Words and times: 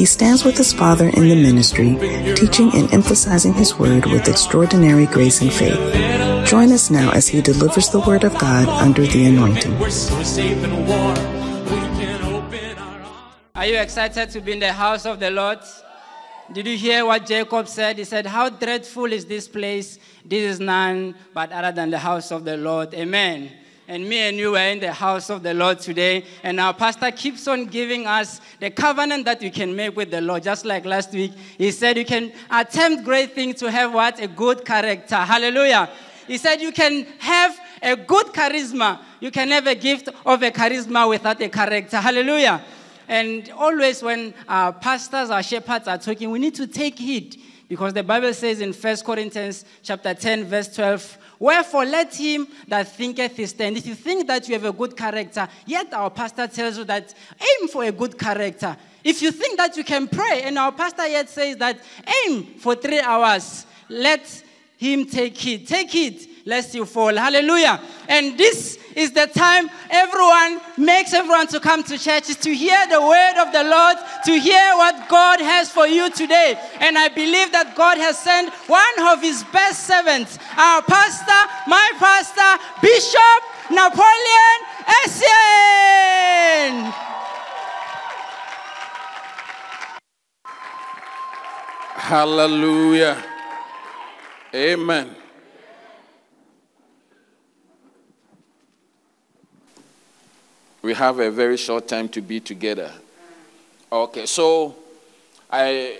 He 0.00 0.06
stands 0.06 0.46
with 0.46 0.56
his 0.56 0.72
father 0.72 1.10
in 1.10 1.28
the 1.28 1.36
ministry, 1.36 1.94
teaching 2.34 2.70
and 2.72 2.90
emphasizing 2.90 3.52
his 3.52 3.78
word 3.78 4.06
with 4.06 4.28
extraordinary 4.28 5.04
grace 5.04 5.42
and 5.42 5.52
faith. 5.52 5.76
Join 6.46 6.72
us 6.72 6.88
now 6.88 7.10
as 7.10 7.28
he 7.28 7.42
delivers 7.42 7.90
the 7.90 8.00
word 8.00 8.24
of 8.24 8.32
God 8.38 8.66
under 8.66 9.06
the 9.06 9.26
anointing. 9.26 9.74
Are 13.54 13.66
you 13.66 13.76
excited 13.76 14.30
to 14.30 14.40
be 14.40 14.52
in 14.52 14.60
the 14.60 14.72
house 14.72 15.04
of 15.04 15.20
the 15.20 15.30
Lord? 15.30 15.58
Did 16.50 16.66
you 16.66 16.78
hear 16.78 17.04
what 17.04 17.26
Jacob 17.26 17.68
said? 17.68 17.98
He 17.98 18.04
said, 18.04 18.24
How 18.24 18.48
dreadful 18.48 19.12
is 19.12 19.26
this 19.26 19.48
place? 19.48 19.98
This 20.24 20.54
is 20.54 20.60
none 20.60 21.14
but 21.34 21.52
other 21.52 21.72
than 21.72 21.90
the 21.90 21.98
house 21.98 22.32
of 22.32 22.46
the 22.46 22.56
Lord. 22.56 22.94
Amen. 22.94 23.50
And 23.90 24.08
me 24.08 24.18
and 24.20 24.36
you 24.36 24.54
are 24.54 24.68
in 24.68 24.78
the 24.78 24.92
house 24.92 25.30
of 25.30 25.42
the 25.42 25.52
Lord 25.52 25.80
today. 25.80 26.24
And 26.44 26.60
our 26.60 26.72
pastor 26.72 27.10
keeps 27.10 27.48
on 27.48 27.66
giving 27.66 28.06
us 28.06 28.40
the 28.60 28.70
covenant 28.70 29.24
that 29.24 29.40
we 29.40 29.50
can 29.50 29.74
make 29.74 29.96
with 29.96 30.12
the 30.12 30.20
Lord. 30.20 30.44
Just 30.44 30.64
like 30.64 30.84
last 30.84 31.12
week, 31.12 31.32
he 31.58 31.72
said 31.72 31.98
you 31.98 32.04
can 32.04 32.30
attempt 32.52 33.02
great 33.02 33.34
things 33.34 33.56
to 33.56 33.68
have 33.68 33.92
what? 33.92 34.20
A 34.20 34.28
good 34.28 34.64
character. 34.64 35.16
Hallelujah. 35.16 35.90
He 36.28 36.38
said 36.38 36.60
you 36.60 36.70
can 36.70 37.04
have 37.18 37.58
a 37.82 37.96
good 37.96 38.28
charisma. 38.28 39.00
You 39.18 39.32
can 39.32 39.48
have 39.48 39.66
a 39.66 39.74
gift 39.74 40.08
of 40.24 40.40
a 40.40 40.52
charisma 40.52 41.08
without 41.08 41.42
a 41.42 41.48
character. 41.48 41.96
Hallelujah. 41.96 42.62
And 43.08 43.50
always 43.56 44.04
when 44.04 44.34
our 44.48 44.72
pastors, 44.72 45.30
our 45.30 45.42
shepherds 45.42 45.88
are 45.88 45.98
talking, 45.98 46.30
we 46.30 46.38
need 46.38 46.54
to 46.54 46.68
take 46.68 46.96
heed 46.96 47.42
because 47.68 47.92
the 47.92 48.04
Bible 48.04 48.34
says 48.34 48.60
in 48.60 48.72
1 48.72 48.96
Corinthians 48.98 49.64
chapter 49.82 50.14
10, 50.14 50.44
verse 50.44 50.74
12, 50.74 51.18
Wherefore 51.40 51.86
let 51.86 52.14
him 52.14 52.46
that 52.68 52.86
thinketh 52.86 53.48
stand. 53.48 53.78
If 53.78 53.86
you 53.86 53.94
think 53.94 54.26
that 54.26 54.46
you 54.46 54.54
have 54.54 54.66
a 54.66 54.72
good 54.72 54.94
character, 54.94 55.48
yet 55.64 55.92
our 55.94 56.10
pastor 56.10 56.46
tells 56.46 56.76
you 56.76 56.84
that 56.84 57.14
aim 57.40 57.68
for 57.68 57.82
a 57.82 57.90
good 57.90 58.18
character. 58.18 58.76
If 59.02 59.22
you 59.22 59.32
think 59.32 59.56
that 59.56 59.74
you 59.74 59.82
can 59.82 60.06
pray, 60.06 60.42
and 60.44 60.58
our 60.58 60.70
pastor 60.70 61.08
yet 61.08 61.30
says 61.30 61.56
that 61.56 61.78
aim 62.26 62.44
for 62.58 62.74
three 62.74 63.00
hours, 63.00 63.64
let 63.88 64.44
him 64.76 65.06
take 65.06 65.46
it. 65.46 65.66
Take 65.66 65.94
it, 65.94 66.46
lest 66.46 66.74
you 66.74 66.84
fall. 66.84 67.16
Hallelujah. 67.16 67.80
And 68.06 68.36
this 68.36 68.78
is 68.96 69.12
the 69.12 69.26
time 69.26 69.68
everyone 69.90 70.60
makes 70.76 71.12
everyone 71.12 71.46
to 71.48 71.60
come 71.60 71.82
to 71.84 71.98
church 71.98 72.28
is 72.30 72.36
to 72.36 72.54
hear 72.54 72.86
the 72.88 73.00
word 73.00 73.42
of 73.42 73.52
the 73.52 73.64
Lord, 73.64 73.96
to 74.24 74.38
hear 74.38 74.76
what 74.76 75.08
God 75.08 75.40
has 75.40 75.70
for 75.70 75.86
you 75.86 76.10
today. 76.10 76.58
And 76.80 76.98
I 76.98 77.08
believe 77.08 77.52
that 77.52 77.74
God 77.76 77.98
has 77.98 78.18
sent 78.18 78.52
one 78.66 79.08
of 79.08 79.22
his 79.22 79.44
best 79.52 79.86
servants, 79.86 80.38
our 80.56 80.82
pastor, 80.82 81.40
my 81.68 81.90
pastor, 81.98 82.62
Bishop 82.82 83.40
Napoleon 83.70 84.58
Essien. 85.04 86.92
Hallelujah. 92.10 93.22
Amen. 94.52 95.19
We 100.82 100.94
have 100.94 101.18
a 101.18 101.30
very 101.30 101.56
short 101.56 101.86
time 101.88 102.08
to 102.10 102.22
be 102.22 102.40
together. 102.40 102.90
Okay, 103.92 104.24
so 104.24 104.74
I 105.50 105.98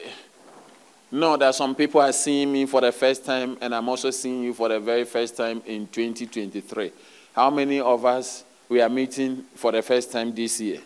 know 1.11 1.37
that 1.37 1.55
some 1.55 1.75
people 1.75 2.01
are 2.01 2.13
seeing 2.13 2.53
me 2.53 2.67
for 2.67 2.81
the 2.81 2.93
first 2.93 3.25
time, 3.25 3.59
and 3.61 3.75
I'm 3.75 3.89
also 3.89 4.11
seeing 4.11 4.43
you 4.43 4.55
for 4.55 4.69
the 4.69 4.81
very 4.81 5.05
first 5.05 5.37
time 5.37 5.61
in 5.67 5.87
2023. 5.89 6.93
How 7.35 7.51
many 7.51 7.81
of 7.81 8.05
us 8.05 8.45
we 8.69 8.81
are 8.81 8.89
meeting 8.89 9.45
for 9.55 9.73
the 9.73 9.83
first 9.83 10.13
time 10.13 10.35
this 10.35 10.61
year? 10.61 10.81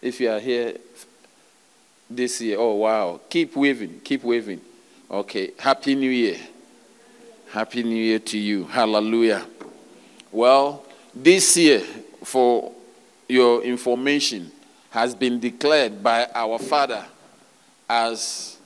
If 0.00 0.20
you 0.20 0.30
are 0.30 0.38
here 0.38 0.76
this 2.08 2.40
year, 2.40 2.58
oh 2.58 2.74
wow, 2.74 3.20
keep 3.28 3.56
waving, 3.56 4.00
keep 4.04 4.22
waving. 4.22 4.60
Okay, 5.10 5.50
Happy 5.58 5.94
New 5.94 6.10
Year. 6.10 6.38
Happy 7.50 7.82
New 7.82 7.96
Year 7.96 8.20
to 8.20 8.38
you. 8.38 8.64
Hallelujah. 8.64 9.44
Well, 10.30 10.84
this 11.12 11.56
year, 11.56 11.80
for 12.22 12.72
your 13.30 13.62
information, 13.62 14.50
has 14.90 15.14
been 15.14 15.38
declared 15.38 16.02
by 16.02 16.26
our 16.34 16.58
Father 16.58 17.04
as 17.88 18.58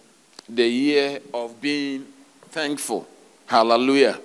the 0.49 0.67
year 0.67 1.21
of 1.33 1.61
being 1.61 2.07
thankful. 2.49 3.07
Hallelujah. 3.47 4.19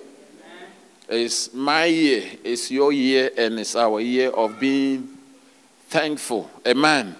It's 1.08 1.52
my 1.52 1.86
year, 1.86 2.24
it's 2.44 2.70
your 2.70 2.92
year, 2.92 3.30
and 3.36 3.58
it's 3.58 3.74
our 3.74 4.00
year 4.00 4.30
of 4.30 4.60
being 4.60 5.08
thankful. 5.88 6.48
Amen. 6.66 7.16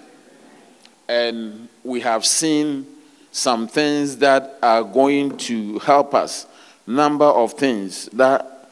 And 1.08 1.68
we 1.82 2.00
have 2.00 2.24
seen 2.24 2.86
some 3.32 3.66
things 3.66 4.16
that 4.18 4.58
are 4.62 4.84
going 4.84 5.36
to 5.38 5.80
help 5.80 6.14
us, 6.14 6.46
number 6.86 7.24
of 7.24 7.54
things 7.54 8.06
that 8.12 8.68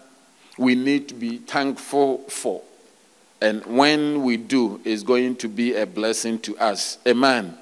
we 0.57 0.75
need 0.75 1.09
to 1.09 1.15
be 1.15 1.39
thankful 1.39 2.19
for. 2.29 2.63
And 3.41 3.65
when 3.67 4.23
we 4.25 4.37
do, 4.37 4.81
it's 4.85 5.03
going 5.03 5.37
to 5.37 5.49
be 5.49 5.75
a 5.75 5.87
blessing 5.87 6.39
to 6.41 6.59
us. 6.59 6.99
Amen. 7.07 7.57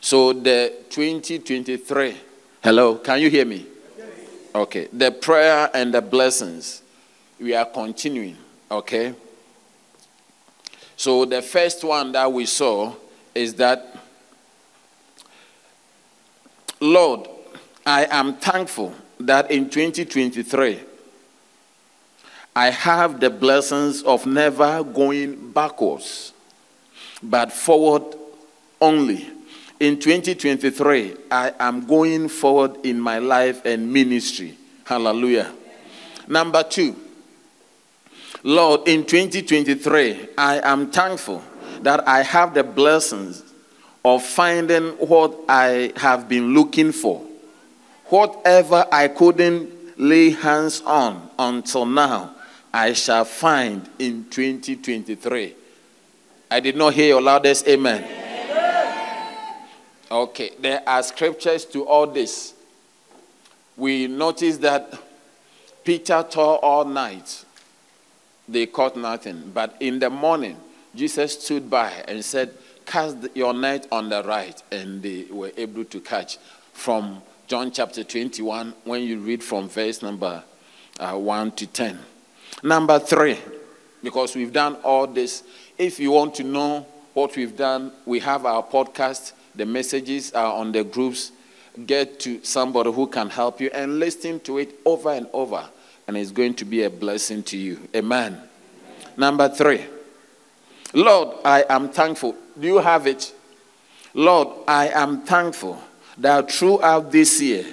So 0.00 0.32
the 0.32 0.74
2023, 0.90 2.16
hello, 2.62 2.96
can 2.96 3.20
you 3.20 3.30
hear 3.30 3.44
me? 3.44 3.66
Okay. 4.54 4.88
The 4.92 5.12
prayer 5.12 5.70
and 5.72 5.94
the 5.94 6.02
blessings, 6.02 6.82
we 7.38 7.54
are 7.54 7.66
continuing. 7.66 8.36
Okay. 8.70 9.14
So 10.96 11.24
the 11.24 11.42
first 11.42 11.84
one 11.84 12.12
that 12.12 12.30
we 12.32 12.46
saw 12.46 12.94
is 13.34 13.54
that, 13.54 13.96
Lord, 16.80 17.28
I 17.86 18.06
am 18.10 18.34
thankful 18.34 18.94
that 19.20 19.50
in 19.50 19.70
2023, 19.70 20.80
I 22.60 22.68
have 22.68 23.20
the 23.20 23.30
blessings 23.30 24.02
of 24.02 24.26
never 24.26 24.84
going 24.84 25.50
backwards, 25.50 26.34
but 27.22 27.50
forward 27.54 28.02
only. 28.82 29.26
In 29.80 29.98
2023, 29.98 31.16
I 31.30 31.54
am 31.58 31.86
going 31.86 32.28
forward 32.28 32.84
in 32.84 33.00
my 33.00 33.18
life 33.18 33.64
and 33.64 33.90
ministry. 33.90 34.58
Hallelujah. 34.84 35.50
Number 36.28 36.62
two, 36.62 36.96
Lord, 38.42 38.86
in 38.86 39.06
2023, 39.06 40.28
I 40.36 40.60
am 40.62 40.90
thankful 40.90 41.42
that 41.80 42.06
I 42.06 42.22
have 42.22 42.52
the 42.52 42.62
blessings 42.62 43.42
of 44.04 44.22
finding 44.22 44.90
what 44.98 45.34
I 45.48 45.94
have 45.96 46.28
been 46.28 46.52
looking 46.52 46.92
for. 46.92 47.24
Whatever 48.08 48.84
I 48.92 49.08
couldn't 49.08 49.98
lay 49.98 50.28
hands 50.28 50.82
on 50.82 51.30
until 51.38 51.86
now, 51.86 52.34
I 52.72 52.92
shall 52.92 53.24
find 53.24 53.88
in 53.98 54.26
2023. 54.30 55.54
I 56.50 56.60
did 56.60 56.76
not 56.76 56.94
hear 56.94 57.08
your 57.08 57.22
loudest 57.22 57.66
amen. 57.68 58.18
Okay, 60.10 60.50
there 60.58 60.82
are 60.88 61.02
scriptures 61.02 61.64
to 61.66 61.86
all 61.86 62.06
this. 62.06 62.54
We 63.76 64.08
notice 64.08 64.56
that 64.58 64.92
Peter 65.84 66.24
toiled 66.28 66.60
all 66.62 66.84
night. 66.84 67.44
They 68.48 68.66
caught 68.66 68.96
nothing. 68.96 69.52
But 69.54 69.76
in 69.78 70.00
the 70.00 70.10
morning, 70.10 70.56
Jesus 70.94 71.40
stood 71.40 71.70
by 71.70 71.90
and 72.08 72.24
said, 72.24 72.52
Cast 72.84 73.18
your 73.34 73.54
net 73.54 73.86
on 73.92 74.08
the 74.08 74.24
right. 74.24 74.60
And 74.72 75.00
they 75.00 75.26
were 75.30 75.52
able 75.56 75.84
to 75.84 76.00
catch. 76.00 76.38
From 76.72 77.22
John 77.46 77.70
chapter 77.70 78.02
21, 78.02 78.74
when 78.84 79.02
you 79.02 79.20
read 79.20 79.44
from 79.44 79.68
verse 79.68 80.02
number 80.02 80.42
uh, 80.98 81.16
1 81.16 81.52
to 81.52 81.66
10. 81.66 81.98
Number 82.62 82.98
three, 82.98 83.38
because 84.02 84.34
we've 84.36 84.52
done 84.52 84.76
all 84.84 85.06
this, 85.06 85.42
if 85.78 85.98
you 85.98 86.10
want 86.10 86.34
to 86.36 86.44
know 86.44 86.86
what 87.14 87.36
we've 87.36 87.56
done, 87.56 87.92
we 88.04 88.20
have 88.20 88.44
our 88.44 88.62
podcast. 88.62 89.32
The 89.54 89.66
messages 89.66 90.32
are 90.32 90.52
on 90.52 90.72
the 90.72 90.84
groups. 90.84 91.32
Get 91.86 92.20
to 92.20 92.42
somebody 92.44 92.92
who 92.92 93.06
can 93.06 93.30
help 93.30 93.60
you 93.60 93.70
and 93.72 93.98
listen 93.98 94.40
to 94.40 94.58
it 94.58 94.74
over 94.84 95.10
and 95.10 95.26
over, 95.32 95.64
and 96.06 96.16
it's 96.16 96.30
going 96.30 96.54
to 96.54 96.64
be 96.64 96.82
a 96.82 96.90
blessing 96.90 97.42
to 97.44 97.56
you. 97.56 97.80
Amen. 97.94 98.34
Amen. 98.34 98.48
Number 99.16 99.48
three, 99.48 99.84
Lord, 100.92 101.38
I 101.44 101.64
am 101.68 101.88
thankful. 101.88 102.34
Do 102.58 102.66
you 102.66 102.78
have 102.78 103.06
it? 103.06 103.32
Lord, 104.12 104.48
I 104.66 104.88
am 104.88 105.22
thankful 105.22 105.80
that 106.18 106.50
throughout 106.50 107.10
this 107.10 107.40
year, 107.40 107.64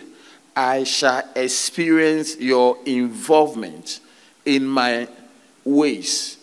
I 0.56 0.84
shall 0.84 1.24
experience 1.36 2.38
your 2.38 2.78
involvement 2.86 4.00
in 4.48 4.66
my 4.66 5.08
ways. 5.64 6.38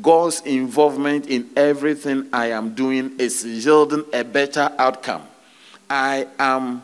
God's 0.00 0.40
involvement 0.42 1.26
in 1.26 1.50
everything 1.56 2.28
I 2.32 2.52
am 2.52 2.74
doing 2.74 3.18
is 3.18 3.44
yielding 3.44 4.04
a 4.12 4.22
better 4.22 4.70
outcome. 4.78 5.22
I 5.90 6.28
am, 6.38 6.82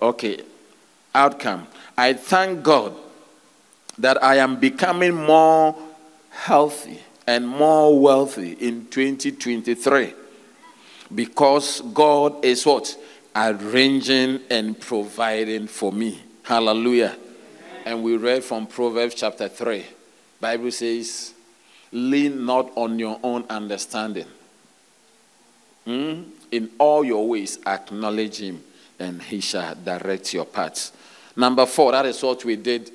okay, 0.00 0.40
outcome. 1.14 1.66
I 1.96 2.12
thank 2.12 2.62
God 2.62 2.94
that 3.98 4.22
I 4.22 4.36
am 4.36 4.60
becoming 4.60 5.14
more 5.14 5.76
healthy 6.30 7.00
and 7.26 7.48
more 7.48 7.98
wealthy 7.98 8.52
in 8.52 8.86
2023 8.86 10.14
because 11.14 11.80
God 11.92 12.44
is 12.44 12.64
what? 12.64 12.96
Arranging 13.34 14.40
and 14.50 14.78
providing 14.78 15.66
for 15.66 15.92
me. 15.92 16.20
Hallelujah. 16.42 17.16
And 17.84 18.02
we 18.02 18.16
read 18.16 18.44
from 18.44 18.66
Proverbs 18.66 19.14
chapter 19.14 19.48
3. 19.48 19.84
Bible 20.40 20.70
says, 20.70 21.34
lean 21.92 22.44
not 22.44 22.70
on 22.76 22.98
your 22.98 23.18
own 23.22 23.44
understanding. 23.48 24.26
Hmm? 25.84 26.22
In 26.50 26.70
all 26.78 27.04
your 27.04 27.28
ways, 27.28 27.58
acknowledge 27.66 28.38
him, 28.38 28.62
and 28.98 29.22
he 29.22 29.40
shall 29.40 29.74
direct 29.74 30.34
your 30.34 30.44
paths. 30.44 30.92
Number 31.36 31.66
four, 31.66 31.92
that 31.92 32.06
is 32.06 32.22
what 32.22 32.44
we 32.44 32.56
did 32.56 32.90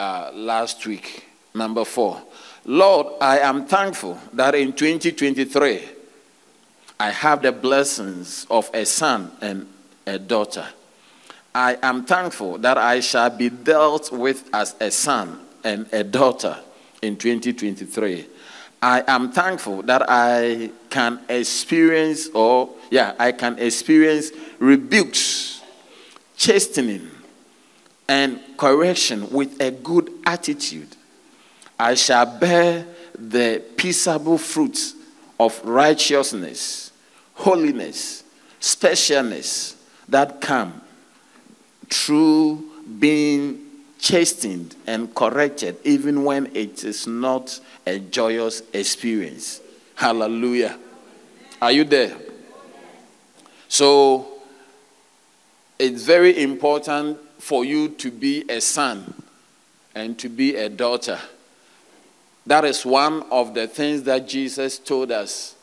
uh, 0.00 0.30
last 0.34 0.84
week. 0.86 1.24
Number 1.54 1.84
four, 1.84 2.20
Lord, 2.64 3.06
I 3.20 3.38
am 3.40 3.66
thankful 3.66 4.18
that 4.32 4.54
in 4.54 4.72
2023, 4.72 5.88
I 6.98 7.10
have 7.10 7.42
the 7.42 7.52
blessings 7.52 8.46
of 8.50 8.70
a 8.74 8.84
son 8.86 9.30
and 9.40 9.68
a 10.06 10.18
daughter. 10.18 10.66
I 11.56 11.78
am 11.82 12.04
thankful 12.04 12.58
that 12.58 12.76
I 12.76 13.00
shall 13.00 13.30
be 13.30 13.48
dealt 13.48 14.12
with 14.12 14.46
as 14.52 14.74
a 14.78 14.90
son 14.90 15.40
and 15.64 15.90
a 15.90 16.04
daughter 16.04 16.54
in 17.00 17.16
2023. 17.16 18.26
I 18.82 19.02
am 19.06 19.32
thankful 19.32 19.80
that 19.84 20.04
I 20.06 20.70
can 20.90 21.18
experience, 21.30 22.28
or 22.34 22.68
yeah, 22.90 23.14
I 23.18 23.32
can 23.32 23.58
experience 23.58 24.32
rebukes, 24.58 25.62
chastening, 26.36 27.08
and 28.06 28.38
correction 28.58 29.30
with 29.30 29.58
a 29.58 29.70
good 29.70 30.12
attitude. 30.26 30.94
I 31.80 31.94
shall 31.94 32.38
bear 32.38 32.84
the 33.18 33.62
peaceable 33.78 34.36
fruits 34.36 34.94
of 35.40 35.58
righteousness, 35.64 36.92
holiness, 37.32 38.24
specialness 38.60 39.76
that 40.10 40.42
come 40.42 40.82
through 41.90 42.64
being 42.98 43.60
chastened 43.98 44.76
and 44.86 45.14
corrected, 45.14 45.76
even 45.84 46.24
when 46.24 46.46
it 46.54 46.84
is 46.84 47.06
not 47.06 47.58
a 47.86 47.98
joyous 47.98 48.62
experience. 48.72 49.60
Hallelujah. 49.94 50.78
Are 51.60 51.72
you 51.72 51.84
there? 51.84 52.16
So, 53.68 54.28
it's 55.78 56.02
very 56.04 56.42
important 56.42 57.18
for 57.38 57.64
you 57.64 57.88
to 57.90 58.10
be 58.10 58.44
a 58.48 58.60
son 58.60 59.14
and 59.94 60.18
to 60.18 60.28
be 60.28 60.56
a 60.56 60.68
daughter. 60.68 61.18
That 62.46 62.64
is 62.64 62.86
one 62.86 63.24
of 63.30 63.54
the 63.54 63.66
things 63.66 64.04
that 64.04 64.28
Jesus 64.28 64.78
told 64.78 65.10
us, 65.10 65.56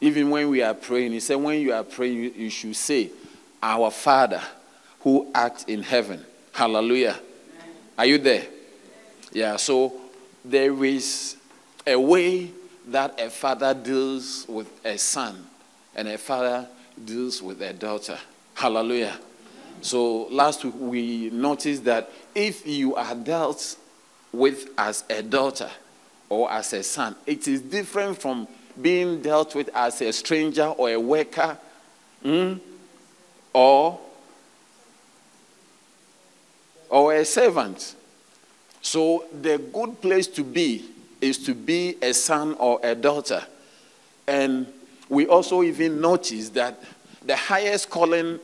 even 0.00 0.30
when 0.30 0.48
we 0.48 0.62
are 0.62 0.74
praying. 0.74 1.12
He 1.12 1.20
said, 1.20 1.36
When 1.36 1.60
you 1.60 1.72
are 1.74 1.84
praying, 1.84 2.34
you, 2.36 2.48
should 2.48 2.74
say, 2.74 3.10
Our 3.62 3.90
Father 3.90 4.42
who 5.02 5.30
act 5.34 5.64
in 5.68 5.82
heaven. 5.82 6.24
Hallelujah. 6.52 7.18
Are 7.98 8.06
you 8.06 8.18
there? 8.18 8.46
Yeah, 9.32 9.56
so 9.56 9.92
there 10.44 10.84
is 10.84 11.36
a 11.86 11.96
way 11.96 12.50
that 12.88 13.20
a 13.20 13.30
father 13.30 13.74
deals 13.74 14.46
with 14.48 14.68
a 14.84 14.98
son, 14.98 15.46
and 15.94 16.08
a 16.08 16.18
father 16.18 16.68
deals 17.04 17.42
with 17.42 17.62
a 17.62 17.72
daughter. 17.72 18.18
Hallelujah. 18.54 19.18
So 19.80 20.28
last 20.28 20.64
week 20.64 20.74
we 20.78 21.30
noticed 21.30 21.84
that 21.84 22.10
if 22.34 22.66
you 22.66 22.94
are 22.94 23.14
dealt 23.14 23.76
with 24.32 24.68
as 24.78 25.04
a 25.10 25.22
daughter 25.22 25.70
or 26.28 26.50
as 26.50 26.72
a 26.72 26.82
son, 26.82 27.16
it 27.26 27.48
is 27.48 27.60
different 27.60 28.20
from 28.20 28.46
being 28.80 29.20
dealt 29.20 29.54
with 29.54 29.68
as 29.74 30.00
a 30.00 30.12
stranger 30.12 30.66
or 30.66 30.90
a 30.90 31.00
worker 31.00 31.58
mm, 32.24 32.58
or 33.52 33.98
or 36.92 37.14
a 37.14 37.24
servant. 37.24 37.96
So 38.82 39.24
the 39.40 39.56
good 39.58 40.00
place 40.02 40.26
to 40.28 40.44
be 40.44 40.84
is 41.22 41.38
to 41.46 41.54
be 41.54 41.96
a 42.02 42.12
son 42.12 42.54
or 42.58 42.78
a 42.82 42.94
daughter. 42.94 43.42
And 44.28 44.66
we 45.08 45.26
also 45.26 45.62
even 45.62 46.00
notice 46.00 46.50
that 46.50 46.78
the 47.24 47.34
highest 47.34 47.88
calling 47.88 48.38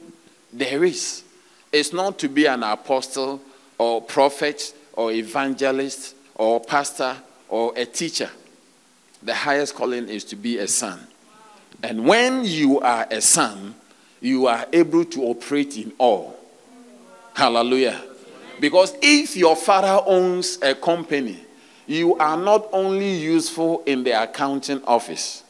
there 0.53 0.83
is 0.83 1.25
is 1.73 1.93
not 1.93 2.19
to 2.21 2.29
be 2.29 2.47
an 2.47 2.63
apostle 2.63 3.43
or 3.77 4.01
prophet 4.01 4.75
or 4.95 5.13
evangelist 5.13 6.17
or 6.37 6.59
pastor 6.59 7.17
or 7.51 7.75
a 7.77 7.85
teacher. 7.85 8.31
The 9.23 9.35
highest 9.35 9.75
calling 9.75 10.09
is 10.09 10.25
to 10.25 10.37
be 10.37 10.57
a 10.57 10.69
son. 10.69 11.07
And 11.83 12.07
when 12.07 12.45
you 12.45 12.81
are 12.81 13.07
a 13.11 13.21
son, 13.21 13.75
you 14.23 14.47
are 14.47 14.67
able 14.73 15.05
to 15.05 15.25
operate 15.25 15.77
in 15.77 15.93
all. 15.99 16.39
Hallelujah. 17.35 18.08
Because 18.61 18.95
if 19.01 19.37
your 19.37 19.57
father 19.57 20.03
owns 20.07 20.59
a 20.63 20.75
company, 20.75 21.39
you 21.87 22.17
are 22.17 22.37
not 22.37 22.69
only 22.73 23.15
useful 23.17 23.83
in 23.87 24.05
the 24.05 24.23
accounting 24.23 24.83
office. 24.85 25.43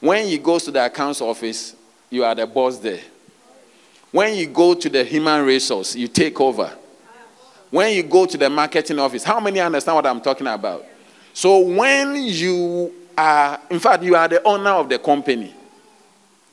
When 0.00 0.26
he 0.26 0.38
goes 0.38 0.64
to 0.64 0.70
the 0.70 0.84
accounts 0.84 1.20
office, 1.20 1.76
you 2.10 2.24
are 2.24 2.34
the 2.34 2.46
boss 2.46 2.78
there. 2.78 3.00
When 4.10 4.34
you 4.34 4.46
go 4.46 4.74
to 4.74 4.88
the 4.88 5.04
human 5.04 5.44
resource, 5.44 5.96
you 5.96 6.08
take 6.08 6.40
over. 6.40 6.72
When 7.70 7.94
you 7.94 8.04
go 8.04 8.26
to 8.26 8.38
the 8.38 8.48
marketing 8.48 8.98
office, 8.98 9.24
how 9.24 9.40
many 9.40 9.58
understand 9.60 9.96
what 9.96 10.06
I'm 10.06 10.20
talking 10.20 10.46
about? 10.46 10.84
So 11.32 11.58
when 11.58 12.14
you 12.16 12.94
are, 13.18 13.58
in 13.70 13.80
fact, 13.80 14.04
you 14.04 14.14
are 14.14 14.28
the 14.28 14.42
owner 14.44 14.70
of 14.70 14.88
the 14.88 14.98
company, 14.98 15.52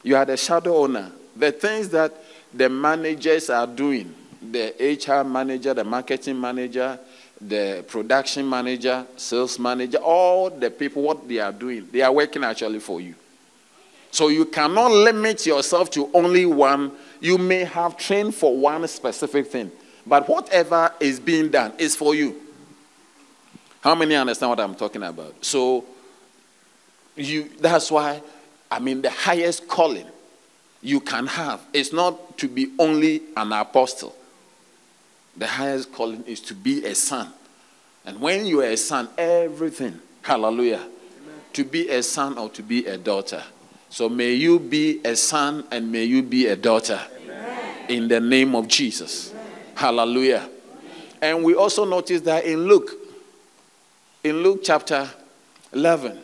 you 0.04 0.16
are 0.16 0.26
the 0.26 0.38
shadow 0.38 0.78
owner. 0.78 1.12
The 1.36 1.52
things 1.52 1.90
that 1.90 2.14
the 2.54 2.68
managers 2.68 3.50
are 3.50 3.68
doing, 3.68 4.14
the 4.42 4.74
HR 4.80 5.24
manager, 5.28 5.74
the 5.74 5.84
marketing 5.84 6.40
manager, 6.40 7.00
the 7.40 7.84
production 7.88 8.50
manager, 8.50 9.06
sales 9.18 9.58
manager, 9.58 9.98
all 9.98 10.50
the 10.50 10.70
people, 10.70 11.02
what 11.02 11.28
they 11.28 11.40
are 11.40 11.52
doing, 11.52 11.88
they 11.92 12.02
are 12.02 12.12
working 12.12 12.44
actually 12.44 12.80
for 12.80 13.02
you. 13.02 13.16
So 14.12 14.28
you 14.28 14.46
cannot 14.46 14.92
limit 14.92 15.46
yourself 15.46 15.90
to 15.92 16.10
only 16.14 16.46
one. 16.46 16.92
You 17.20 17.38
may 17.38 17.64
have 17.64 17.98
trained 17.98 18.36
for 18.36 18.56
one 18.56 18.88
specific 18.88 19.48
thing, 19.48 19.72
but 20.06 20.28
whatever 20.28 20.92
is 21.00 21.20
being 21.20 21.50
done 21.50 21.74
is 21.78 21.96
for 21.96 22.14
you. 22.14 22.40
How 23.82 23.96
many 23.96 24.16
understand 24.16 24.50
what 24.50 24.60
I'm 24.60 24.76
talking 24.76 25.02
about? 25.02 25.44
So 25.44 25.86
you 27.16 27.50
that's 27.60 27.90
why 27.92 28.22
I 28.70 28.80
mean 28.80 29.02
the 29.02 29.10
highest 29.10 29.68
calling 29.68 30.08
you 30.82 31.00
can 31.00 31.28
have 31.28 31.62
is 31.74 31.94
not 31.94 32.38
to 32.40 32.48
be 32.48 32.72
only 32.80 33.22
an 33.38 33.52
apostle. 33.54 34.16
The 35.38 35.48
highest 35.48 35.92
calling 35.94 36.24
is 36.26 36.40
to 36.42 36.54
be 36.54 36.86
a 36.86 36.96
son. 36.96 37.32
And 38.06 38.20
when 38.20 38.46
you 38.46 38.62
are 38.62 38.66
a 38.66 38.78
son, 38.78 39.10
everything, 39.18 40.00
hallelujah, 40.22 40.78
Amen. 40.78 40.90
to 41.54 41.64
be 41.64 41.90
a 41.90 42.02
son 42.04 42.38
or 42.38 42.50
to 42.50 42.64
be 42.64 42.86
a 42.88 42.98
daughter. 42.98 43.44
So 43.90 44.10
may 44.10 44.34
you 44.34 44.60
be 44.60 45.02
a 45.06 45.16
son 45.16 45.66
and 45.72 45.92
may 45.92 46.04
you 46.04 46.24
be 46.24 46.48
a 46.48 46.56
daughter 46.56 47.00
Amen. 47.24 47.86
in 47.90 48.08
the 48.08 48.20
name 48.20 48.56
of 48.56 48.68
Jesus. 48.68 49.32
Amen. 49.32 49.46
Hallelujah. 49.76 50.50
And 51.22 51.44
we 51.44 51.54
also 51.54 51.86
notice 51.86 52.22
that 52.22 52.46
in 52.46 52.66
Luke, 52.66 52.92
in 54.24 54.42
Luke 54.42 54.62
chapter 54.64 55.10
11, 55.74 56.20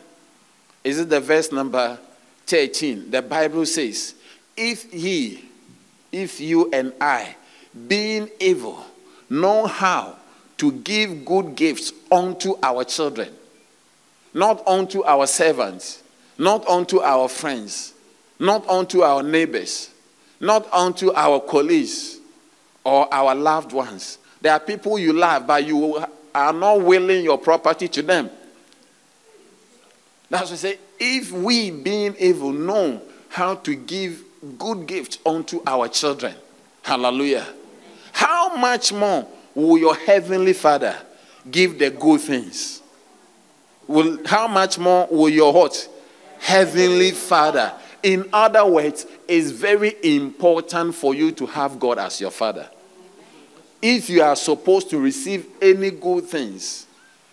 is 0.84 0.98
it 0.98 1.08
the 1.08 1.20
verse 1.20 1.52
number 1.52 1.98
13? 2.46 3.10
The 3.10 3.22
Bible 3.22 3.66
says, 3.66 4.14
If 4.56 4.92
ye, 4.92 5.44
if 6.10 6.40
you 6.40 6.70
and 6.72 6.92
I, 7.00 7.36
being 7.86 8.28
evil, 8.40 8.84
know 9.30 9.66
how 9.66 10.16
to 10.58 10.72
give 10.72 11.24
good 11.24 11.54
gifts 11.54 11.92
unto 12.10 12.56
our 12.62 12.84
children, 12.84 13.32
not 14.34 14.66
unto 14.66 15.04
our 15.04 15.26
servants, 15.26 16.02
not 16.36 16.66
unto 16.66 17.00
our 17.00 17.28
friends, 17.28 17.94
not 18.38 18.68
unto 18.68 19.02
our 19.02 19.22
neighbors, 19.22 19.90
not 20.40 20.72
unto 20.72 21.12
our 21.12 21.40
colleagues 21.40 22.18
or 22.84 23.12
our 23.12 23.34
loved 23.34 23.72
ones. 23.72 24.18
There 24.40 24.52
are 24.52 24.60
people 24.60 24.98
you 24.98 25.12
love, 25.12 25.46
but 25.46 25.66
you 25.66 26.04
are 26.34 26.52
not 26.52 26.82
willing 26.82 27.24
your 27.24 27.38
property 27.38 27.88
to 27.88 28.02
them. 28.02 28.30
That's 30.30 30.50
why 30.50 30.54
I 30.54 30.56
say, 30.56 30.78
if 31.00 31.32
we, 31.32 31.70
being 31.70 32.14
evil, 32.18 32.52
know 32.52 33.02
how 33.28 33.56
to 33.56 33.74
give 33.74 34.22
good 34.58 34.86
gifts 34.86 35.18
unto 35.24 35.62
our 35.66 35.88
children, 35.88 36.34
Hallelujah. 36.82 37.46
How 38.18 38.56
much 38.56 38.92
more 38.92 39.28
will 39.54 39.78
your 39.78 39.94
heavenly 39.94 40.52
Father 40.52 40.96
give 41.48 41.78
the 41.78 41.88
good 41.88 42.20
things? 42.20 42.82
Will, 43.86 44.18
how 44.26 44.48
much 44.48 44.76
more 44.76 45.06
will 45.08 45.28
your 45.28 45.52
what? 45.52 45.88
Heavenly 46.40 47.12
Father. 47.12 47.72
In 48.02 48.28
other 48.32 48.66
words, 48.66 49.06
it's 49.28 49.52
very 49.52 49.94
important 50.02 50.96
for 50.96 51.14
you 51.14 51.30
to 51.30 51.46
have 51.46 51.78
God 51.78 52.00
as 52.00 52.20
your 52.20 52.32
Father. 52.32 52.68
If 53.80 54.10
you 54.10 54.20
are 54.20 54.34
supposed 54.34 54.90
to 54.90 54.98
receive 54.98 55.46
any 55.62 55.92
good 55.92 56.24
things, 56.24 56.88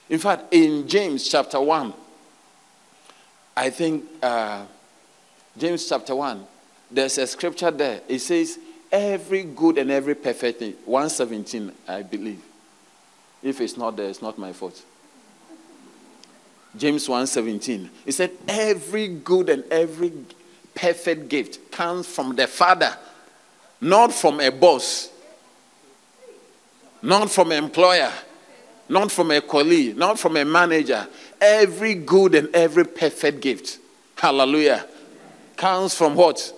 in 0.08 0.20
fact, 0.20 0.54
in 0.54 0.88
James 0.88 1.28
chapter 1.28 1.60
1, 1.60 1.96
I 3.58 3.72
think 3.72 4.06
uh, 4.22 4.66
James 5.58 5.90
chapter 5.90 6.16
1, 6.16 6.46
there's 6.92 7.18
a 7.18 7.26
scripture 7.26 7.72
there. 7.72 8.02
It 8.08 8.20
says, 8.20 8.60
every 8.96 9.44
good 9.44 9.78
and 9.78 9.92
every 9.92 10.16
perfect 10.16 10.60
thing. 10.60 10.74
117, 10.86 11.72
I 11.88 12.02
believe. 12.02 12.42
If 13.44 13.60
it's 13.60 13.76
not 13.76 13.98
there, 13.98 14.08
it's 14.08 14.22
not 14.22 14.38
my 14.38 14.54
fault. 14.54 14.82
James 16.78 17.08
1:17. 17.08 17.90
He 18.06 18.12
said, 18.12 18.32
Every 18.48 19.10
good 19.10 19.50
and 19.50 19.64
every 19.70 20.14
perfect 20.74 21.28
gift 21.28 21.72
comes 21.72 22.08
from 22.08 22.36
the 22.36 22.48
Father, 22.48 22.96
not 23.82 24.14
from 24.14 24.40
a 24.40 24.50
boss, 24.50 25.10
not 27.02 27.30
from 27.30 27.52
an 27.52 27.66
employer, 27.66 28.12
not 28.88 29.12
from 29.12 29.32
a 29.32 29.42
colleague, 29.42 29.98
not 29.98 30.18
from 30.18 30.38
a 30.38 30.46
manager. 30.46 31.06
Every 31.40 31.96
good 31.96 32.34
and 32.34 32.50
every 32.56 32.86
perfect 32.86 33.42
gift, 33.42 33.78
hallelujah, 34.16 34.86
comes 35.58 35.96
from 35.96 36.16
what? 36.16 36.54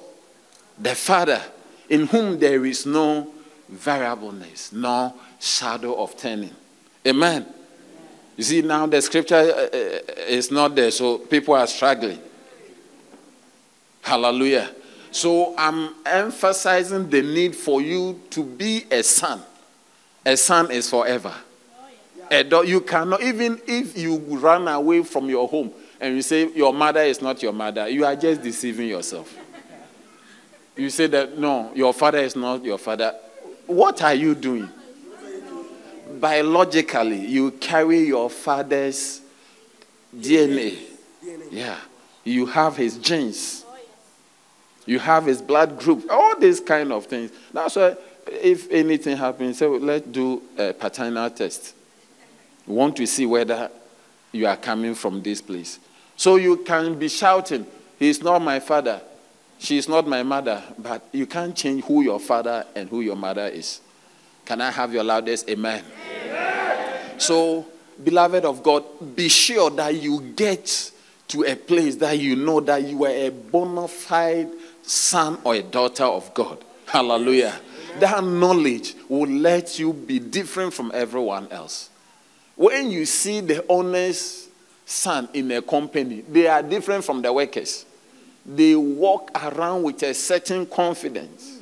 The 0.79 0.93
Father 0.93 1.41
in 1.89 2.07
whom 2.07 2.39
there 2.39 2.65
is 2.65 2.85
no 2.85 3.31
variableness, 3.69 4.71
no 4.73 5.13
shadow 5.39 5.95
of 5.95 6.17
turning. 6.17 6.55
Amen. 7.05 7.45
You 8.35 8.43
see, 8.43 8.61
now 8.61 8.85
the 8.85 9.01
scripture 9.01 9.35
uh, 9.35 9.75
uh, 9.75 9.99
is 10.27 10.51
not 10.51 10.75
there, 10.75 10.91
so 10.91 11.17
people 11.17 11.55
are 11.55 11.67
struggling. 11.67 12.19
Hallelujah. 14.01 14.69
So 15.11 15.55
I'm 15.57 15.95
emphasizing 16.05 17.09
the 17.09 17.21
need 17.21 17.55
for 17.55 17.81
you 17.81 18.21
to 18.29 18.43
be 18.43 18.85
a 18.91 19.01
son. 19.01 19.41
A 20.25 20.37
son 20.37 20.71
is 20.71 20.89
forever. 20.89 21.33
You 22.29 22.81
cannot, 22.81 23.21
even 23.21 23.59
if 23.65 23.97
you 23.97 24.17
run 24.17 24.67
away 24.67 25.03
from 25.03 25.29
your 25.29 25.47
home 25.47 25.71
and 25.99 26.15
you 26.15 26.21
say 26.21 26.51
your 26.51 26.73
mother 26.73 27.01
is 27.01 27.21
not 27.21 27.41
your 27.41 27.53
mother, 27.53 27.87
you 27.87 28.05
are 28.05 28.15
just 28.15 28.43
deceiving 28.43 28.89
yourself. 28.89 29.33
You 30.77 30.89
say 30.89 31.07
that, 31.07 31.37
no, 31.37 31.71
your 31.73 31.93
father 31.93 32.19
is 32.19 32.35
not 32.35 32.63
your 32.63 32.77
father. 32.77 33.15
What 33.65 34.01
are 34.03 34.13
you 34.13 34.35
doing? 34.35 34.69
Biologically, 36.19 37.25
you 37.25 37.51
carry 37.51 37.99
your 37.99 38.29
father's 38.29 39.21
DNA. 40.15 40.77
Yeah. 41.51 41.77
You 42.23 42.45
have 42.45 42.77
his 42.77 42.97
genes. 42.97 43.65
You 44.85 44.99
have 44.99 45.25
his 45.25 45.41
blood 45.41 45.79
group. 45.79 46.05
All 46.09 46.39
these 46.39 46.59
kind 46.59 46.91
of 46.91 47.05
things. 47.05 47.31
That's 47.51 47.75
why 47.75 47.95
if 48.27 48.71
anything 48.71 49.17
happens, 49.17 49.57
so 49.57 49.71
let's 49.71 50.05
do 50.07 50.41
a 50.57 50.73
paternal 50.73 51.29
test. 51.29 51.73
Want 52.65 52.95
to 52.97 53.05
see 53.05 53.25
whether 53.25 53.69
you 54.31 54.45
are 54.47 54.57
coming 54.57 54.93
from 54.93 55.21
this 55.21 55.41
place. 55.41 55.79
So 56.15 56.35
you 56.35 56.57
can 56.57 56.97
be 56.97 57.09
shouting, 57.09 57.65
He's 57.97 58.21
not 58.21 58.41
my 58.41 58.59
father. 58.59 59.01
She 59.59 59.77
is 59.77 59.89
not 59.89 60.07
my 60.07 60.23
mother, 60.23 60.61
but 60.77 61.03
you 61.11 61.25
can't 61.25 61.55
change 61.55 61.83
who 61.85 62.01
your 62.01 62.19
father 62.19 62.65
and 62.75 62.89
who 62.89 63.01
your 63.01 63.15
mother 63.15 63.47
is. 63.47 63.81
Can 64.45 64.61
I 64.61 64.71
have 64.71 64.93
your 64.93 65.03
loudest 65.03 65.49
amen? 65.49 65.83
amen? 66.25 67.19
So, 67.19 67.65
beloved 68.01 68.45
of 68.45 68.61
God, 68.61 68.83
be 69.15 69.27
sure 69.27 69.69
that 69.71 69.95
you 69.95 70.21
get 70.35 70.91
to 71.29 71.43
a 71.43 71.55
place 71.55 71.95
that 71.97 72.17
you 72.17 72.35
know 72.35 72.61
that 72.61 72.83
you 72.83 73.03
are 73.05 73.09
a 73.09 73.29
bona 73.29 73.87
fide 73.87 74.49
son 74.83 75.39
or 75.43 75.55
a 75.55 75.63
daughter 75.63 76.05
of 76.05 76.33
God. 76.33 76.63
Hallelujah. 76.85 77.59
Amen. 77.59 77.99
That 77.99 78.23
knowledge 78.23 78.95
will 79.09 79.27
let 79.27 79.77
you 79.79 79.91
be 79.91 80.19
different 80.19 80.73
from 80.73 80.91
everyone 80.93 81.49
else. 81.51 81.89
When 82.55 82.89
you 82.89 83.05
see 83.05 83.41
the 83.41 83.65
owner's 83.67 84.47
son 84.85 85.27
in 85.33 85.51
a 85.51 85.61
company, 85.61 86.21
they 86.21 86.47
are 86.47 86.63
different 86.63 87.03
from 87.03 87.21
the 87.21 87.33
workers 87.33 87.85
they 88.47 88.75
walk 88.75 89.31
around 89.35 89.83
with 89.83 90.01
a 90.03 90.13
certain 90.13 90.65
confidence. 90.65 91.59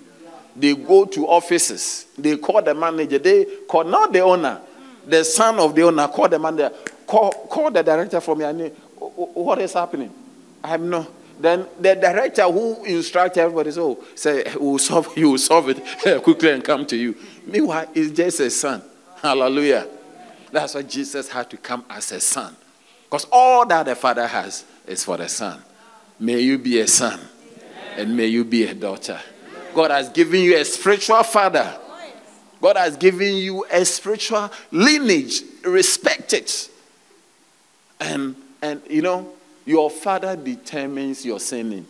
They 0.55 0.75
go 0.75 1.05
to 1.05 1.27
offices. 1.27 2.05
They 2.17 2.37
call 2.37 2.61
the 2.61 2.73
manager. 2.73 3.17
They 3.17 3.45
call 3.67 3.83
not 3.83 4.13
the 4.13 4.19
owner, 4.21 4.61
the 5.05 5.23
son 5.23 5.59
of 5.59 5.75
the 5.75 5.81
owner. 5.81 6.07
Call 6.07 6.29
the 6.29 6.39
manager. 6.39 6.71
Call, 7.07 7.31
call 7.31 7.71
the 7.71 7.83
director 7.83 8.21
from 8.21 8.39
your 8.39 8.53
name. 8.53 8.71
What 8.71 9.59
is 9.59 9.73
happening? 9.73 10.13
I 10.63 10.69
have 10.69 10.81
no. 10.81 11.07
Then 11.39 11.67
the 11.79 11.95
director 11.95 12.43
who 12.43 12.85
instructs 12.85 13.37
everybody, 13.37 13.71
so 13.71 14.01
say, 14.15 14.45
we'll 14.57 14.77
solve, 14.77 15.17
you 15.17 15.31
will 15.31 15.37
solve 15.37 15.69
it 15.69 16.23
quickly 16.23 16.51
and 16.51 16.63
come 16.63 16.85
to 16.85 16.95
you. 16.95 17.15
Meanwhile, 17.45 17.89
it's 17.93 18.15
just 18.15 18.39
a 18.39 18.49
son. 18.49 18.81
Hallelujah. 19.21 19.87
That's 20.51 20.75
why 20.75 20.83
Jesus 20.83 21.27
had 21.27 21.49
to 21.49 21.57
come 21.57 21.83
as 21.89 22.11
a 22.13 22.21
son. 22.21 22.55
Because 23.03 23.27
all 23.31 23.65
that 23.65 23.85
the 23.85 23.95
Father 23.95 24.25
has 24.25 24.65
is 24.87 25.03
for 25.03 25.17
the 25.17 25.27
Son. 25.27 25.61
May 26.19 26.39
you 26.39 26.57
be 26.57 26.79
a 26.79 26.87
son 26.87 27.19
and 27.97 28.15
may 28.15 28.27
you 28.27 28.43
be 28.45 28.63
a 28.63 28.73
daughter. 28.73 29.19
God 29.73 29.91
has 29.91 30.09
given 30.09 30.41
you 30.41 30.57
a 30.57 30.63
spiritual 30.63 31.23
father. 31.23 31.77
God 32.61 32.77
has 32.77 32.95
given 32.95 33.35
you 33.35 33.65
a 33.69 33.83
spiritual 33.83 34.51
lineage. 34.71 35.41
Respect 35.63 36.33
it. 36.33 36.69
And, 37.99 38.35
and 38.61 38.81
you 38.89 39.01
know, 39.01 39.33
your 39.65 39.89
father 39.89 40.35
determines 40.35 41.25
your 41.25 41.39
sinning. 41.39 41.85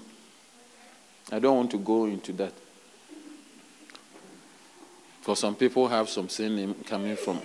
I 1.31 1.39
don't 1.39 1.55
want 1.55 1.71
to 1.71 1.77
go 1.77 2.05
into 2.05 2.33
that. 2.33 2.53
Because 5.19 5.39
some 5.39 5.55
people 5.55 5.87
have 5.87 6.09
some 6.09 6.29
sin 6.29 6.75
coming 6.85 7.15
from 7.15 7.41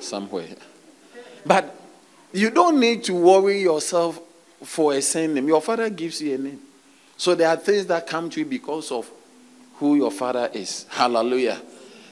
somewhere. 0.00 0.48
But 1.46 1.76
you 2.32 2.50
don't 2.50 2.80
need 2.80 3.04
to 3.04 3.14
worry 3.14 3.60
yourself 3.60 4.20
for 4.62 4.94
a 4.94 5.02
same 5.02 5.34
name. 5.34 5.48
Your 5.48 5.60
father 5.60 5.90
gives 5.90 6.20
you 6.20 6.34
a 6.34 6.38
name. 6.38 6.60
So 7.16 7.34
there 7.34 7.48
are 7.48 7.56
things 7.56 7.86
that 7.86 8.06
come 8.06 8.30
to 8.30 8.40
you 8.40 8.46
because 8.46 8.90
of 8.90 9.10
who 9.76 9.96
your 9.96 10.10
father 10.10 10.50
is. 10.52 10.86
Hallelujah. 10.88 11.60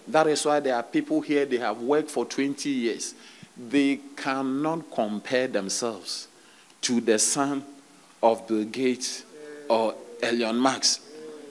That 0.09 0.27
is 0.27 0.45
why 0.45 0.61
there 0.61 0.75
are 0.75 0.83
people 0.83 1.21
here, 1.21 1.45
they 1.45 1.59
have 1.59 1.81
worked 1.81 2.11
for 2.11 2.25
20 2.25 2.69
years. 2.69 3.15
They 3.57 4.01
cannot 4.17 4.91
compare 4.91 5.47
themselves 5.47 6.29
to 6.83 7.01
the 7.01 7.19
son 7.19 7.65
of 8.23 8.47
Bill 8.47 8.65
Gates 8.65 9.25
or 9.69 9.95
Elon 10.23 10.57
Musk. 10.57 11.03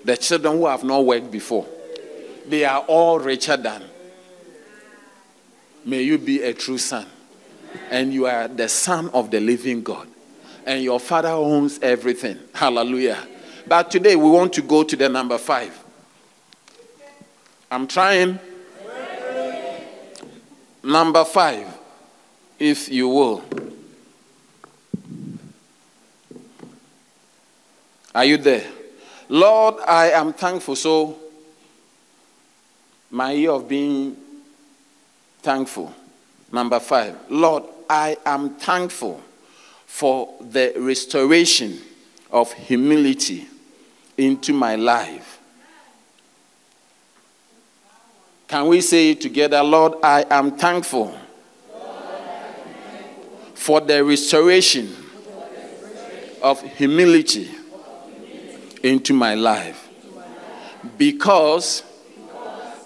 The 0.03 0.17
children 0.17 0.57
who 0.57 0.65
have 0.65 0.83
not 0.83 1.05
worked 1.05 1.31
before. 1.31 1.67
They 2.48 2.65
are 2.65 2.79
all 2.81 3.19
richer 3.19 3.55
than. 3.55 3.83
May 5.86 6.01
you 6.01 6.17
be 6.17 6.41
a 6.41 6.53
true 6.53 6.77
son. 6.77 7.05
And 7.89 8.13
you 8.13 8.25
are 8.25 8.48
the 8.48 8.67
son 8.67 9.10
of 9.10 9.31
the 9.31 9.39
living 9.39 9.83
God 9.83 10.07
and 10.65 10.84
your 10.84 11.00
father 11.00 11.30
owns 11.30 11.80
everything. 11.80 12.38
Hallelujah. 12.53 13.27
But 13.68 13.91
today 13.91 14.15
we 14.15 14.30
want 14.30 14.53
to 14.53 14.62
go 14.62 14.84
to 14.84 14.96
the 14.96 15.10
number 15.10 15.38
five. 15.38 15.77
I'm 17.70 17.88
trying. 17.88 18.39
Number 20.84 21.24
five, 21.24 21.68
if 22.58 22.89
you 22.89 23.08
will. 23.08 23.44
Are 28.13 28.25
you 28.25 28.38
there? 28.38 28.68
Lord, 29.30 29.75
I 29.88 30.12
am 30.12 30.34
thankful. 30.34 30.75
So, 30.75 31.18
my 33.10 33.32
year 33.32 33.51
of 33.51 33.70
being 33.70 34.18
thankful. 35.41 35.94
Number 36.51 36.80
five, 36.80 37.15
Lord, 37.30 37.63
I 37.89 38.18
am 38.25 38.56
thankful 38.56 39.22
for 39.91 40.33
the 40.39 40.74
restoration 40.77 41.79
of 42.31 42.51
humility 42.53 43.48
into 44.17 44.51
my 44.51 44.75
life. 44.75 45.39
Can 48.48 48.65
we 48.67 48.81
say 48.81 49.13
together? 49.13 49.62
Lord, 49.62 49.93
I 50.01 50.25
am 50.27 50.57
thankful 50.57 51.15
for 53.53 53.79
the 53.79 54.03
restoration 54.03 54.95
of 56.41 56.62
humility 56.62 57.51
into 58.81 59.13
my 59.13 59.36
life 59.36 59.88
because 60.98 61.83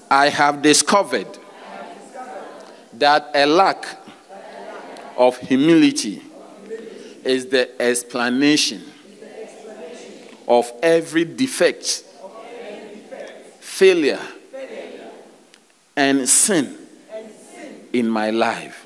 I 0.09 0.27
have 0.29 0.61
discovered 0.61 1.37
that 2.93 3.29
a 3.33 3.45
lack 3.45 3.85
of 5.15 5.37
humility 5.37 6.24
is 7.25 7.47
the 7.47 7.81
explanation 7.81 8.83
of 10.47 10.71
every 10.81 11.25
defect, 11.25 12.03
failure, 13.59 14.21
and 15.95 16.29
sin 16.29 16.77
in 17.91 18.07
my 18.07 18.29
life. 18.29 18.85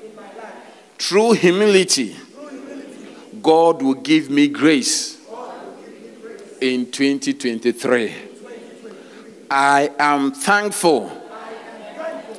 Through 0.98 1.32
humility, 1.32 2.16
God 3.42 3.82
will 3.82 3.94
give 3.94 4.30
me 4.30 4.48
grace 4.48 5.18
in 6.60 6.90
2023. 6.90 8.14
I 9.50 9.90
am 9.98 10.32
thankful 10.32 11.10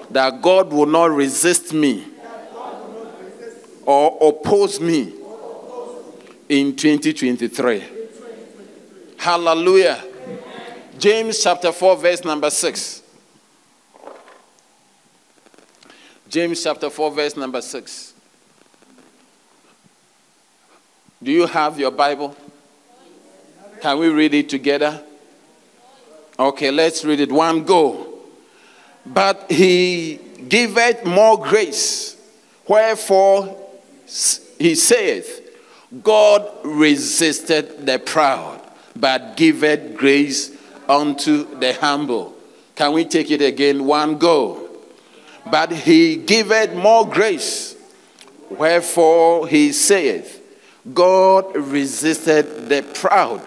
that 0.09 0.41
God 0.41 0.71
will 0.71 0.85
not 0.85 1.11
resist 1.11 1.73
me 1.73 2.05
or 3.85 4.17
oppose 4.29 4.79
me 4.79 5.20
in 6.51 6.75
2023. 6.75 7.81
Hallelujah. 9.17 10.03
James 10.99 11.41
chapter 11.41 11.71
4, 11.71 11.95
verse 11.95 12.25
number 12.25 12.49
6. 12.49 13.01
James 16.27 16.61
chapter 16.61 16.89
4, 16.89 17.11
verse 17.11 17.37
number 17.37 17.61
6. 17.61 18.13
Do 21.23 21.31
you 21.31 21.47
have 21.47 21.79
your 21.79 21.91
Bible? 21.91 22.35
Can 23.79 23.97
we 23.99 24.09
read 24.09 24.33
it 24.33 24.49
together? 24.49 25.01
Okay, 26.37 26.69
let's 26.69 27.05
read 27.05 27.21
it. 27.21 27.31
One 27.31 27.63
go. 27.63 28.19
But 29.05 29.49
he 29.49 30.19
giveth 30.49 31.05
more 31.05 31.41
grace. 31.41 32.17
Wherefore 32.67 33.57
he 34.59 34.75
saith, 34.75 35.40
God 36.03 36.49
resisted 36.63 37.85
the 37.85 37.99
proud, 37.99 38.61
but 38.95 39.35
giveth 39.35 39.97
grace 39.97 40.55
unto 40.87 41.59
the 41.59 41.73
humble. 41.73 42.33
Can 42.75 42.93
we 42.93 43.03
take 43.03 43.29
it 43.29 43.41
again? 43.41 43.85
One 43.85 44.17
go. 44.17 44.69
But 45.49 45.71
he 45.71 46.15
giveth 46.15 46.73
more 46.73 47.07
grace. 47.07 47.75
Wherefore 48.49 49.47
he 49.47 49.71
saith, 49.71 50.41
God 50.93 51.55
resisted 51.55 52.69
the 52.69 52.83
proud, 52.93 53.41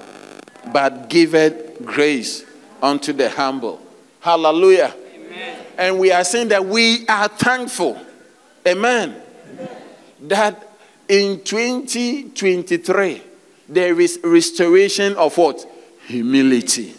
but 0.73 1.09
giveth 1.09 1.85
grace 1.85 2.45
unto 2.83 3.13
the 3.13 3.31
humble. 3.31 3.81
Hallelujah. 4.21 4.95
Amen. 5.15 5.59
And 5.77 5.99
we 5.99 6.13
are 6.13 6.25
saying 6.25 6.49
that 6.49 6.65
we 6.65 7.07
are 7.09 7.29
thankful. 7.29 8.01
Amen. 8.67 9.21
Amen. 9.53 9.69
That 10.23 10.74
in 11.09 11.41
2023, 11.43 13.23
there 13.69 14.01
is 14.01 14.19
restoration 14.23 15.15
of 15.17 15.37
what? 15.37 15.67
Humility. 16.07 16.95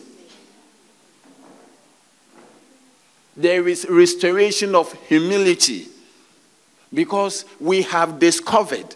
There 3.37 3.67
is 3.67 3.85
restoration 3.89 4.75
of 4.75 4.93
humility 5.07 5.87
because 6.93 7.45
we 7.59 7.81
have 7.83 8.19
discovered 8.19 8.95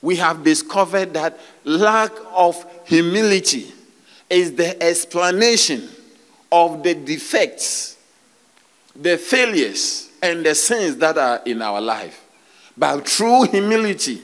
we 0.00 0.16
have 0.16 0.44
discovered 0.44 1.14
that 1.14 1.38
lack 1.64 2.12
of 2.34 2.64
humility 2.86 3.72
is 4.30 4.54
the 4.54 4.80
explanation 4.82 5.88
of 6.52 6.82
the 6.82 6.94
defects, 6.94 7.96
the 8.94 9.18
failures, 9.18 10.08
and 10.22 10.44
the 10.44 10.54
sins 10.54 10.96
that 10.96 11.18
are 11.18 11.42
in 11.44 11.62
our 11.62 11.80
life. 11.80 12.24
But 12.78 13.08
through 13.08 13.44
humility, 13.44 14.22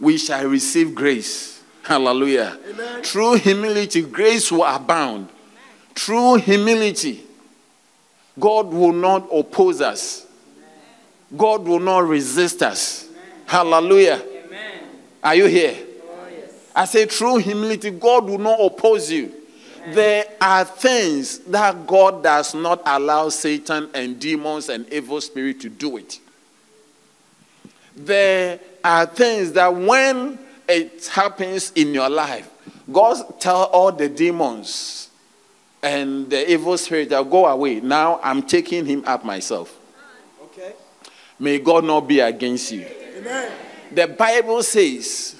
we 0.00 0.18
shall 0.18 0.46
receive 0.46 0.94
grace. 0.94 1.62
Hallelujah. 1.84 2.58
Amen. 2.68 3.02
Through 3.04 3.34
humility, 3.34 4.02
grace 4.02 4.50
will 4.50 4.64
abound. 4.64 5.28
Through 5.94 6.36
humility, 6.36 7.24
God 8.38 8.66
will 8.68 8.92
not 8.92 9.28
oppose 9.32 9.80
us, 9.80 10.26
God 11.36 11.64
will 11.64 11.80
not 11.80 12.00
resist 12.00 12.62
us. 12.62 13.08
Hallelujah. 13.46 14.20
Amen. 14.46 14.82
Are 15.22 15.34
you 15.34 15.46
here? 15.46 15.76
Oh, 15.76 16.26
yes. 16.30 16.70
I 16.74 16.84
say, 16.86 17.06
through 17.06 17.38
humility, 17.38 17.90
God 17.90 18.24
will 18.24 18.38
not 18.38 18.58
oppose 18.60 19.10
you. 19.10 19.32
There 19.88 20.24
are 20.40 20.64
things 20.64 21.38
that 21.40 21.86
God 21.86 22.22
does 22.22 22.54
not 22.54 22.82
allow 22.86 23.28
Satan 23.28 23.90
and 23.92 24.18
demons 24.18 24.68
and 24.68 24.90
evil 24.92 25.20
spirit 25.20 25.60
to 25.60 25.68
do 25.68 25.96
it. 25.96 26.20
There 27.96 28.58
are 28.82 29.06
things 29.06 29.52
that 29.52 29.74
when 29.74 30.38
it 30.68 31.06
happens 31.06 31.72
in 31.72 31.92
your 31.92 32.08
life, 32.08 32.48
God 32.90 33.40
tell 33.40 33.64
all 33.64 33.92
the 33.92 34.08
demons 34.08 35.10
and 35.82 36.30
the 36.30 36.50
evil 36.50 36.78
spirit 36.78 37.08
that 37.10 37.28
go 37.30 37.46
away. 37.46 37.80
Now 37.80 38.20
I'm 38.22 38.42
taking 38.42 38.86
him 38.86 39.04
up 39.06 39.24
myself. 39.24 39.78
Okay. 40.44 40.72
May 41.38 41.58
God 41.58 41.84
not 41.84 42.06
be 42.06 42.20
against 42.20 42.72
you. 42.72 42.86
Amen. 43.18 43.52
The 43.92 44.06
Bible 44.06 44.62
says, 44.62 45.36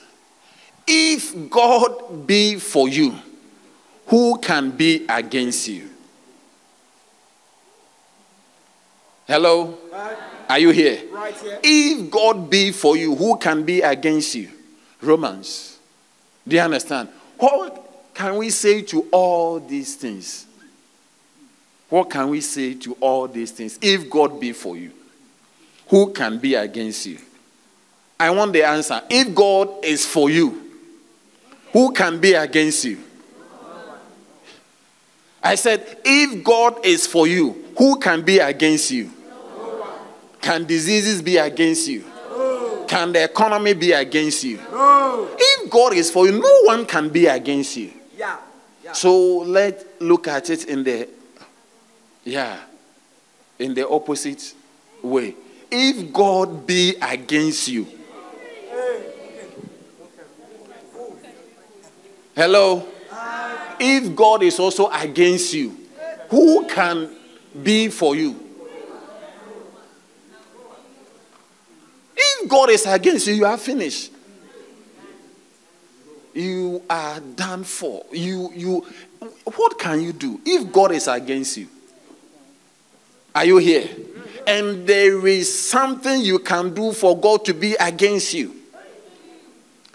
if 0.87 1.49
God 1.49 2.27
be 2.27 2.57
for 2.57 2.89
you, 2.89 3.15
who 4.07 4.39
can 4.39 4.71
be 4.71 5.07
against 5.09 5.69
you? 5.69 5.89
Hello? 9.27 9.79
Are 10.53 10.59
you 10.59 10.69
here? 10.69 11.01
Right 11.11 11.35
here. 11.35 11.59
If 11.63 12.11
God 12.11 12.51
be 12.51 12.73
for 12.73 12.95
you, 12.95 13.15
who 13.15 13.39
can 13.39 13.63
be 13.63 13.81
against 13.81 14.35
you? 14.35 14.51
Romans. 15.01 15.79
Do 16.47 16.55
you 16.57 16.61
understand? 16.61 17.09
What 17.39 18.13
can 18.13 18.37
we 18.37 18.51
say 18.51 18.83
to 18.83 19.09
all 19.13 19.61
these 19.61 19.97
things? 19.97 20.45
What 21.89 22.11
can 22.11 22.29
we 22.29 22.43
say 22.43 22.75
to 22.75 22.93
all 23.01 23.29
these 23.29 23.51
things? 23.51 23.79
If 23.81 24.11
God 24.11 24.39
be 24.39 24.53
for 24.53 24.77
you, 24.77 24.93
who 25.89 26.13
can 26.13 26.37
be 26.39 26.55
against 26.55 27.07
you? 27.07 27.17
I 28.21 28.29
want 28.29 28.53
the 28.53 28.63
answer. 28.65 29.01
If 29.09 29.35
God 29.35 29.83
is 29.83 30.05
for 30.05 30.29
you, 30.29 30.71
who 31.73 31.95
can 31.95 32.21
be 32.21 32.35
against 32.35 32.85
you? 32.85 32.99
I 35.43 35.55
said, 35.55 36.01
if 36.05 36.45
God 36.45 36.85
is 36.85 37.07
for 37.07 37.27
you, 37.27 37.73
who 37.79 37.99
can 37.99 38.21
be 38.21 38.39
against 38.39 38.91
you? 38.91 39.11
Can 40.43 40.67
diseases 40.67 41.23
be 41.23 41.39
against 41.39 41.89
you? 41.89 42.05
Can 42.89 43.13
the 43.13 43.25
economy 43.25 43.73
be 43.73 43.93
against 43.93 44.45
you? 44.45 44.59
If 44.61 45.71
God 45.71 45.95
is 45.95 46.11
for 46.11 46.27
you, 46.27 46.39
no 46.39 46.63
one 46.65 46.85
can 46.85 47.09
be 47.09 47.27
against 47.27 47.77
you. 47.77 47.93
Yeah. 48.19 48.37
yeah. 48.85 48.93
So 48.93 49.39
let's 49.39 49.85
look 50.01 50.29
at 50.29 50.51
it 50.51 50.67
in 50.67 50.85
the 50.85 51.09
yeah, 52.25 52.61
in 53.59 53.73
the 53.73 53.89
opposite 53.89 54.55
way. 55.01 55.35
If 55.71 56.13
God 56.13 56.67
be 56.67 56.97
against 57.01 57.69
you, 57.69 57.87
Hello? 62.35 62.89
If 63.79 64.17
God 64.17 64.43
is 64.43 64.59
also 64.59 64.89
against 64.91 65.53
you, 65.53 65.77
who 66.31 66.67
can 66.67 67.15
be 67.63 67.89
for 67.89 68.17
you? 68.17 68.42
If 72.23 72.49
God 72.49 72.71
is 72.71 72.87
against 72.87 73.27
you, 73.27 73.35
you 73.35 73.47
are 73.47 73.59
finished. 73.59 74.13
You 76.35 76.83
are 76.89 77.21
done 77.21 77.65
for. 77.65 78.05
You 78.13 78.51
you 78.55 78.87
what 79.57 79.79
can 79.79 80.01
you 80.01 80.13
do 80.13 80.41
if 80.45 80.73
God 80.73 80.93
is 80.93 81.09
against 81.09 81.57
you? 81.57 81.69
Are 83.35 83.45
you 83.45 83.59
here? 83.59 83.89
And 84.47 84.87
there 84.87 85.27
is 85.27 85.69
something 85.69 86.21
you 86.21 86.39
can 86.39 86.75
do 86.75 86.93
for 86.93 87.19
God 87.19 87.45
to 87.47 87.55
be 87.55 87.75
against 87.79 88.35
you. 88.35 88.55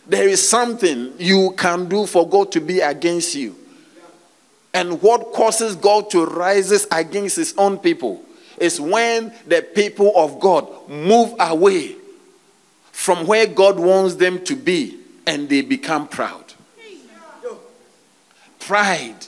There 0.08 0.28
is 0.28 0.48
something 0.48 1.14
you 1.18 1.54
can 1.58 1.90
do 1.90 2.06
for 2.06 2.28
God 2.28 2.52
to 2.54 2.62
be 2.62 2.80
against 2.80 3.36
you. 3.36 3.56
And 4.74 5.02
what 5.02 5.34
causes 5.34 5.76
God 5.76 6.10
to 6.12 6.26
rise 6.26 6.88
against 6.92 7.36
his 7.36 7.54
own 7.58 7.78
people 7.78 8.24
is 8.58 8.80
when 8.80 9.34
the 9.46 9.62
people 9.62 10.14
of 10.16 10.40
God 10.40 10.90
move 10.90 11.34
away 11.40 11.96
from 12.98 13.28
where 13.28 13.46
God 13.46 13.80
wants 13.80 14.16
them 14.16 14.44
to 14.44 14.56
be 14.56 14.98
and 15.28 15.48
they 15.48 15.62
become 15.62 16.08
proud. 16.08 16.44
Pride 18.60 19.28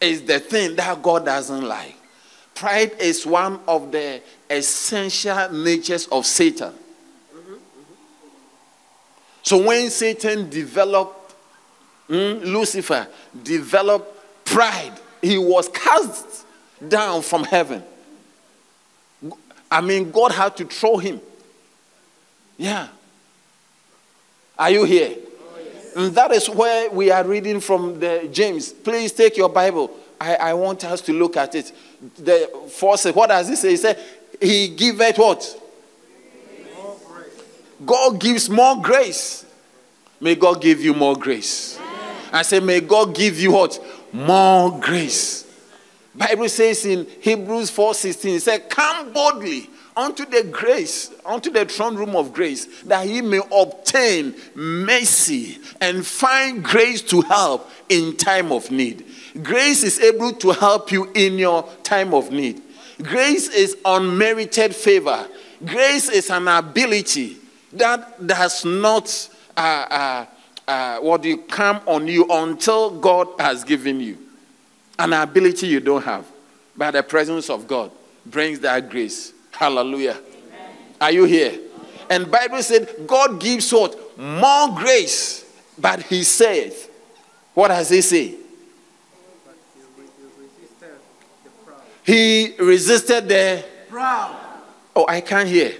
is 0.00 0.22
the 0.22 0.40
thing 0.40 0.74
that 0.76 1.02
God 1.02 1.26
doesn't 1.26 1.62
like. 1.62 1.94
Pride 2.54 2.92
is 2.98 3.26
one 3.26 3.60
of 3.68 3.92
the 3.92 4.22
essential 4.48 5.50
natures 5.52 6.06
of 6.06 6.24
Satan. 6.24 6.72
So 9.42 9.62
when 9.62 9.90
Satan 9.90 10.48
developed, 10.48 11.34
mm, 12.08 12.42
Lucifer 12.42 13.06
developed 13.40 14.44
pride, 14.46 14.94
he 15.20 15.36
was 15.36 15.68
cast 15.68 16.46
down 16.88 17.20
from 17.20 17.44
heaven. 17.44 17.84
I 19.70 19.82
mean, 19.82 20.10
God 20.10 20.32
had 20.32 20.56
to 20.56 20.64
throw 20.64 20.96
him. 20.96 21.20
Yeah. 22.56 22.88
Are 24.58 24.70
you 24.70 24.84
here? 24.84 25.16
And 25.96 26.14
that 26.14 26.32
is 26.32 26.48
where 26.48 26.90
we 26.90 27.10
are 27.10 27.24
reading 27.24 27.60
from 27.60 28.00
the 28.00 28.28
James. 28.32 28.72
Please 28.72 29.12
take 29.12 29.36
your 29.36 29.48
Bible. 29.48 29.90
I, 30.20 30.36
I 30.36 30.54
want 30.54 30.84
us 30.84 31.00
to 31.02 31.12
look 31.12 31.36
at 31.36 31.54
it. 31.54 31.72
The 32.18 32.68
force, 32.70 33.04
what 33.06 33.28
does 33.28 33.48
he 33.48 33.56
say? 33.56 33.70
He 33.70 33.76
said, 33.76 33.98
He 34.40 34.68
giveth 34.68 35.18
what? 35.18 35.58
God 37.84 38.20
gives 38.20 38.48
more 38.48 38.80
grace. 38.80 39.44
May 40.20 40.36
God 40.36 40.62
give 40.62 40.80
you 40.80 40.94
more 40.94 41.16
grace. 41.16 41.78
I 42.32 42.42
say, 42.42 42.60
may 42.60 42.80
God 42.80 43.14
give 43.14 43.38
you 43.38 43.52
what? 43.52 43.78
More 44.12 44.78
grace. 44.78 45.46
Bible 46.14 46.48
says 46.48 46.84
in 46.86 47.06
Hebrews 47.20 47.70
4:16, 47.70 48.36
it 48.36 48.40
said, 48.40 48.70
Come 48.70 49.12
boldly 49.12 49.68
unto 49.96 50.24
the 50.24 50.44
grace, 50.44 51.12
unto 51.24 51.50
the 51.50 51.64
throne 51.64 51.96
room 51.96 52.16
of 52.16 52.32
grace, 52.32 52.82
that 52.82 53.06
he 53.06 53.20
may 53.20 53.40
obtain 53.52 54.34
mercy 54.54 55.58
and 55.80 56.06
find 56.06 56.64
grace 56.64 57.02
to 57.02 57.20
help 57.22 57.70
in 57.88 58.16
time 58.16 58.52
of 58.52 58.70
need. 58.70 59.04
Grace 59.42 59.82
is 59.82 60.00
able 60.00 60.32
to 60.32 60.50
help 60.50 60.92
you 60.92 61.10
in 61.14 61.38
your 61.38 61.68
time 61.82 62.14
of 62.14 62.30
need. 62.30 62.62
Grace 63.02 63.48
is 63.48 63.76
unmerited 63.84 64.74
favor. 64.74 65.26
Grace 65.64 66.08
is 66.08 66.30
an 66.30 66.48
ability 66.48 67.36
that 67.72 68.26
does 68.26 68.64
not 68.64 69.28
uh, 69.56 69.86
uh, 69.90 70.26
uh, 70.68 70.98
what 70.98 71.24
you 71.24 71.38
come 71.38 71.80
on 71.86 72.06
you 72.06 72.26
until 72.30 72.90
God 72.90 73.28
has 73.38 73.64
given 73.64 74.00
you. 74.00 74.18
An 74.98 75.12
ability 75.12 75.66
you 75.66 75.80
don't 75.80 76.04
have. 76.04 76.26
But 76.76 76.92
the 76.92 77.02
presence 77.02 77.50
of 77.50 77.66
God 77.66 77.90
brings 78.26 78.60
that 78.60 78.88
grace. 78.90 79.32
Hallelujah. 79.52 80.16
Amen. 80.16 80.70
Are 81.00 81.12
you 81.12 81.24
here? 81.24 81.58
And 82.10 82.30
Bible 82.30 82.62
said 82.62 83.06
God 83.06 83.40
gives 83.40 83.72
what? 83.72 84.18
More 84.18 84.74
grace. 84.74 85.44
But 85.78 86.02
he 86.02 86.22
said, 86.22 86.72
what 87.54 87.68
does 87.68 87.88
he 87.88 88.00
say? 88.02 88.36
He 92.04 92.54
resisted 92.58 93.28
the 93.28 93.64
proud. 93.88 94.36
Oh, 94.94 95.06
I 95.08 95.20
can't 95.20 95.48
hear. 95.48 95.74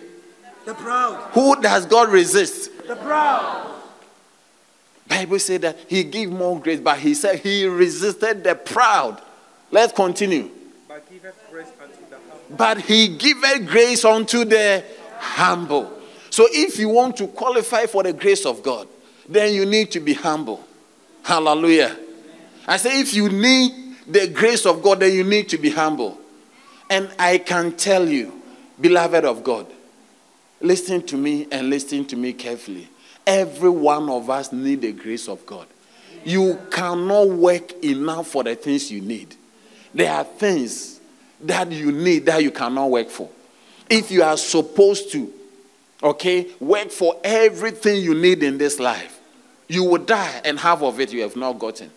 The 0.64 0.74
proud. 0.74 1.16
Who 1.32 1.60
does 1.60 1.86
God 1.86 2.10
resist? 2.10 2.70
The 2.86 2.96
proud. 2.96 3.74
Bible 5.08 5.38
said 5.38 5.62
that 5.62 5.78
he 5.88 6.04
gave 6.04 6.30
more 6.30 6.58
grace, 6.60 6.80
but 6.80 6.98
he 6.98 7.14
said 7.14 7.40
he 7.40 7.66
resisted 7.66 8.44
the 8.44 8.54
proud. 8.54 9.20
Let's 9.70 9.92
continue. 9.92 10.50
But 10.88 11.10
giveth 11.10 11.34
grace 11.50 11.66
unto 11.82 11.94
the 11.94 11.96
humble. 11.96 12.01
But 12.56 12.80
he 12.82 13.08
giveth 13.08 13.66
grace 13.66 14.04
unto 14.04 14.44
the 14.44 14.84
humble. 15.18 15.90
So 16.30 16.46
if 16.50 16.78
you 16.78 16.88
want 16.88 17.16
to 17.18 17.26
qualify 17.28 17.86
for 17.86 18.02
the 18.02 18.12
grace 18.12 18.46
of 18.46 18.62
God, 18.62 18.88
then 19.28 19.54
you 19.54 19.66
need 19.66 19.90
to 19.92 20.00
be 20.00 20.14
humble. 20.14 20.64
Hallelujah. 21.22 21.96
I 22.66 22.76
say 22.76 23.00
if 23.00 23.14
you 23.14 23.28
need 23.28 23.96
the 24.06 24.28
grace 24.28 24.66
of 24.66 24.82
God, 24.82 25.00
then 25.00 25.12
you 25.12 25.24
need 25.24 25.48
to 25.50 25.58
be 25.58 25.70
humble. 25.70 26.18
And 26.90 27.10
I 27.18 27.38
can 27.38 27.72
tell 27.72 28.08
you, 28.08 28.40
beloved 28.80 29.24
of 29.24 29.44
God, 29.44 29.66
listen 30.60 31.02
to 31.06 31.16
me 31.16 31.46
and 31.50 31.70
listen 31.70 32.04
to 32.06 32.16
me 32.16 32.32
carefully. 32.32 32.88
Every 33.26 33.70
one 33.70 34.08
of 34.10 34.28
us 34.28 34.52
need 34.52 34.82
the 34.82 34.92
grace 34.92 35.28
of 35.28 35.46
God. 35.46 35.66
You 36.24 36.58
cannot 36.70 37.28
work 37.28 37.72
enough 37.84 38.28
for 38.28 38.44
the 38.44 38.54
things 38.56 38.90
you 38.90 39.00
need. 39.00 39.34
There 39.94 40.12
are 40.12 40.24
things 40.24 41.00
that 41.42 41.70
you 41.70 41.92
need 41.92 42.26
that 42.26 42.42
you 42.42 42.50
cannot 42.50 42.90
work 42.90 43.08
for. 43.08 43.28
If 43.88 44.10
you 44.10 44.22
are 44.22 44.36
supposed 44.36 45.12
to, 45.12 45.32
okay, 46.02 46.48
work 46.60 46.90
for 46.90 47.20
everything 47.22 48.02
you 48.02 48.14
need 48.14 48.42
in 48.42 48.58
this 48.58 48.78
life, 48.78 49.20
you 49.68 49.84
will 49.84 49.98
die 49.98 50.40
and 50.44 50.58
half 50.58 50.82
of 50.82 51.00
it 51.00 51.12
you 51.12 51.22
have 51.22 51.36
not 51.36 51.58
gotten. 51.58 51.90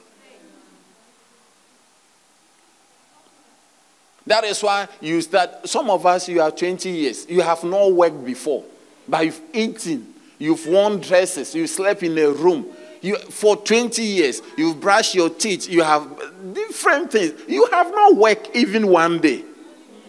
That 4.27 4.43
is 4.43 4.61
why 4.63 4.87
you 5.01 5.21
start. 5.21 5.67
Some 5.69 5.89
of 5.89 6.05
us, 6.05 6.27
you 6.27 6.41
are 6.41 6.51
20 6.51 6.89
years, 6.89 7.29
you 7.29 7.41
have 7.41 7.63
not 7.63 7.91
worked 7.93 8.25
before, 8.25 8.63
but 9.07 9.25
you've 9.25 9.41
eaten, 9.53 10.13
you've 10.39 10.65
worn 10.65 10.99
dresses, 10.99 11.53
you 11.53 11.67
slept 11.67 12.01
in 12.01 12.17
a 12.17 12.29
room. 12.31 12.65
You, 13.05 13.17
for 13.17 13.55
20 13.55 14.01
years, 14.01 14.41
you've 14.57 14.79
brushed 14.79 15.13
your 15.13 15.29
teeth, 15.29 15.69
you 15.69 15.83
have 15.83 16.09
different 16.53 17.11
things. 17.11 17.39
You 17.47 17.67
have 17.67 17.91
not 17.91 18.15
worked 18.15 18.49
even 18.55 18.87
one 18.87 19.19
day. 19.19 19.43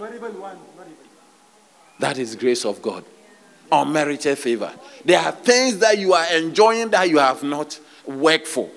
Not 0.00 0.14
even 0.14 0.40
one. 0.40 0.56
Not 0.78 0.87
even. 0.87 0.96
That 1.98 2.16
is 2.16 2.35
grace 2.37 2.64
of 2.64 2.80
God. 2.80 3.04
Unmerited 3.70 4.38
favor. 4.38 4.72
There 5.04 5.20
are 5.20 5.32
things 5.32 5.76
that 5.80 5.98
you 5.98 6.14
are 6.14 6.24
enjoying 6.32 6.88
that 6.88 7.11
you 7.11 7.18
have 7.18 7.42
not 7.42 7.78
worked 8.06 8.46
for. 8.46 8.70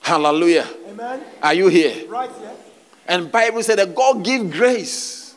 Hallelujah. 0.00 0.66
Amen. 0.88 1.22
Are 1.42 1.52
you 1.52 1.68
here? 1.68 2.08
Right 2.08 2.30
here. 2.40 2.52
And 3.06 3.30
Bible 3.30 3.62
said 3.62 3.80
that 3.80 3.94
God 3.94 4.24
gives 4.24 4.50
grace. 4.50 5.34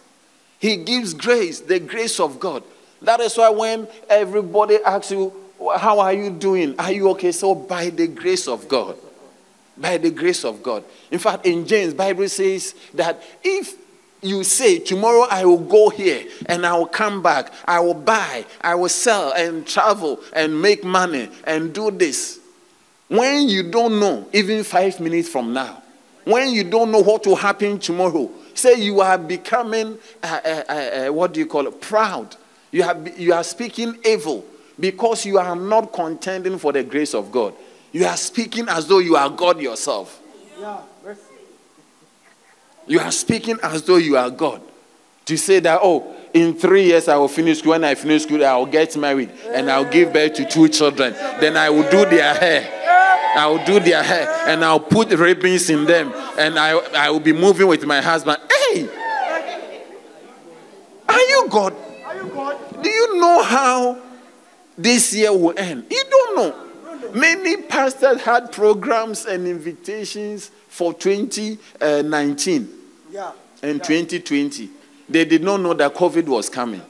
He 0.57 0.77
gives 0.77 1.13
grace, 1.13 1.59
the 1.59 1.81
grace 1.81 2.17
of 2.21 2.39
God. 2.39 2.63
That 3.01 3.19
is 3.19 3.35
why 3.35 3.49
when 3.49 3.89
everybody 4.07 4.77
asks 4.85 5.11
you, 5.11 5.33
how 5.77 5.99
are 5.99 6.13
you 6.13 6.29
doing? 6.29 6.75
Are 6.79 6.91
you 6.91 7.09
okay? 7.11 7.31
So 7.31 7.55
by 7.55 7.89
the 7.89 8.07
grace 8.07 8.47
of 8.47 8.67
God. 8.67 8.97
By 9.77 9.97
the 9.97 10.11
grace 10.11 10.45
of 10.45 10.63
God. 10.63 10.83
In 11.11 11.19
fact, 11.19 11.45
in 11.45 11.65
James, 11.65 11.93
Bible 11.93 12.29
says 12.29 12.75
that 12.93 13.21
if 13.43 13.75
you 14.21 14.43
say, 14.43 14.79
Tomorrow 14.79 15.27
I 15.29 15.45
will 15.45 15.59
go 15.59 15.89
here 15.89 16.25
and 16.47 16.65
I 16.65 16.75
will 16.77 16.87
come 16.87 17.21
back, 17.21 17.51
I 17.65 17.79
will 17.79 17.93
buy, 17.93 18.45
I 18.61 18.75
will 18.75 18.89
sell 18.89 19.33
and 19.33 19.65
travel 19.65 20.19
and 20.33 20.61
make 20.61 20.83
money 20.83 21.29
and 21.45 21.73
do 21.73 21.91
this. 21.91 22.39
When 23.07 23.47
you 23.47 23.69
don't 23.69 23.99
know, 23.99 24.27
even 24.33 24.63
five 24.63 24.99
minutes 24.99 25.29
from 25.29 25.53
now, 25.53 25.83
when 26.23 26.49
you 26.49 26.63
don't 26.63 26.91
know 26.91 27.01
what 27.01 27.27
will 27.27 27.35
happen 27.35 27.77
tomorrow, 27.77 28.31
say 28.55 28.81
you 28.81 29.01
are 29.01 29.17
becoming, 29.17 29.97
uh, 30.23 30.39
uh, 30.43 30.49
uh, 30.49 31.07
what 31.13 31.33
do 31.33 31.39
you 31.39 31.45
call 31.45 31.67
it, 31.67 31.79
proud. 31.81 32.35
You, 32.71 32.81
have, 32.83 33.19
you 33.19 33.31
are 33.33 33.43
speaking 33.43 33.97
evil 34.03 34.43
because 34.79 35.25
you 35.25 35.37
are 35.37 35.55
not 35.55 35.93
contending 35.93 36.57
for 36.57 36.71
the 36.71 36.83
grace 36.83 37.13
of 37.13 37.31
God. 37.31 37.53
You 37.91 38.05
are 38.05 38.17
speaking 38.17 38.67
as 38.67 38.87
though 38.87 38.99
you 38.99 39.15
are 39.15 39.29
God 39.29 39.61
yourself. 39.61 40.21
Yeah. 40.59 40.81
You 42.87 42.99
are 42.99 43.11
speaking 43.11 43.57
as 43.63 43.83
though 43.83 43.97
you 43.97 44.17
are 44.17 44.29
God. 44.29 44.61
To 45.25 45.37
say 45.37 45.59
that, 45.59 45.79
oh, 45.81 46.15
in 46.33 46.53
three 46.53 46.83
years 46.83 47.07
I 47.07 47.15
will 47.15 47.27
finish 47.27 47.59
school. 47.59 47.71
When 47.71 47.83
I 47.83 47.95
finish 47.95 48.23
school, 48.23 48.45
I 48.45 48.55
will 48.57 48.67
get 48.67 48.95
married 48.95 49.31
and 49.47 49.71
I'll 49.71 49.89
give 49.89 50.13
birth 50.13 50.33
to 50.35 50.45
two 50.47 50.69
children. 50.69 51.13
Then 51.13 51.57
I 51.57 51.69
will 51.69 51.89
do 51.89 52.05
their 52.05 52.33
hair. 52.35 52.71
I 53.37 53.47
will 53.47 53.63
do 53.65 53.79
their 53.79 54.03
hair 54.03 54.27
and 54.47 54.63
I'll 54.63 54.79
put 54.79 55.09
ribbons 55.09 55.69
in 55.69 55.85
them 55.85 56.13
and 56.37 56.59
I, 56.59 56.71
I 56.95 57.09
will 57.09 57.19
be 57.19 57.33
moving 57.33 57.67
with 57.67 57.85
my 57.85 58.01
husband. 58.01 58.37
Hey! 58.49 58.87
Are 61.09 61.19
you 61.19 61.47
God? 61.49 61.75
Are 62.05 62.15
you 62.15 62.27
God? 62.29 62.83
Do 62.83 62.89
you 62.89 63.19
know 63.19 63.41
how 63.41 64.01
this 64.77 65.13
year 65.13 65.31
will 65.31 65.53
end? 65.57 65.85
You 65.89 66.03
don't 66.09 66.35
know. 66.35 66.61
Many 67.13 67.57
pastors 67.63 68.21
had 68.21 68.51
programs 68.51 69.25
and 69.25 69.47
invitations 69.47 70.51
for 70.67 70.93
2019 70.93 72.69
Yeah. 73.11 73.31
and 73.63 73.81
2020. 73.83 74.69
They 75.07 75.23
did 75.25 75.43
not 75.43 75.61
know 75.61 75.73
that 75.73 75.93
COVID 75.93 76.25
was 76.25 76.49
coming. 76.49 76.81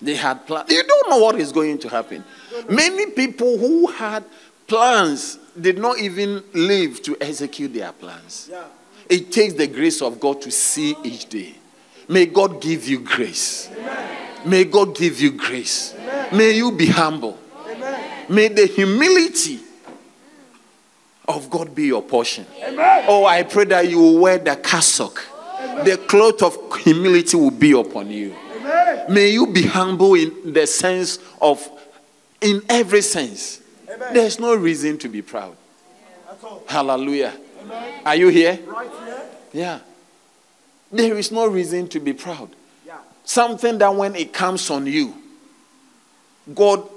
They 0.00 0.14
had 0.14 0.46
plans. 0.46 0.70
You 0.70 0.82
don't 0.84 1.10
know 1.10 1.18
what 1.18 1.36
is 1.36 1.50
going 1.50 1.78
to 1.78 1.88
happen. 1.88 2.22
Many 2.68 3.06
people 3.06 3.58
who 3.58 3.86
had 3.88 4.24
plans 4.66 5.38
did 5.60 5.78
not 5.78 5.98
even 5.98 6.42
live 6.52 7.02
to 7.02 7.16
execute 7.20 7.72
their 7.74 7.92
plans. 7.92 8.48
Yeah. 8.50 8.64
It 9.08 9.32
takes 9.32 9.54
the 9.54 9.66
grace 9.66 10.02
of 10.02 10.20
God 10.20 10.42
to 10.42 10.50
see 10.50 10.94
each 11.02 11.26
day. 11.28 11.54
May 12.06 12.26
God 12.26 12.60
give 12.60 12.86
you 12.86 13.00
grace. 13.00 13.68
May 14.44 14.64
God 14.64 14.94
give 14.94 15.20
you 15.20 15.32
grace. 15.32 15.94
May 16.32 16.52
you 16.52 16.72
be 16.72 16.86
humble. 16.86 17.38
Amen. 17.68 18.24
May 18.28 18.48
the 18.48 18.66
humility 18.66 19.60
of 21.26 21.50
God 21.50 21.74
be 21.74 21.86
your 21.86 22.02
portion. 22.02 22.46
Amen. 22.62 23.04
Oh, 23.06 23.24
I 23.26 23.42
pray 23.42 23.64
that 23.66 23.88
you 23.88 23.98
will 23.98 24.18
wear 24.18 24.38
the 24.38 24.56
cassock. 24.56 25.24
The 25.84 25.96
cloth 26.08 26.42
of 26.42 26.76
humility 26.78 27.36
will 27.36 27.50
be 27.50 27.72
upon 27.72 28.10
you. 28.10 28.34
Amen. 28.56 29.12
May 29.12 29.28
you 29.30 29.46
be 29.46 29.62
humble 29.62 30.14
in 30.14 30.52
the 30.52 30.66
sense 30.66 31.18
of, 31.40 31.68
in 32.40 32.62
every 32.68 33.02
sense. 33.02 33.60
Amen. 33.88 34.14
There's 34.14 34.40
no 34.40 34.54
reason 34.54 34.98
to 34.98 35.08
be 35.08 35.22
proud. 35.22 35.56
Hallelujah. 36.66 37.34
Amen. 37.62 38.00
Are 38.04 38.16
you 38.16 38.28
here? 38.28 38.58
Right 38.66 38.90
here. 39.04 39.22
Yeah. 39.52 39.78
There 40.90 41.16
is 41.18 41.30
no 41.30 41.46
reason 41.46 41.88
to 41.88 42.00
be 42.00 42.12
proud. 42.12 42.48
Yeah. 42.86 42.98
Something 43.24 43.78
that 43.78 43.94
when 43.94 44.14
it 44.16 44.32
comes 44.32 44.70
on 44.70 44.86
you, 44.86 45.14
God 46.54 46.88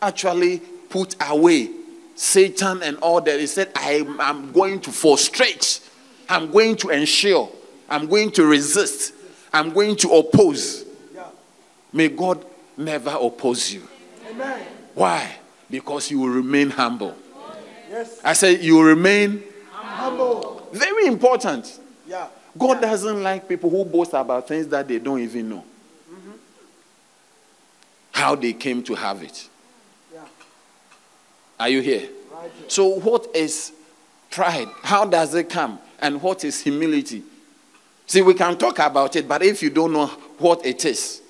actually 0.00 0.58
put 0.88 1.16
away 1.20 1.70
Satan 2.14 2.82
and 2.82 2.96
all 2.98 3.20
that. 3.20 3.40
He 3.40 3.46
said, 3.46 3.70
I 3.74 4.04
am 4.20 4.52
going 4.52 4.80
to 4.80 4.92
frustrate, 4.92 5.80
I'm 6.28 6.50
going 6.50 6.76
to 6.76 6.90
ensure, 6.90 7.50
I'm 7.88 8.06
going 8.06 8.30
to 8.32 8.44
resist, 8.46 9.14
I'm 9.52 9.70
going 9.70 9.96
to 9.96 10.08
oppose. 10.10 10.84
May 11.92 12.08
God 12.08 12.44
never 12.76 13.16
oppose 13.20 13.72
you. 13.72 13.86
Amen. 14.28 14.66
Why? 14.94 15.36
Because 15.70 16.10
you 16.10 16.18
will 16.18 16.28
remain 16.28 16.70
humble. 16.70 17.14
Yes. 17.88 18.20
I 18.24 18.32
said, 18.32 18.62
you 18.62 18.74
will 18.74 18.82
remain 18.82 19.44
Humble. 19.94 20.68
Very 20.72 21.06
important. 21.06 21.80
Yeah. 22.06 22.26
God 22.58 22.80
doesn't 22.80 23.22
like 23.22 23.48
people 23.48 23.70
who 23.70 23.84
boast 23.84 24.12
about 24.12 24.48
things 24.48 24.66
that 24.68 24.86
they 24.86 24.98
don't 24.98 25.20
even 25.20 25.48
know. 25.48 25.64
How 28.14 28.36
they 28.36 28.52
came 28.52 28.82
to 28.84 28.94
have 28.94 29.24
it. 29.24 29.48
Yeah. 30.12 30.20
Are 31.58 31.68
you 31.68 31.80
here? 31.80 32.08
Right. 32.32 32.50
So, 32.68 32.86
what 33.00 33.34
is 33.34 33.72
pride? 34.30 34.68
How 34.82 35.04
does 35.04 35.34
it 35.34 35.50
come? 35.50 35.80
And 35.98 36.22
what 36.22 36.44
is 36.44 36.60
humility? 36.60 37.24
See, 38.06 38.22
we 38.22 38.34
can 38.34 38.56
talk 38.56 38.78
about 38.78 39.16
it, 39.16 39.26
but 39.26 39.42
if 39.42 39.62
you 39.64 39.70
don't 39.70 39.92
know 39.92 40.06
what 40.38 40.64
it 40.64 40.84
is 40.84 41.22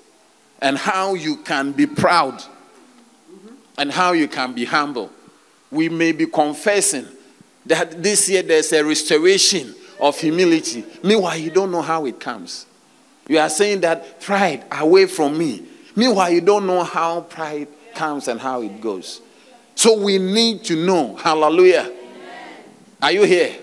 and 0.60 0.76
how 0.76 1.14
you 1.14 1.38
can 1.38 1.72
be 1.72 1.86
proud 1.86 2.34
mm-hmm. 2.34 3.54
and 3.78 3.90
how 3.90 4.12
you 4.12 4.28
can 4.28 4.52
be 4.52 4.66
humble, 4.66 5.10
we 5.70 5.88
may 5.88 6.12
be 6.12 6.26
confessing 6.26 7.06
that 7.64 8.02
this 8.02 8.28
year 8.28 8.42
there's 8.42 8.72
a 8.74 8.84
restoration 8.84 9.74
of 9.98 10.20
humility. 10.20 10.84
Meanwhile, 11.02 11.38
you 11.38 11.50
don't 11.50 11.70
know 11.70 11.80
how 11.80 12.04
it 12.04 12.20
comes. 12.20 12.66
You 13.26 13.38
are 13.38 13.48
saying 13.48 13.80
that 13.80 14.20
pride 14.20 14.64
away 14.70 15.06
from 15.06 15.38
me. 15.38 15.62
Meanwhile, 15.96 16.30
you 16.32 16.40
don't 16.40 16.66
know 16.66 16.82
how 16.82 17.22
pride 17.22 17.68
comes 17.94 18.28
and 18.28 18.40
how 18.40 18.62
it 18.62 18.80
goes. 18.80 19.20
So 19.74 19.98
we 19.98 20.18
need 20.18 20.64
to 20.64 20.76
know. 20.76 21.16
Hallelujah. 21.16 21.92
Are 23.00 23.12
you 23.12 23.24
here? 23.24 23.56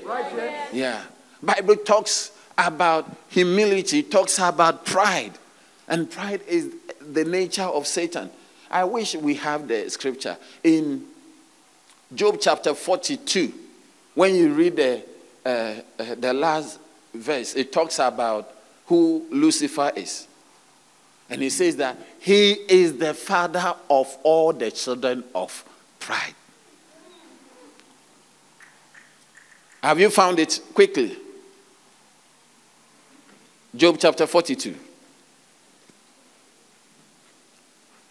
Yeah. 0.72 1.02
Bible 1.41 1.76
talks 1.78 2.32
about 2.58 3.10
humility, 3.30 4.04
talks 4.04 4.39
about 4.39 4.86
pride. 4.86 5.34
And 5.88 6.10
pride 6.10 6.41
is 6.48 6.74
the 7.02 7.26
nature 7.26 7.63
of 7.63 7.88
Satan. 7.88 8.30
I 8.70 8.84
wish 8.84 9.15
we 9.15 9.36
have 9.36 9.67
the 9.67 9.89
scripture 9.89 10.38
in 10.63 11.06
Job 12.13 12.38
chapter 12.39 12.74
42. 12.74 13.54
When 14.13 14.36
you 14.36 14.54
read 14.54 14.76
the, 14.76 15.04
uh, 15.46 15.50
uh, 16.00 16.15
the 16.15 16.34
last 16.34 16.80
verse, 17.13 17.56
it 17.56 17.72
talks 17.72 18.00
about 18.00 18.54
who 18.86 19.26
Lucifer 19.32 19.91
is. 19.96 20.28
And 21.32 21.41
he 21.41 21.50
says 21.50 21.78
that 21.78 21.98
he 22.20 22.52
is 22.52 22.98
the 22.98 23.13
father 23.13 23.74
of 23.89 24.17
all 24.22 24.52
the 24.52 24.70
children 24.70 25.24
of 25.34 25.63
pride. 25.98 26.36
Have 29.82 30.00
you 30.00 30.10
found 30.10 30.39
it 30.39 30.60
quickly? 30.74 31.17
Job 33.74 33.96
chapter 33.98 34.28
42. 34.28 34.76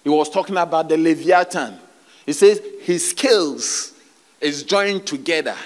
He 0.02 0.08
was 0.08 0.30
talking 0.30 0.56
about 0.56 0.88
the 0.88 0.96
Leviathan. 0.96 1.78
He 2.24 2.32
says 2.32 2.62
his 2.80 3.10
scales 3.10 3.92
is 4.40 4.62
joined 4.62 5.06
together 5.06 5.56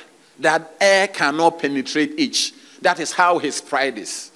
that 0.41 0.73
air 0.81 1.07
cannot 1.07 1.61
penetrate 1.61 2.19
each. 2.19 2.53
That 2.83 2.99
is 2.99 3.13
how 3.13 3.39
his 3.39 3.61
pride 3.61 3.97
is. 3.97 4.33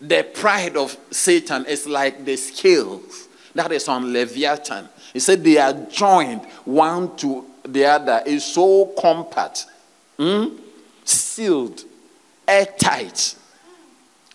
The 0.00 0.22
pride 0.32 0.76
of 0.76 0.96
Satan 1.10 1.66
is 1.66 1.86
like 1.86 2.24
the 2.24 2.36
scales 2.36 3.28
that 3.54 3.72
is 3.72 3.88
on 3.88 4.12
Leviathan. 4.12 4.88
He 5.12 5.18
said 5.18 5.42
they 5.42 5.58
are 5.58 5.72
joined 5.72 6.44
one 6.64 7.16
to 7.16 7.44
the 7.64 7.84
other, 7.84 8.22
is 8.24 8.44
so 8.44 8.86
compact, 8.98 9.66
hmm, 10.16 10.56
sealed, 11.04 11.82
airtight. 12.46 13.34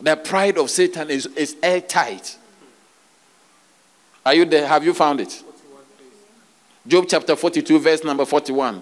The 0.02 0.16
pride 0.18 0.58
of 0.58 0.70
Satan 0.70 1.10
is, 1.10 1.28
is 1.28 1.56
airtight. 1.64 2.38
Are 4.26 4.34
you 4.34 4.46
there? 4.46 4.68
Have 4.68 4.84
you 4.84 4.94
found 4.94 5.22
it? 5.22 5.44
Job 6.86 7.06
chapter 7.08 7.36
42, 7.36 7.80
verse 7.80 8.04
number 8.04 8.26
41. 8.26 8.82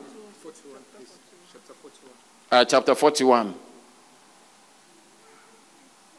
Uh, 2.52 2.65
chapter 2.65 2.96
41. 2.96 3.54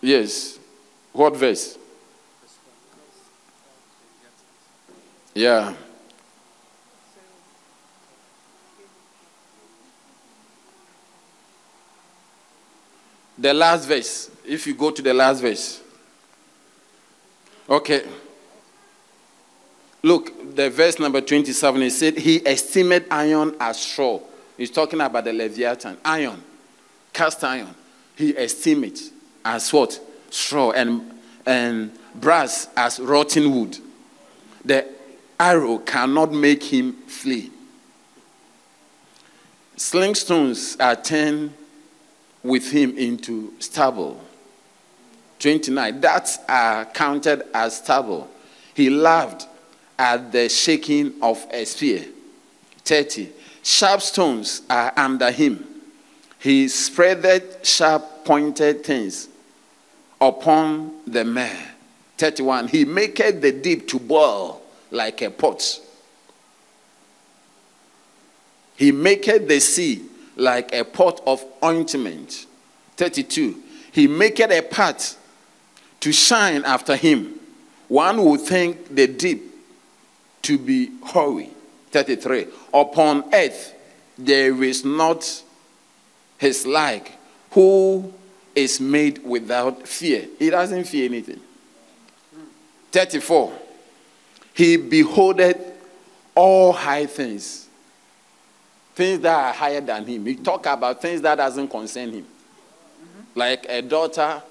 Yes. 0.03 0.59
What 1.13 1.37
verse? 1.37 1.79
Yeah. 5.33 5.75
The 13.39 13.55
last 13.55 13.87
verse. 13.87 14.31
If 14.45 14.67
you 14.67 14.75
go 14.75 14.91
to 14.91 15.01
the 15.01 15.15
last 15.15 15.41
verse. 15.41 15.81
Okay. 17.71 18.05
Look, 20.03 20.57
the 20.57 20.69
verse 20.69 20.99
number 20.99 21.21
27, 21.21 21.83
it 21.83 21.91
said, 21.93 22.19
He 22.19 22.39
esteemed 22.39 23.05
iron 23.09 23.55
as 23.61 23.81
straw. 23.81 24.21
He's 24.57 24.71
talking 24.71 25.01
about 25.01 25.25
the 25.25 25.33
Leviathan. 25.33 25.97
Iron, 26.05 26.43
cast 27.13 27.45
iron. 27.45 27.73
He 28.17 28.31
esteemed 28.31 28.85
it 28.85 29.12
as 29.45 29.73
what? 29.73 30.01
Straw. 30.31 30.73
And, 30.73 31.11
and 31.47 31.93
brass 32.15 32.69
as 32.77 33.01
rotten 33.01 33.55
wood. 33.55 33.79
The 34.65 34.87
arrow 35.39 35.79
cannot 35.79 36.33
make 36.33 36.63
him 36.63 36.93
flee. 37.07 37.51
Sling 39.77 40.15
stones 40.15 40.77
are 40.79 40.97
turned 40.97 41.53
with 42.43 42.71
him 42.71 42.97
into 42.97 43.53
stubble. 43.59 44.21
29. 45.41 46.01
That 46.01 46.45
are 46.49 46.85
counted 46.85 47.43
as 47.53 47.79
stubble. 47.79 48.31
He 48.75 48.91
laughed 48.91 49.49
at 49.99 50.31
the 50.31 50.49
shaking 50.49 51.15
of 51.21 51.45
a 51.51 51.65
spear. 51.65 52.05
30. 52.85 53.31
Sharp 53.63 54.03
stones 54.03 54.63
are 54.71 54.93
under 54.97 55.31
him. 55.31 55.65
He 56.39 56.69
spreadeth 56.69 57.67
sharp 57.67 58.25
pointed 58.25 58.85
things 58.85 59.29
upon 60.23 60.93
the 61.07 61.25
man. 61.25 61.69
31. 62.17 62.69
He 62.69 62.85
maketh 62.85 63.43
the 63.43 63.51
deep 63.51 63.89
to 63.89 63.99
boil 63.99 64.63
like 64.93 65.21
a 65.21 65.31
pot. 65.31 65.81
He 68.77 68.93
maketh 68.93 69.49
the 69.49 69.59
sea 69.61 70.05
like 70.37 70.73
a 70.73 70.85
pot 70.85 71.21
of 71.27 71.45
ointment. 71.63 72.47
32. 72.97 73.61
He 73.91 74.07
maketh 74.07 74.53
a 74.53 74.63
path 74.63 75.19
to 76.01 76.13
shine 76.13 76.65
after 76.65 76.95
him. 76.95 77.35
One 77.89 78.25
would 78.25 78.41
think 78.41 78.95
the 78.95 79.09
deep 79.09 79.43
to 80.43 80.57
be 80.57 80.93
hoary. 81.03 81.51
33. 81.91 82.47
Upon 82.73 83.25
earth 83.35 83.75
there 84.17 84.63
is 84.63 84.85
not 84.85 85.43
his 86.39 86.65
like, 86.65 87.13
who 87.51 88.13
is 88.55 88.81
made 88.81 89.23
without 89.25 89.87
fear. 89.87 90.27
He 90.39 90.51
doesn't 90.51 90.85
fear 90.85 91.07
anything. 91.07 91.41
34. 92.91 93.53
He 94.55 94.77
beholdeth 94.77 95.59
all 96.35 96.73
high 96.73 97.07
things. 97.07 97.69
Things 98.95 99.21
that 99.21 99.35
are 99.35 99.53
higher 99.53 99.81
than 99.81 100.05
him. 100.07 100.27
He 100.27 100.37
talk 100.37 100.67
about 100.67 101.01
things 101.01 101.23
that 101.23 101.37
doesn't 101.37 101.69
concern 101.69 102.13
him. 102.13 102.27
Like 103.35 103.67
a 103.69 103.81
daughter 103.81 104.43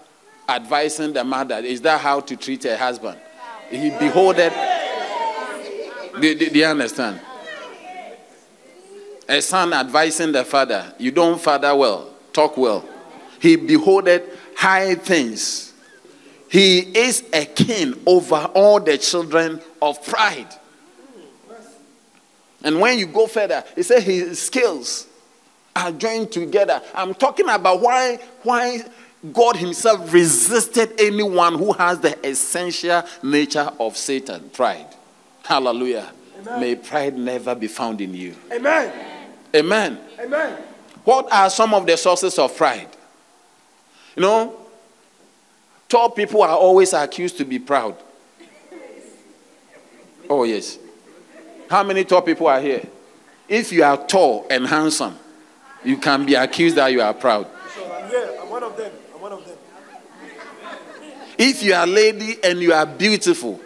advising 0.50 1.14
the 1.14 1.24
mother, 1.24 1.58
is 1.58 1.82
that 1.82 2.02
how 2.02 2.20
to 2.22 2.36
treat 2.36 2.66
a 2.66 2.76
husband? 2.76 3.20
He 3.70 3.92
beholdeth. 3.92 4.54
Do, 6.20 6.36
do, 6.36 6.50
do 6.50 6.60
you 6.60 6.66
understand? 6.66 7.22
A 9.30 9.42
son 9.42 9.72
advising 9.72 10.32
the 10.32 10.44
father, 10.44 10.94
you 10.98 11.12
don't 11.12 11.40
father 11.40 11.74
well, 11.76 12.10
talk 12.34 12.58
well. 12.58 12.84
He 13.42 13.56
beholdeth 13.56 14.38
high 14.56 14.96
things. 14.96 15.74
He 16.48 16.80
is 16.80 17.24
a 17.34 17.46
king 17.46 17.96
over 18.06 18.36
all 18.54 18.80
the 18.80 18.98
children 18.98 19.60
of 19.82 20.06
pride. 20.06 20.48
And 22.64 22.80
when 22.80 23.00
you 23.00 23.08
go 23.08 23.26
further, 23.26 23.64
he 23.76 23.82
said 23.82 24.04
his 24.04 24.40
skills 24.40 25.08
are 25.76 25.92
joined 25.92 26.32
together. 26.32 26.82
I'm 26.94 27.16
talking 27.16 27.50
about 27.50 27.82
why, 27.82 28.20
why 28.44 28.84
God 29.34 29.56
Himself 29.56 30.14
resisted 30.14 31.00
anyone 31.00 31.56
who 31.56 31.72
has 31.74 32.00
the 32.00 32.28
essential 32.28 33.04
nature 33.24 33.72
of 33.80 33.98
Satan, 33.98 34.50
pride. 34.50 34.88
Hallelujah. 35.44 36.12
Amen. 36.42 36.60
May 36.60 36.76
pride 36.76 37.18
never 37.18 37.56
be 37.56 37.68
found 37.68 38.02
in 38.02 38.14
you. 38.14 38.36
Amen. 38.52 38.94
Amen. 39.56 40.00
Amen. 40.20 40.64
What 41.04 41.32
are 41.32 41.50
some 41.50 41.74
of 41.74 41.88
the 41.88 41.98
sources 41.98 42.38
of 42.38 42.56
pride? 42.56 42.90
You 44.16 44.22
know, 44.22 44.56
tall 45.88 46.10
people 46.10 46.42
are 46.44 46.58
always 46.58 46.94
accused 46.94 47.38
to 47.38 47.46
be 47.46 47.60
proud. 47.60 47.96
Oh, 50.30 50.44
yes. 50.44 50.78
How 51.70 51.84
many 51.84 52.04
tall 52.04 52.22
people 52.22 52.48
are 52.48 52.60
here? 52.60 52.88
If 53.48 53.72
you 53.72 53.84
are 53.84 53.98
tall 54.08 54.48
and 54.50 54.66
handsome, 54.66 55.18
you 55.84 55.98
can 55.98 56.26
be 56.26 56.36
accused 56.36 56.76
that 56.78 56.92
you 56.92 57.02
are 57.02 57.14
proud. 57.14 57.48
I'm 57.48 58.10
here. 58.10 58.38
I'm 58.42 58.50
one 58.50 58.64
of 58.64 58.78
them. 58.78 58.92
I'm 59.16 59.22
one 59.22 59.32
of 59.34 59.46
them. 59.46 59.58
If 61.38 61.64
you 61.64 61.74
are 61.74 61.88
lady 61.88 62.36
and 62.44 62.60
you 62.60 62.72
are 62.72 62.86
beautiful, 62.86 63.60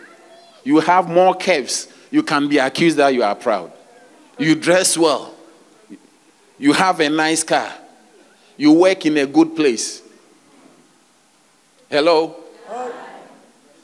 you 0.64 0.80
have 0.80 1.10
more 1.10 1.36
curves, 1.36 1.88
you 2.10 2.24
can 2.24 2.48
be 2.48 2.58
accused 2.58 2.98
that 2.98 3.14
you 3.14 3.22
are 3.24 3.36
proud. 3.36 3.72
You 4.38 4.56
dress 4.56 4.98
well, 4.98 5.34
you 6.58 6.74
have 6.74 7.00
a 7.00 7.10
nice 7.10 7.44
car, 7.44 7.72
You 8.58 8.72
work 8.72 9.06
in 9.06 9.18
a 9.18 9.26
good 9.26 9.56
place. 9.56 10.02
Hello? 11.89 12.36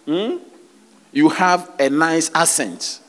Hmm? 0.06 0.38
You 1.12 1.30
have 1.30 1.72
a 1.80 1.90
nice 1.90 2.32
accent. 2.34 3.00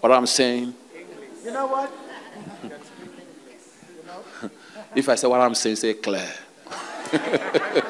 What 0.00 0.12
I'm 0.12 0.26
saying? 0.26 0.74
You 1.44 1.52
know 1.52 1.66
what? 1.66 1.90
If 4.94 5.08
I 5.08 5.14
say 5.14 5.28
what 5.28 5.40
I'm 5.40 5.54
saying, 5.54 5.76
say 5.76 5.94
Claire. 5.94 6.32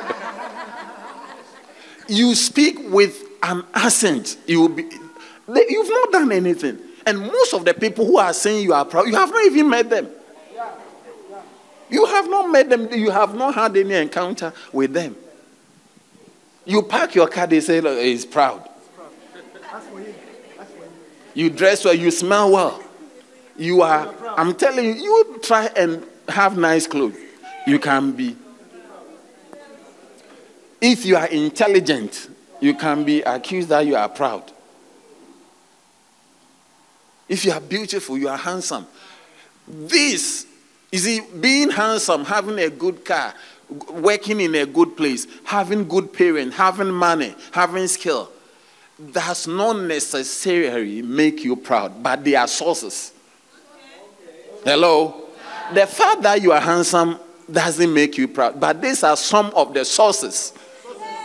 you 2.09 2.35
speak 2.35 2.79
with 2.91 3.23
an 3.43 3.65
accent. 3.75 4.39
You 4.47 4.63
will 4.63 4.69
be, 4.69 4.83
you've 4.83 5.89
not 5.89 6.13
done 6.13 6.33
anything. 6.33 6.79
And 7.07 7.21
most 7.21 7.55
of 7.55 7.65
the 7.65 7.75
people 7.75 8.07
who 8.07 8.19
are 8.19 8.33
saying 8.33 8.65
you 8.65 8.73
are 8.75 8.85
proud, 8.85 9.07
you 9.07 9.15
have 9.15 9.31
not 9.31 9.45
even 9.47 9.69
met 9.71 9.89
them. 9.91 10.09
You 11.89 12.07
have 12.07 12.31
not 12.31 12.51
met 12.51 12.71
them. 12.71 12.93
You 12.93 13.11
have 13.11 13.35
not 13.35 13.55
had 13.55 13.77
any 13.77 13.95
encounter 13.95 14.53
with 14.73 14.93
them. 14.93 15.17
You 16.71 16.83
park 16.83 17.17
your 17.17 17.27
car, 17.27 17.49
they 17.49 17.61
say, 17.61 17.81
Look, 17.81 17.99
he's 17.99 18.25
proud. 18.25 18.69
You 21.35 21.51
dress 21.51 21.85
well, 21.85 21.95
you 21.95 22.13
smell 22.13 22.53
well. 22.53 22.81
You 23.57 23.83
are, 23.83 24.15
I'm 24.39 24.55
telling 24.55 24.85
you, 24.85 24.95
you 24.95 25.41
try 25.43 25.67
and 25.75 26.07
have 26.29 26.57
nice 26.57 26.87
clothes. 26.87 27.17
You 27.67 27.81
can 27.81 28.13
be. 28.13 28.37
If 30.81 31.05
you 31.05 31.17
are 31.17 31.27
intelligent, 31.27 32.31
you 32.61 32.75
can 32.75 33.03
be 33.03 33.23
accused 33.23 33.69
that 33.71 33.85
you 33.85 33.97
are 33.97 34.09
proud. 34.09 34.53
If 37.29 37.45
you 37.45 37.51
are 37.51 37.61
beautiful, 37.61 38.17
you 38.17 38.29
are 38.29 38.39
handsome. 38.39 38.87
This, 39.67 40.47
you 40.93 41.01
see, 41.01 41.21
being 41.41 41.71
handsome, 41.71 42.25
having 42.25 42.61
a 42.61 42.71
good 42.71 43.05
car, 43.05 43.35
working 43.91 44.41
in 44.41 44.55
a 44.55 44.67
good 44.67 44.97
place, 44.97 45.27
having 45.45 45.87
good 45.87 46.13
parents, 46.13 46.57
having 46.57 46.91
money, 46.91 47.35
having 47.53 47.87
skill, 47.87 48.31
does 49.13 49.47
not 49.47 49.77
necessarily 49.81 51.03
make 51.03 51.45
you 51.45 51.57
proud, 51.57 52.03
but 52.03 52.23
they 52.23 52.35
are 52.35 52.49
sources. 52.49 53.13
Hello? 54.65 55.29
The 55.73 55.87
fact 55.87 56.23
that 56.23 56.43
you 56.43 56.53
are 56.53 56.61
handsome 56.61 57.19
doesn't 57.51 57.93
make 57.93 58.19
you 58.19 58.29
proud, 58.29 58.61
but 58.61 58.81
these 58.83 59.03
are 59.03 59.17
some 59.17 59.47
of 59.55 59.73
the 59.73 59.85
sources. 59.85 60.53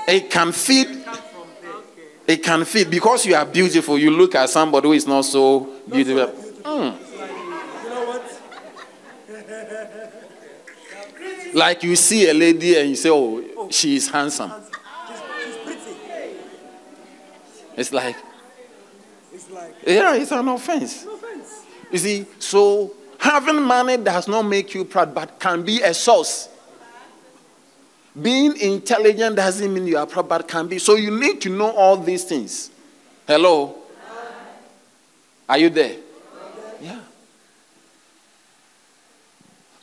It 0.07 0.29
can 0.29 0.51
feed. 0.51 1.03
It 2.27 2.43
can 2.43 2.65
feed 2.65 2.89
because 2.89 3.25
you 3.25 3.35
are 3.35 3.45
beautiful. 3.45 3.97
You 3.97 4.11
look 4.11 4.35
at 4.35 4.49
somebody 4.49 4.87
who 4.87 4.93
is 4.93 5.05
not 5.05 5.25
so 5.25 5.69
beautiful. 5.89 6.33
Mm. 6.63 7.05
Like 11.53 11.83
you 11.83 11.95
see 11.95 12.29
a 12.29 12.33
lady 12.33 12.77
and 12.77 12.89
you 12.89 12.95
say, 12.95 13.09
"Oh, 13.09 13.69
she 13.71 13.95
is 13.95 14.09
handsome." 14.09 14.51
It's 17.77 17.91
like, 17.91 18.15
It's 19.33 19.49
like, 19.51 19.75
yeah, 19.85 20.15
it's 20.15 20.31
an 20.31 20.47
offense. 20.47 21.05
You 21.91 21.97
see, 21.97 22.25
so 22.39 22.93
having 23.19 23.61
money 23.61 23.97
does 23.97 24.27
not 24.27 24.43
make 24.43 24.73
you 24.73 24.85
proud, 24.85 25.13
but 25.13 25.39
can 25.39 25.63
be 25.63 25.81
a 25.81 25.93
source. 25.93 26.49
Being 28.19 28.55
intelligent 28.61 29.35
doesn't 29.35 29.73
mean 29.73 29.87
you 29.87 29.97
are 29.97 30.05
proud, 30.07 30.29
but 30.29 30.47
can 30.47 30.67
be. 30.67 30.79
So 30.79 30.95
you 30.95 31.11
need 31.11 31.41
to 31.41 31.49
know 31.49 31.71
all 31.71 31.97
these 31.97 32.23
things. 32.23 32.71
Hello? 33.27 33.75
Are 35.49 35.57
you 35.57 35.69
there? 35.69 35.97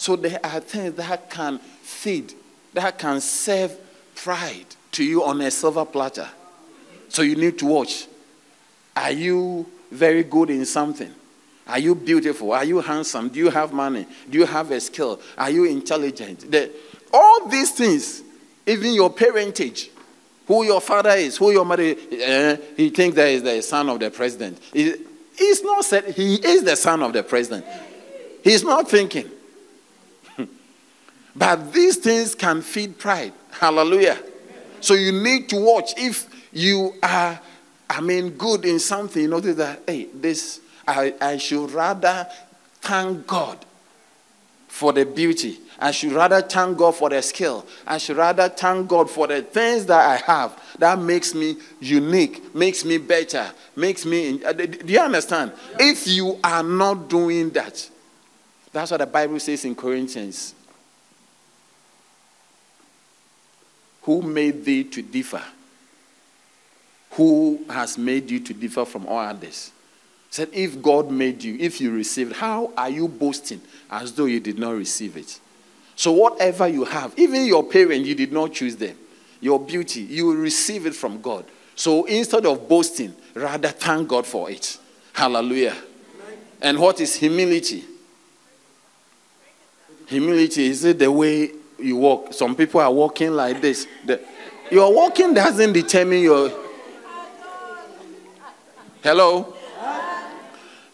So 0.02 0.16
there 0.16 0.40
are 0.42 0.58
things 0.58 0.94
that 0.96 1.30
can 1.30 1.60
feed, 1.60 2.34
that 2.72 2.98
can 2.98 3.20
serve 3.20 3.78
pride 4.16 4.66
to 4.90 5.04
you 5.04 5.22
on 5.22 5.40
a 5.40 5.48
silver 5.48 5.84
platter. 5.84 6.28
So 7.08 7.22
you 7.22 7.36
need 7.36 7.56
to 7.60 7.66
watch. 7.66 8.08
Are 8.96 9.12
you 9.12 9.64
very 9.92 10.24
good 10.24 10.50
in 10.50 10.66
something? 10.66 11.12
Are 11.68 11.78
you 11.78 11.94
beautiful? 11.94 12.50
Are 12.50 12.64
you 12.64 12.80
handsome? 12.80 13.28
Do 13.28 13.38
you 13.38 13.48
have 13.50 13.72
money? 13.72 14.08
Do 14.28 14.38
you 14.38 14.44
have 14.44 14.72
a 14.72 14.80
skill? 14.80 15.20
Are 15.38 15.50
you 15.50 15.66
intelligent? 15.66 16.50
The, 16.50 16.72
all 17.14 17.46
these 17.46 17.70
things, 17.70 18.22
even 18.66 18.94
your 18.94 19.08
parentage, 19.08 19.88
who 20.48 20.64
your 20.64 20.80
father 20.80 21.10
is, 21.10 21.36
who 21.36 21.52
your 21.52 21.64
mother 21.64 21.84
is, 21.84 21.96
eh, 22.10 22.56
he 22.76 22.90
thinks 22.90 23.14
that 23.14 23.28
is 23.28 23.44
the 23.44 23.62
son 23.62 23.88
of 23.88 24.00
the 24.00 24.10
president. 24.10 24.58
He, 24.72 24.96
he's 25.38 25.62
not 25.62 25.84
said 25.84 26.06
he 26.06 26.44
is 26.44 26.64
the 26.64 26.74
son 26.74 27.04
of 27.04 27.12
the 27.12 27.22
president. 27.22 27.64
He's 28.42 28.64
not 28.64 28.90
thinking. 28.90 29.30
But 31.34 31.72
these 31.72 31.96
things 31.96 32.34
can 32.34 32.62
feed 32.62 32.98
pride. 32.98 33.32
Hallelujah. 33.50 34.18
So 34.80 34.94
you 34.94 35.12
need 35.12 35.48
to 35.50 35.56
watch 35.56 35.94
if 35.96 36.28
you 36.52 36.94
are, 37.02 37.40
I 37.88 38.00
mean, 38.00 38.30
good 38.30 38.64
in 38.64 38.78
something, 38.78 39.22
you 39.22 39.28
notice 39.28 39.56
that, 39.56 39.82
hey, 39.86 40.08
this, 40.14 40.60
I, 40.86 41.14
I 41.20 41.36
should 41.36 41.70
rather 41.70 42.28
thank 42.80 43.26
God 43.26 43.64
for 44.68 44.92
the 44.92 45.04
beauty. 45.04 45.58
I 45.78 45.90
should 45.90 46.12
rather 46.12 46.40
thank 46.42 46.78
God 46.78 46.94
for 46.94 47.10
the 47.10 47.20
skill. 47.22 47.66
I 47.86 47.98
should 47.98 48.16
rather 48.16 48.48
thank 48.48 48.88
God 48.88 49.10
for 49.10 49.26
the 49.26 49.42
things 49.42 49.86
that 49.86 50.08
I 50.08 50.16
have 50.32 50.58
that 50.78 50.98
makes 50.98 51.34
me 51.34 51.56
unique, 51.80 52.54
makes 52.54 52.84
me 52.84 52.98
better, 52.98 53.50
makes 53.74 54.06
me. 54.06 54.42
Uh, 54.44 54.52
do 54.52 54.92
you 54.92 55.00
understand? 55.00 55.52
If 55.78 56.06
you 56.06 56.38
are 56.42 56.62
not 56.62 57.08
doing 57.08 57.50
that, 57.50 57.88
that's 58.72 58.90
what 58.90 58.98
the 58.98 59.06
Bible 59.06 59.40
says 59.40 59.64
in 59.64 59.74
Corinthians. 59.74 60.54
Who 64.02 64.22
made 64.22 64.64
thee 64.64 64.84
to 64.84 65.02
differ? 65.02 65.42
Who 67.12 67.64
has 67.68 67.98
made 67.98 68.30
you 68.30 68.40
to 68.40 68.54
differ 68.54 68.84
from 68.84 69.06
all 69.06 69.18
others? 69.18 69.70
Said, 70.30 70.48
if 70.52 70.80
God 70.80 71.10
made 71.10 71.44
you, 71.44 71.56
if 71.60 71.80
you 71.80 71.92
received, 71.92 72.32
how 72.32 72.72
are 72.76 72.88
you 72.88 73.06
boasting 73.06 73.60
as 73.90 74.12
though 74.12 74.24
you 74.24 74.40
did 74.40 74.58
not 74.58 74.70
receive 74.70 75.16
it? 75.16 75.38
So, 75.94 76.10
whatever 76.12 76.66
you 76.66 76.84
have, 76.84 77.12
even 77.18 77.44
your 77.44 77.62
parents, 77.62 78.08
you 78.08 78.14
did 78.14 78.32
not 78.32 78.52
choose 78.52 78.74
them. 78.76 78.96
Your 79.42 79.60
beauty, 79.60 80.00
you 80.00 80.34
receive 80.34 80.86
it 80.86 80.94
from 80.94 81.20
God. 81.20 81.44
So, 81.74 82.06
instead 82.06 82.46
of 82.46 82.66
boasting, 82.66 83.14
rather 83.34 83.68
thank 83.68 84.08
God 84.08 84.26
for 84.26 84.50
it. 84.50 84.78
Hallelujah. 85.12 85.76
And 86.62 86.78
what 86.78 87.00
is 87.00 87.14
humility? 87.16 87.84
Humility 90.06 90.66
is 90.66 90.84
it 90.84 90.98
the 90.98 91.12
way 91.12 91.50
you 91.82 91.96
walk? 91.96 92.32
Some 92.32 92.54
people 92.54 92.80
are 92.80 92.92
walking 92.92 93.32
like 93.32 93.60
this. 93.60 93.86
The, 94.04 94.20
your 94.70 94.94
walking 94.94 95.34
doesn't 95.34 95.72
determine 95.72 96.22
your. 96.22 96.50
Hello? 99.02 99.54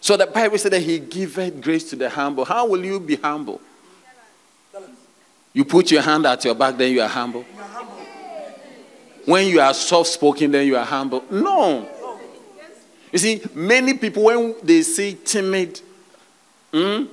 So 0.01 0.16
the 0.16 0.27
Bible 0.27 0.59
said 0.59 0.72
that 0.72 0.81
He 0.81 0.98
giveth 0.98 1.61
grace 1.61 1.90
to 1.90 1.96
the 1.96 2.09
humble. 2.09 2.44
How 2.44 2.66
will 2.66 2.85
you 2.85 2.98
be 2.98 3.16
humble? 3.16 3.61
You 5.53 5.64
put 5.64 5.90
your 5.90 6.03
hand 6.03 6.24
at 6.27 6.44
your 6.44 6.55
back, 6.55 6.77
then 6.77 6.92
you 6.92 7.01
are 7.01 7.09
humble. 7.09 7.44
When 9.24 9.46
you 9.48 9.61
are 9.61 9.74
soft 9.74 10.11
spoken, 10.11 10.51
then 10.51 10.66
you 10.66 10.77
are 10.77 10.85
humble. 10.85 11.24
No. 11.31 11.88
You 13.12 13.18
see, 13.18 13.42
many 13.55 13.94
people, 13.94 14.24
when 14.24 14.55
they 14.62 14.83
see 14.83 15.18
timid, 15.24 15.81
hmm. 16.72 17.05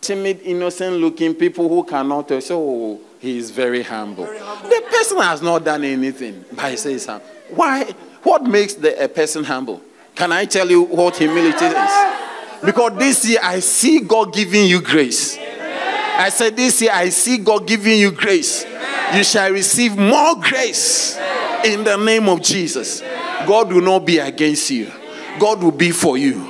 Timid, 0.00 0.40
innocent 0.42 0.96
looking 0.96 1.34
people 1.34 1.68
who 1.68 1.84
cannot 1.84 2.28
tell, 2.28 2.40
so 2.40 2.58
oh, 2.58 3.00
he 3.18 3.38
is 3.38 3.50
very 3.50 3.82
humble. 3.82 4.24
The 4.24 4.82
person 4.90 5.18
has 5.18 5.42
not 5.42 5.64
done 5.64 5.84
anything, 5.84 6.44
but 6.52 6.70
he 6.70 6.76
says, 6.76 7.08
uh, 7.08 7.18
why? 7.50 7.84
What 8.22 8.44
makes 8.44 8.74
the, 8.74 9.02
a 9.02 9.08
person 9.08 9.44
humble? 9.44 9.80
Can 10.14 10.32
I 10.32 10.46
tell 10.46 10.68
you 10.68 10.82
what 10.82 11.16
humility 11.16 11.64
is? 11.64 11.90
Because 12.64 12.98
this 12.98 13.28
year 13.28 13.40
I 13.42 13.60
see 13.60 14.00
God 14.00 14.32
giving 14.32 14.66
you 14.66 14.80
grace. 14.80 15.38
I 15.38 16.30
said, 16.30 16.56
This 16.56 16.80
year 16.80 16.90
I 16.92 17.10
see 17.10 17.38
God 17.38 17.66
giving 17.66 17.98
you 17.98 18.10
grace. 18.10 18.64
You 19.14 19.22
shall 19.22 19.50
receive 19.52 19.96
more 19.96 20.36
grace 20.40 21.16
in 21.64 21.84
the 21.84 21.96
name 21.96 22.28
of 22.28 22.42
Jesus. 22.42 23.02
God 23.46 23.72
will 23.72 23.82
not 23.82 24.06
be 24.06 24.18
against 24.18 24.70
you, 24.70 24.90
God 25.38 25.62
will 25.62 25.70
be 25.70 25.90
for 25.90 26.16
you. 26.16 26.44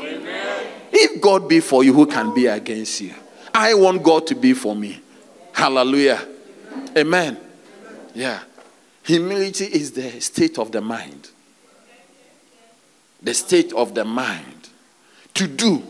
If 0.92 1.20
God 1.20 1.48
be 1.48 1.60
for 1.60 1.84
you, 1.84 1.92
who 1.92 2.06
can 2.06 2.32
be 2.32 2.46
against 2.46 3.00
you? 3.00 3.12
I 3.58 3.72
want 3.72 4.02
God 4.02 4.26
to 4.26 4.34
be 4.34 4.52
for 4.52 4.76
me. 4.76 5.00
Hallelujah. 5.54 6.28
Amen. 6.94 7.38
Yeah. 8.14 8.42
Humility 9.02 9.64
is 9.64 9.92
the 9.92 10.20
state 10.20 10.58
of 10.58 10.72
the 10.72 10.82
mind. 10.82 11.30
The 13.22 13.32
state 13.32 13.72
of 13.72 13.94
the 13.94 14.04
mind 14.04 14.68
to 15.32 15.46
do 15.46 15.82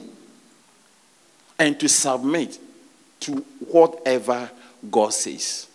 and 1.59 1.79
to 1.81 1.89
submit 1.89 2.57
to 3.21 3.45
whatever 3.73 4.49
God 4.89 5.13
says. 5.13 5.67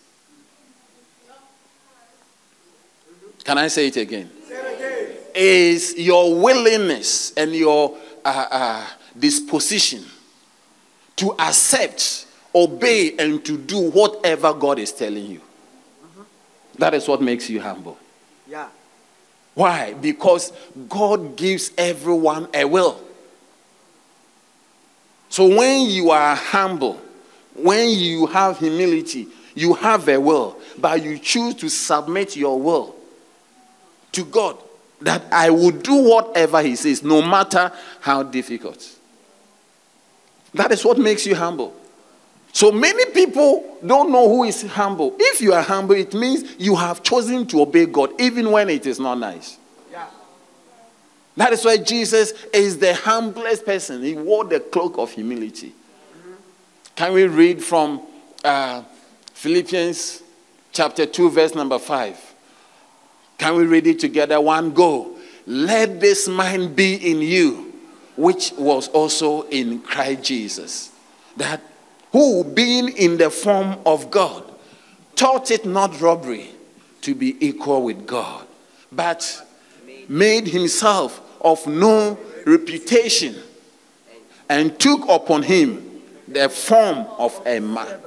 Can 3.44 3.58
I 3.58 3.68
say 3.68 3.88
it 3.88 3.98
again? 3.98 4.30
Is 5.34 5.94
your 5.98 6.40
willingness 6.40 7.34
and 7.34 7.54
your 7.54 7.98
uh, 8.24 8.46
uh, 8.50 8.86
disposition 9.18 10.06
to 11.22 11.32
accept 11.38 12.26
obey 12.52 13.14
and 13.16 13.44
to 13.44 13.56
do 13.56 13.90
whatever 13.90 14.52
God 14.52 14.80
is 14.80 14.90
telling 14.90 15.24
you. 15.24 15.40
Uh-huh. 16.02 16.24
That 16.80 16.94
is 16.94 17.06
what 17.06 17.22
makes 17.22 17.48
you 17.48 17.60
humble. 17.60 17.96
Yeah. 18.48 18.68
Why? 19.54 19.94
Because 19.94 20.52
God 20.88 21.36
gives 21.36 21.70
everyone 21.78 22.48
a 22.52 22.64
will. 22.64 23.00
So 25.28 25.46
when 25.46 25.82
you 25.82 26.10
are 26.10 26.34
humble, 26.34 27.00
when 27.54 27.90
you 27.90 28.26
have 28.26 28.58
humility, 28.58 29.28
you 29.54 29.74
have 29.74 30.08
a 30.08 30.18
will, 30.18 30.58
but 30.76 31.04
you 31.04 31.20
choose 31.20 31.54
to 31.54 31.68
submit 31.68 32.36
your 32.36 32.60
will 32.60 32.96
to 34.10 34.24
God 34.24 34.58
that 35.02 35.22
I 35.30 35.50
will 35.50 35.70
do 35.70 35.94
whatever 36.02 36.60
He 36.62 36.74
says, 36.74 37.04
no 37.04 37.22
matter 37.22 37.70
how 38.00 38.24
difficult. 38.24 38.98
That 40.54 40.72
is 40.72 40.84
what 40.84 40.98
makes 40.98 41.26
you 41.26 41.34
humble. 41.34 41.74
So 42.52 42.70
many 42.70 43.06
people 43.06 43.78
don't 43.84 44.12
know 44.12 44.28
who 44.28 44.44
is 44.44 44.62
humble. 44.62 45.16
If 45.18 45.40
you 45.40 45.54
are 45.54 45.62
humble, 45.62 45.94
it 45.94 46.12
means 46.12 46.44
you 46.58 46.76
have 46.76 47.02
chosen 47.02 47.46
to 47.48 47.62
obey 47.62 47.86
God, 47.86 48.20
even 48.20 48.50
when 48.50 48.68
it 48.68 48.86
is 48.86 49.00
not 49.00 49.18
nice. 49.18 49.56
Yeah. 49.90 50.06
That 51.36 51.54
is 51.54 51.64
why 51.64 51.78
Jesus 51.78 52.32
is 52.52 52.78
the 52.78 52.94
humblest 52.94 53.64
person. 53.64 54.02
He 54.02 54.14
wore 54.14 54.44
the 54.44 54.60
cloak 54.60 54.98
of 54.98 55.10
humility. 55.12 55.72
Can 56.94 57.14
we 57.14 57.26
read 57.26 57.64
from 57.64 58.02
uh, 58.44 58.82
Philippians 59.32 60.22
chapter 60.72 61.06
2, 61.06 61.30
verse 61.30 61.54
number 61.54 61.78
5? 61.78 62.34
Can 63.38 63.56
we 63.56 63.64
read 63.64 63.86
it 63.86 63.98
together? 63.98 64.38
One 64.40 64.72
go. 64.72 65.16
Let 65.46 66.00
this 66.00 66.28
mind 66.28 66.76
be 66.76 66.94
in 67.10 67.20
you, 67.20 67.71
which 68.16 68.52
was 68.52 68.88
also 68.88 69.42
in 69.48 69.80
Christ 69.80 70.22
Jesus. 70.22 70.92
That 71.36 71.60
who, 72.12 72.44
being 72.44 72.88
in 72.90 73.16
the 73.16 73.30
form 73.30 73.78
of 73.86 74.10
God, 74.10 74.44
thought 75.16 75.50
it 75.50 75.64
not 75.64 76.00
robbery 76.00 76.50
to 77.02 77.14
be 77.14 77.36
equal 77.44 77.82
with 77.82 78.06
God, 78.06 78.46
but 78.90 79.46
made 80.08 80.46
himself 80.46 81.20
of 81.40 81.66
no 81.66 82.18
reputation 82.46 83.36
and 84.48 84.78
took 84.78 85.08
upon 85.08 85.42
him 85.42 86.02
the 86.28 86.48
form 86.48 87.06
of 87.18 87.40
a, 87.46 87.58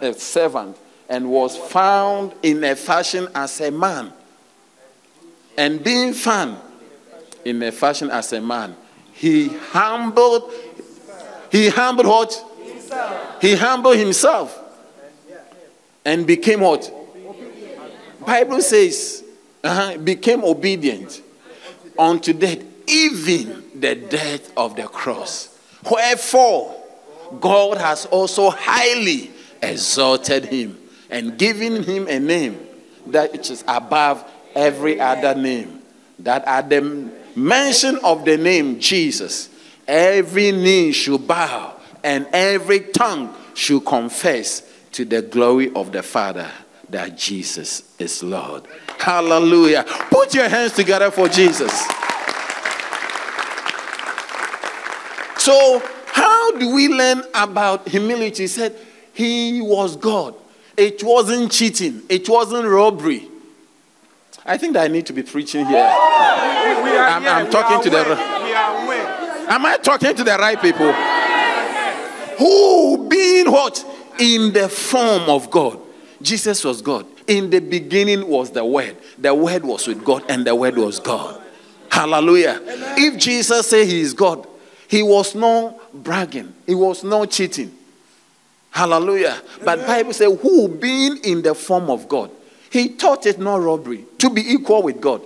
a 0.02 0.14
servant 0.14 0.78
and 1.10 1.30
was 1.30 1.58
found 1.58 2.34
in 2.44 2.64
a 2.64 2.76
fashion 2.76 3.28
as 3.36 3.60
a 3.62 3.72
man. 3.72 4.12
And 5.58 5.84
being 5.84 6.14
found 6.14 6.58
in 7.44 7.62
a 7.64 7.72
fashion 7.72 8.10
as 8.10 8.34
a 8.34 8.42
man, 8.42 8.76
he 9.16 9.48
humbled, 9.48 10.52
he 11.50 11.70
humbled 11.70 12.08
what? 12.08 12.44
He 13.42 13.56
humbled 13.56 13.98
himself 13.98 14.62
and 16.04 16.28
became 16.28 16.60
what? 16.60 16.92
Bible 18.26 18.62
says, 18.62 19.24
uh 19.64 19.98
became 19.98 20.44
obedient 20.44 21.22
unto 21.98 22.34
death, 22.34 22.60
even 22.88 23.64
the 23.74 23.96
death 23.96 24.52
of 24.58 24.76
the 24.76 24.84
cross. 24.84 25.58
Wherefore, 25.90 26.76
God 27.40 27.78
has 27.78 28.06
also 28.08 28.50
highly 28.50 29.32
exalted 29.62 30.46
him 30.46 30.78
and 31.10 31.38
given 31.38 31.84
him 31.84 32.08
a 32.08 32.20
name 32.20 32.60
that 33.08 33.50
is 33.50 33.64
above 33.68 34.24
every 34.54 35.00
other 35.00 35.36
name. 35.36 35.82
That 36.20 36.44
at 36.46 36.70
the 36.70 37.12
mention 37.36 37.98
of 38.04 38.26
the 38.26 38.38
name 38.38 38.80
Jesus, 38.80 39.50
every 39.88 40.52
knee 40.52 40.92
should 40.92 41.28
bow 41.28 41.76
and 42.04 42.28
every 42.32 42.80
tongue 42.80 43.36
should 43.54 43.86
confess 43.86 44.62
to 44.92 45.06
the 45.06 45.22
glory 45.22 45.72
of 45.74 45.92
the 45.92 46.04
Father 46.04 46.50
that 46.90 47.18
Jesus 47.18 47.84
is 48.00 48.24
Lord. 48.24 48.64
Hallelujah. 49.00 49.84
Put 50.10 50.34
your 50.34 50.48
hands 50.48 50.74
together 50.74 51.12
for 51.12 51.28
Jesus. 51.28 51.72
So, 55.38 55.82
how 56.08 56.58
do 56.58 56.74
we 56.74 56.88
learn 56.88 57.24
about 57.34 57.88
humility? 57.88 58.44
He 58.44 58.48
said, 58.48 58.76
He 59.14 59.62
was 59.62 59.96
God. 59.96 60.36
It 60.78 61.04
wasn't 61.04 61.52
cheating, 61.52 62.04
it 62.10 62.28
wasn't 62.28 62.68
robbery. 62.68 63.30
I 64.46 64.58
think 64.58 64.74
that 64.74 64.84
I 64.84 64.88
need 64.88 65.06
to 65.08 65.14
be 65.14 65.24
preaching 65.24 65.66
here. 65.66 65.90
I'm, 65.90 67.26
I'm 67.26 67.50
talking 67.50 67.82
to 67.82 67.90
the. 67.90 68.18
Am 69.48 69.66
I 69.66 69.78
talking 69.78 70.16
to 70.16 70.24
the 70.24 70.38
right 70.38 70.62
people? 70.62 70.92
Who 72.38 73.08
being 73.08 73.52
what? 73.52 73.84
In 74.20 74.54
the 74.54 74.70
form 74.70 75.30
of 75.30 75.50
God. 75.50 75.80
Jesus 76.22 76.64
was 76.64 76.82
God. 76.82 77.06
In 77.28 77.50
the 77.50 77.60
beginning 77.60 78.28
was 78.28 78.52
the 78.52 78.64
Word. 78.64 78.98
The 79.18 79.34
Word 79.34 79.64
was 79.64 79.88
with 79.88 80.04
God, 80.04 80.24
and 80.30 80.46
the 80.46 80.56
Word 80.56 80.78
was 80.78 81.00
God. 81.00 81.42
Hallelujah. 81.90 82.62
If 82.98 83.18
Jesus 83.18 83.68
said 83.68 83.88
he 83.88 84.02
is 84.02 84.14
God, 84.14 84.48
he 84.88 85.02
was 85.02 85.34
no 85.34 85.80
bragging, 85.94 86.54
he 86.68 86.76
was 86.76 87.04
no 87.04 87.26
cheating. 87.26 87.74
Hallelujah. 88.70 89.42
But 89.64 89.88
Bible 89.88 90.12
says, 90.12 90.38
who 90.42 90.68
being 90.68 91.18
in 91.24 91.42
the 91.42 91.56
form 91.56 91.90
of 91.90 92.10
God, 92.10 92.30
he 92.76 92.90
thought 92.90 93.26
it 93.26 93.40
not 93.40 93.62
robbery 93.62 94.04
to 94.18 94.30
be 94.30 94.42
equal 94.42 94.84
with 94.84 95.00
God. 95.00 95.22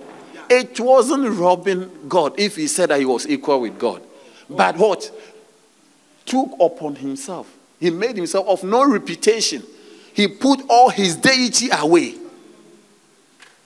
It 0.48 0.78
wasn't 0.78 1.36
robbing 1.36 1.90
God 2.08 2.38
if 2.38 2.54
he 2.54 2.68
said 2.68 2.90
that 2.90 3.00
he 3.00 3.04
was 3.04 3.26
equal 3.26 3.62
with 3.62 3.76
God. 3.76 4.00
But 4.48 4.76
what? 4.76 5.10
Took 6.24 6.52
upon 6.60 6.94
himself. 6.94 7.52
He 7.80 7.90
made 7.90 8.14
himself 8.14 8.46
of 8.46 8.62
no 8.62 8.88
reputation. 8.88 9.64
He 10.14 10.28
put 10.28 10.60
all 10.68 10.90
his 10.90 11.16
deity 11.16 11.70
away. 11.72 12.14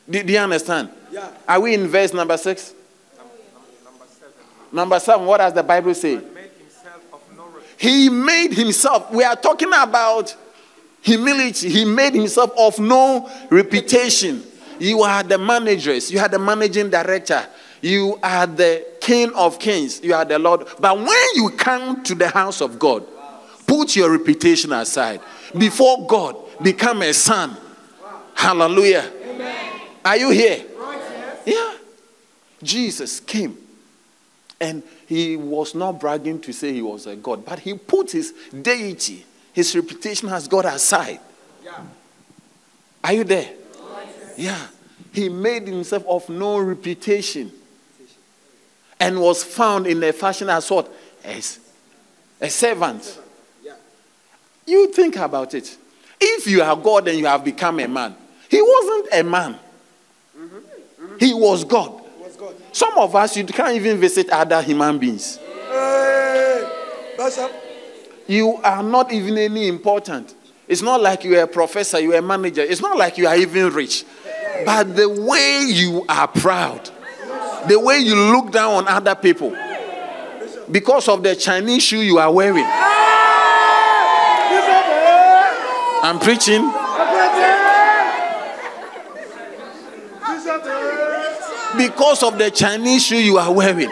Do, 0.09 0.23
do 0.23 0.33
you 0.33 0.39
understand? 0.39 0.89
Yeah. 1.13 1.29
Are 1.47 1.61
we 1.61 1.75
in 1.75 1.87
verse 1.87 2.15
number 2.15 2.39
six? 2.39 2.73
Number 4.73 4.99
seven, 4.99 5.27
what 5.27 5.39
does 5.39 5.53
the 5.53 5.63
Bible 5.63 5.93
say? 5.93 6.23
He 7.77 8.09
made 8.09 8.55
himself. 8.55 9.13
We 9.13 9.25
are 9.25 9.37
talking 9.37 9.69
about 9.75 10.35
humility. 11.05 11.69
He 11.69 11.85
made 11.85 12.15
himself 12.15 12.51
of 12.57 12.79
no 12.79 13.31
reputation. 13.51 14.43
You 14.81 15.03
are 15.03 15.23
the 15.23 15.39
managers, 15.39 16.11
you 16.11 16.19
are 16.19 16.29
the 16.29 16.39
managing 16.39 16.91
director, 16.91 17.47
you 17.81 18.19
are 18.23 18.47
the 18.47 18.85
king 19.01 19.33
of 19.35 19.61
kings, 19.61 20.03
you 20.03 20.15
are 20.15 20.25
the 20.25 20.39
Lord. 20.39 20.67
But 20.81 20.99
when 20.99 21.29
you 21.35 21.51
come 21.51 22.03
to 22.05 22.15
the 22.15 22.29
house 22.29 22.61
of 22.61 22.79
God, 22.79 23.07
put 23.67 23.95
your 23.95 24.11
reputation 24.11 24.73
aside. 24.73 25.21
Before 25.57 26.07
God, 26.07 26.37
become 26.61 27.03
a 27.03 27.13
son. 27.15 27.57
Hallelujah. 28.35 29.13
Are 30.05 30.17
you 30.17 30.31
here? 30.31 30.65
Yeah. 31.47 31.77
Jesus 32.63 33.21
came 33.21 33.57
and 34.61 34.83
he 35.07 35.37
was 35.37 35.75
not 35.75 36.01
bragging 36.01 36.41
to 36.41 36.53
say 36.53 36.73
he 36.73 36.83
was 36.83 37.07
a 37.07 37.15
God, 37.15 37.45
but 37.45 37.61
he 37.61 37.75
put 37.75 38.11
his 38.11 38.33
deity, 38.63 39.25
his 39.55 39.75
reputation 39.75 40.29
has 40.29 40.47
got 40.49 40.67
aside. 40.67 41.21
Yeah. 41.65 41.81
Are 43.03 43.13
you 43.13 43.25
there? 43.25 43.51
Yeah. 44.37 44.67
He 45.13 45.29
made 45.29 45.69
himself 45.69 46.05
of 46.07 46.29
no 46.29 46.59
reputation 46.59 47.53
and 48.99 49.21
was 49.21 49.45
found 49.45 49.87
in 49.87 50.03
a 50.03 50.13
fashion 50.13 50.51
as 50.51 50.69
what? 50.69 50.93
As 51.23 51.61
a 52.41 52.51
servant. 52.51 53.21
Yeah. 53.63 53.75
You 54.67 54.93
think 54.93 55.17
about 55.17 55.55
it. 55.55 55.77
If 56.21 56.49
you 56.49 56.63
are 56.63 56.77
God 56.77 57.07
and 57.07 57.19
you 57.19 57.27
have 57.27 57.45
become 57.45 57.79
a 57.79 57.87
man, 57.87 58.17
he 58.49 58.61
wasn't 58.61 59.09
a 59.13 59.23
man, 59.23 59.59
mm-hmm. 60.37 61.17
he 61.21 61.33
was 61.33 61.65
God. 61.65 61.93
Was 62.21 62.37
God. 62.37 62.55
Some 62.73 62.99
of 62.99 63.15
us, 63.15 63.37
you 63.37 63.45
can't 63.45 63.75
even 63.77 63.99
visit 63.99 64.31
other 64.31 64.61
human 64.63 64.99
beings. 64.99 65.39
Hey, 65.69 66.69
Bishop. 67.17 67.64
You 68.27 68.57
are 68.63 68.83
not 68.83 69.13
even 69.13 69.37
any 69.39 69.69
important. 69.69 70.35
It's 70.67 70.83
not 70.83 71.03
like 71.03 71.25
you 71.25 71.39
are 71.39 71.43
a 71.43 71.47
professor, 71.47 72.01
you 72.01 72.15
are 72.15 72.19
a 72.19 72.23
manager. 72.23 72.63
It's 72.63 72.81
not 72.81 72.97
like 72.97 73.19
you 73.19 73.27
are 73.27 73.37
even 73.37 73.73
rich. 73.73 74.05
But 74.65 74.97
the 74.97 75.09
way 75.09 75.67
you 75.69 76.05
are 76.09 76.29
proud, 76.29 76.89
the 77.69 77.79
way 77.79 77.99
you 77.99 78.15
look 78.15 78.51
down 78.51 78.73
on 78.75 78.89
other 78.89 79.15
people, 79.15 79.55
because 80.71 81.09
of 81.09 81.23
the 81.23 81.37
Chinese 81.37 81.83
shoe 81.83 82.01
you 82.01 82.19
are 82.19 82.33
wearing. 82.33 82.65
I'm 86.03 86.19
preaching. 86.19 86.71
Because 91.77 92.23
of 92.23 92.39
the 92.39 92.51
Chinese 92.55 93.05
shoe 93.07 93.19
you 93.19 93.37
are 93.37 93.53
wearing. 93.53 93.91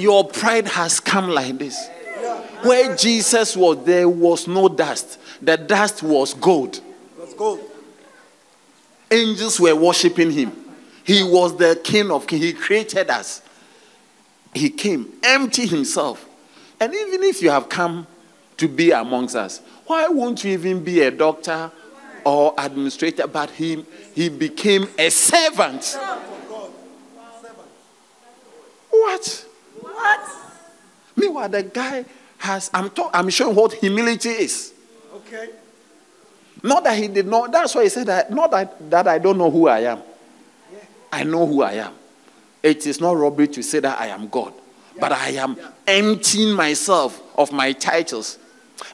Your 0.00 0.26
pride 0.26 0.66
has 0.68 1.00
come 1.00 1.28
like 1.28 1.58
this. 1.58 1.88
Where 2.62 2.94
Jesus 2.96 3.56
was, 3.56 3.84
there 3.84 4.08
was 4.08 4.46
no 4.46 4.68
dust. 4.68 5.18
The 5.42 5.56
dust 5.56 6.02
was 6.02 6.34
gold. 6.34 6.80
Let's 7.18 7.34
go. 7.34 7.58
Angels 9.10 9.58
were 9.58 9.74
worshiping 9.74 10.30
him. 10.30 10.52
He 11.04 11.22
was 11.22 11.56
the 11.56 11.80
king 11.82 12.10
of 12.10 12.26
kings. 12.26 12.44
He 12.44 12.52
created 12.52 13.10
us. 13.10 13.42
He 14.54 14.70
came, 14.70 15.12
empty 15.22 15.66
himself. 15.66 16.26
And 16.78 16.94
even 16.94 17.22
if 17.22 17.42
you 17.42 17.50
have 17.50 17.68
come 17.68 18.06
to 18.56 18.68
be 18.68 18.90
amongst 18.90 19.34
us. 19.34 19.60
Why 19.86 20.06
won't 20.08 20.44
you 20.44 20.52
even 20.52 20.84
be 20.84 21.00
a 21.00 21.10
doctor 21.10 21.72
or 22.24 22.54
administrator? 22.58 23.26
But 23.26 23.50
he, 23.50 23.84
he 24.14 24.28
became 24.28 24.86
a 24.98 25.08
servant. 25.10 25.98
What? 28.90 29.46
What? 30.00 30.30
Meanwhile, 31.16 31.48
the 31.50 31.62
guy 31.62 32.04
has, 32.38 32.70
I'm, 32.72 32.88
talk, 32.90 33.10
I'm 33.12 33.28
showing 33.28 33.54
what 33.54 33.74
humility 33.74 34.30
is. 34.30 34.72
Okay. 35.14 35.50
Not 36.62 36.84
that 36.84 36.96
he 36.96 37.08
did 37.08 37.26
not, 37.26 37.52
that's 37.52 37.74
why 37.74 37.82
he 37.84 37.88
said 37.88 38.06
that, 38.06 38.30
not 38.30 38.50
that, 38.50 38.90
that 38.90 39.06
I 39.06 39.18
don't 39.18 39.36
know 39.36 39.50
who 39.50 39.68
I 39.68 39.80
am. 39.80 40.02
I 41.12 41.24
know 41.24 41.46
who 41.46 41.62
I 41.62 41.72
am. 41.72 41.92
It 42.62 42.86
is 42.86 43.00
not 43.00 43.16
robbery 43.16 43.48
to 43.48 43.62
say 43.62 43.80
that 43.80 44.00
I 44.00 44.08
am 44.08 44.28
God, 44.28 44.52
but 44.98 45.12
I 45.12 45.30
am 45.30 45.56
emptying 45.86 46.54
myself 46.54 47.20
of 47.36 47.52
my 47.52 47.72
titles. 47.72 48.38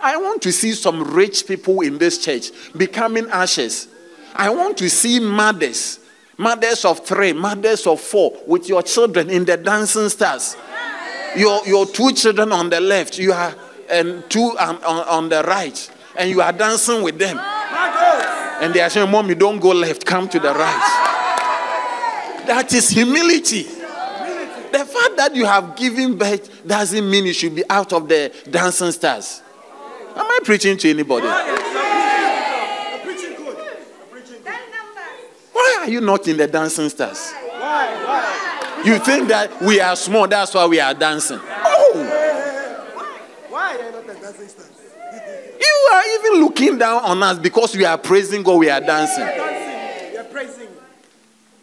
I 0.01 0.17
want 0.17 0.43
to 0.43 0.53
see 0.53 0.73
some 0.73 1.03
rich 1.15 1.47
people 1.47 1.81
in 1.83 1.99
this 1.99 2.25
church 2.25 2.51
becoming 2.77 3.29
ashes. 3.31 3.89
I 4.35 4.51
want 4.51 4.77
to 4.79 4.91
see 4.91 5.21
mothers, 5.21 6.01
mothers 6.37 6.85
of 6.85 7.05
three, 7.07 7.33
mothers 7.33 7.87
of 7.87 8.01
four, 8.01 8.37
with 8.47 8.69
your 8.69 8.83
children 8.83 9.31
in 9.31 9.45
the 9.45 9.57
dancing 9.57 10.09
stars. 10.09 10.57
Your, 11.37 11.67
your 11.67 11.87
two 11.87 12.13
children 12.13 12.53
on 12.53 12.71
the 12.71 12.81
left, 12.81 13.19
you 13.19 13.33
are, 13.33 13.55
and 13.91 14.29
two 14.31 14.57
on, 14.59 14.77
on, 14.85 15.07
on 15.09 15.29
the 15.29 15.43
right, 15.43 15.91
and 16.17 16.31
you 16.31 16.41
are 16.41 16.53
dancing 16.53 17.03
with 17.03 17.19
them. 17.19 17.39
And 17.39 18.73
they 18.73 18.81
are 18.81 18.89
saying, 18.89 19.11
Mommy, 19.11 19.35
don't 19.35 19.59
go 19.59 19.69
left, 19.71 20.07
come 20.07 20.29
to 20.31 20.39
the 20.39 20.55
right. 20.55 21.03
That 22.47 22.73
is 22.73 22.89
humility. 22.89 23.63
The 23.63 24.85
fact 24.85 25.17
that 25.17 25.35
you 25.35 25.45
have 25.47 25.77
given 25.77 26.17
birth 26.17 26.67
doesn't 26.67 27.09
mean 27.11 27.27
you 27.27 27.33
should 27.33 27.55
be 27.55 27.65
out 27.69 27.93
of 27.93 28.09
the 28.09 28.33
dancing 28.51 28.93
stars. 28.93 29.43
Am 30.15 30.25
I 30.27 30.41
preaching 30.45 30.77
to 30.79 30.91
anybody? 30.91 31.27
Why 35.53 35.77
are 35.81 35.89
you 35.89 36.01
not 36.01 36.27
in 36.29 36.37
the 36.37 36.47
dancing 36.47 36.89
stars? 36.89 37.33
Why? 37.33 38.05
Why? 38.05 38.56
You 38.87 39.01
think 39.01 39.27
that 39.31 39.61
we 39.61 39.81
are 39.81 39.97
small, 39.97 40.29
that's 40.29 40.55
why 40.55 40.65
we 40.67 40.79
are 40.79 40.95
dancing. 40.95 41.41
Oh, 41.43 43.03
Why 43.49 43.75
are 43.75 43.85
you 43.85 43.91
not 43.91 44.07
the 44.07 44.15
dancing 44.15 44.47
stars? 44.47 44.71
you 45.61 45.89
are 45.93 46.03
even 46.15 46.45
looking 46.45 46.79
down 46.79 47.03
on 47.03 47.21
us 47.21 47.37
because 47.41 47.77
we 47.77 47.85
are 47.85 47.99
praising 47.99 48.45
God, 48.45 48.59
we 48.61 48.71
are 48.71 48.81
dancing. 48.81 49.25
dancing. 49.25 50.15
You're 50.15 50.23
praising. 50.25 50.69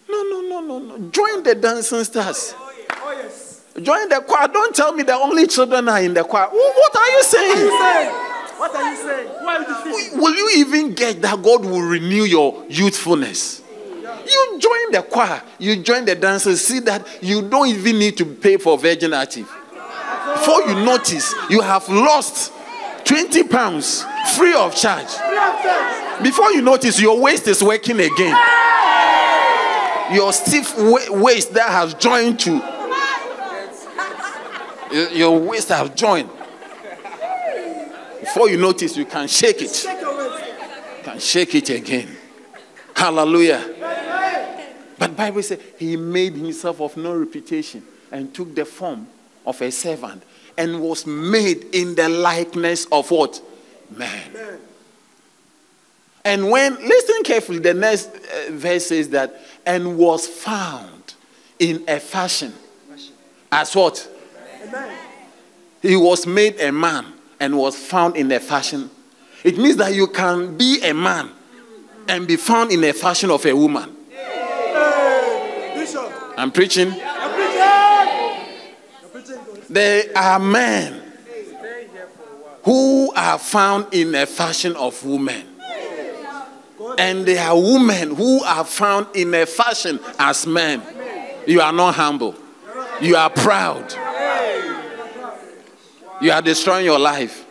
No, 0.09 0.21
no, 0.23 0.41
no, 0.41 0.59
no, 0.59 0.79
no. 0.79 1.09
Join 1.11 1.43
the 1.43 1.55
dancing 1.55 2.03
stars. 2.03 2.53
Oh, 2.57 2.73
oh, 2.89 3.01
oh 3.05 3.11
yes. 3.13 3.63
Join 3.81 4.09
the 4.09 4.19
choir. 4.27 4.49
Don't 4.49 4.75
tell 4.75 4.91
me 4.91 5.03
the 5.03 5.15
only 5.15 5.47
children 5.47 5.87
are 5.87 6.01
in 6.01 6.13
the 6.13 6.25
choir. 6.25 6.49
What 6.49 6.95
are 6.97 7.09
you 7.09 7.23
saying? 7.23 7.55
Saying. 7.55 8.13
What 8.57 8.75
are 8.75 8.91
you 8.91 8.97
saying? 8.97 9.27
Why 9.45 9.55
are 9.55 9.61
you 9.61 9.93
deceiving? 9.93 10.19
Will 10.19 10.35
you 10.35 10.51
even 10.57 10.93
get 10.93 11.21
that 11.21 11.41
God 11.41 11.63
will 11.63 11.81
renew 11.83 12.23
your 12.23 12.65
youthfulness? 12.67 13.62
You 14.25 14.59
join 14.59 14.91
the 14.91 15.01
choir, 15.09 15.41
you 15.59 15.75
join 15.77 16.05
the 16.05 16.15
dancers, 16.15 16.61
see 16.61 16.79
that 16.79 17.05
you 17.21 17.41
don't 17.41 17.67
even 17.67 17.99
need 17.99 18.17
to 18.17 18.25
pay 18.25 18.57
for 18.57 18.77
Virgin 18.77 19.13
Active. 19.13 19.49
Before 20.33 20.61
you 20.61 20.75
notice, 20.75 21.33
you 21.49 21.61
have 21.61 21.87
lost 21.89 22.51
20 23.05 23.43
pounds 23.43 24.03
free 24.35 24.53
of 24.53 24.75
charge. 24.75 25.09
Before 26.23 26.51
you 26.51 26.61
notice, 26.61 26.99
your 26.99 27.19
waist 27.19 27.47
is 27.47 27.61
working 27.61 27.99
again. 27.99 28.37
Your 30.13 30.31
stiff 30.33 30.73
wa- 30.77 30.99
waist 31.21 31.53
that 31.53 31.69
has 31.69 31.93
joined 31.95 32.39
to 32.41 32.61
your- 35.11 35.39
waist 35.39 35.69
has 35.69 35.89
joined. 35.91 36.29
Before 38.19 38.49
you 38.49 38.57
notice, 38.57 38.95
you 38.95 39.05
can 39.05 39.27
shake 39.27 39.61
it 39.61 39.69
waist. 39.69 39.87
can 41.03 41.19
shake 41.19 41.55
it 41.55 41.69
again. 41.69 42.15
Hallelujah. 42.95 43.72
But 45.03 45.17
Bible 45.17 45.43
says 45.43 45.59
he 45.77 45.97
made 45.97 46.31
himself 46.31 46.79
of 46.79 46.95
no 46.95 47.13
reputation 47.13 47.83
and 48.09 48.33
took 48.33 48.55
the 48.55 48.63
form 48.63 49.05
of 49.45 49.61
a 49.61 49.69
servant 49.69 50.23
and 50.57 50.79
was 50.79 51.05
made 51.05 51.65
in 51.73 51.93
the 51.95 52.07
likeness 52.07 52.85
of 52.89 53.11
what? 53.11 53.41
Man. 53.93 54.59
And 56.23 56.49
when, 56.49 56.75
listen 56.75 57.21
carefully, 57.25 57.59
the 57.59 57.73
next 57.73 58.15
uh, 58.15 58.51
verse 58.51 58.85
says 58.85 59.09
that, 59.09 59.41
and 59.65 59.97
was 59.97 60.25
found 60.25 61.15
in 61.59 61.83
a 61.85 61.99
fashion 61.99 62.53
as 63.51 63.75
what? 63.75 64.09
Amen. 64.63 64.97
He 65.81 65.97
was 65.97 66.25
made 66.25 66.61
a 66.61 66.71
man 66.71 67.07
and 67.41 67.57
was 67.57 67.75
found 67.75 68.15
in 68.15 68.31
a 68.31 68.39
fashion. 68.39 68.89
It 69.43 69.57
means 69.57 69.75
that 69.75 69.93
you 69.93 70.07
can 70.07 70.55
be 70.55 70.81
a 70.81 70.93
man 70.93 71.29
and 72.07 72.25
be 72.25 72.37
found 72.37 72.71
in 72.71 72.81
a 72.85 72.93
fashion 72.93 73.31
of 73.31 73.45
a 73.45 73.53
woman. 73.53 73.97
I'm 76.37 76.51
preaching. 76.51 76.89
There 79.69 80.05
are 80.15 80.39
men 80.39 81.01
who 82.63 83.11
are 83.15 83.39
found 83.39 83.87
in 83.93 84.13
a 84.15 84.25
fashion 84.25 84.75
of 84.75 85.03
women. 85.05 85.47
And 86.97 87.25
there 87.25 87.47
are 87.47 87.55
women 87.59 88.15
who 88.15 88.43
are 88.43 88.65
found 88.65 89.07
in 89.15 89.33
a 89.33 89.45
fashion 89.45 89.99
as 90.19 90.45
men. 90.45 90.81
You 91.47 91.61
are 91.61 91.73
not 91.73 91.95
humble. 91.95 92.35
You 93.01 93.15
are 93.15 93.29
proud. 93.29 93.93
You 96.21 96.31
are 96.31 96.41
destroying 96.41 96.85
your 96.85 96.99
life. 96.99 97.45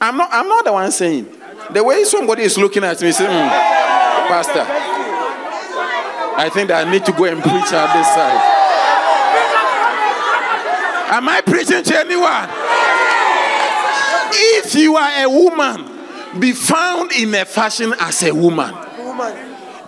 I'm 0.00 0.16
not, 0.16 0.28
I'm 0.32 0.48
not 0.48 0.64
the 0.64 0.72
one 0.72 0.90
saying. 0.90 1.28
The 1.70 1.82
way 1.82 2.04
somebody 2.04 2.42
is 2.42 2.58
looking 2.58 2.84
at 2.84 3.00
me, 3.00 3.10
saying, 3.12 3.30
"Hmm, 3.30 4.28
Pastor, 4.28 4.64
I 6.38 6.50
think 6.50 6.68
that 6.68 6.86
I 6.86 6.90
need 6.90 7.04
to 7.06 7.12
go 7.12 7.24
and 7.24 7.42
preach 7.42 7.72
at 7.72 7.92
this 7.96 8.06
side. 8.14 8.56
Am 11.16 11.28
I 11.28 11.40
preaching 11.40 11.82
to 11.82 11.98
anyone? 11.98 12.48
If 14.32 14.74
you 14.74 14.96
are 14.96 15.24
a 15.24 15.28
woman, 15.28 16.40
be 16.40 16.52
found 16.52 17.12
in 17.12 17.34
a 17.34 17.44
fashion 17.44 17.94
as 18.00 18.22
a 18.22 18.34
woman. 18.34 18.74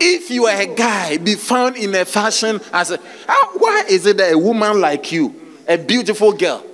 If 0.01 0.31
you 0.31 0.47
are 0.47 0.59
a 0.59 0.67
guy, 0.67 1.19
be 1.19 1.35
found 1.35 1.77
in 1.77 1.95
a 1.95 2.05
fashion 2.05 2.61
as 2.73 2.93
a. 2.93 3.01
Ah, 3.29 3.51
why 3.55 3.85
is 3.89 4.07
it 4.07 4.17
that 4.17 4.33
a 4.33 4.39
woman 4.39 4.81
like 4.81 5.13
you, 5.13 5.35
a 5.67 5.77
beautiful 5.77 6.33
girl, 6.33 6.65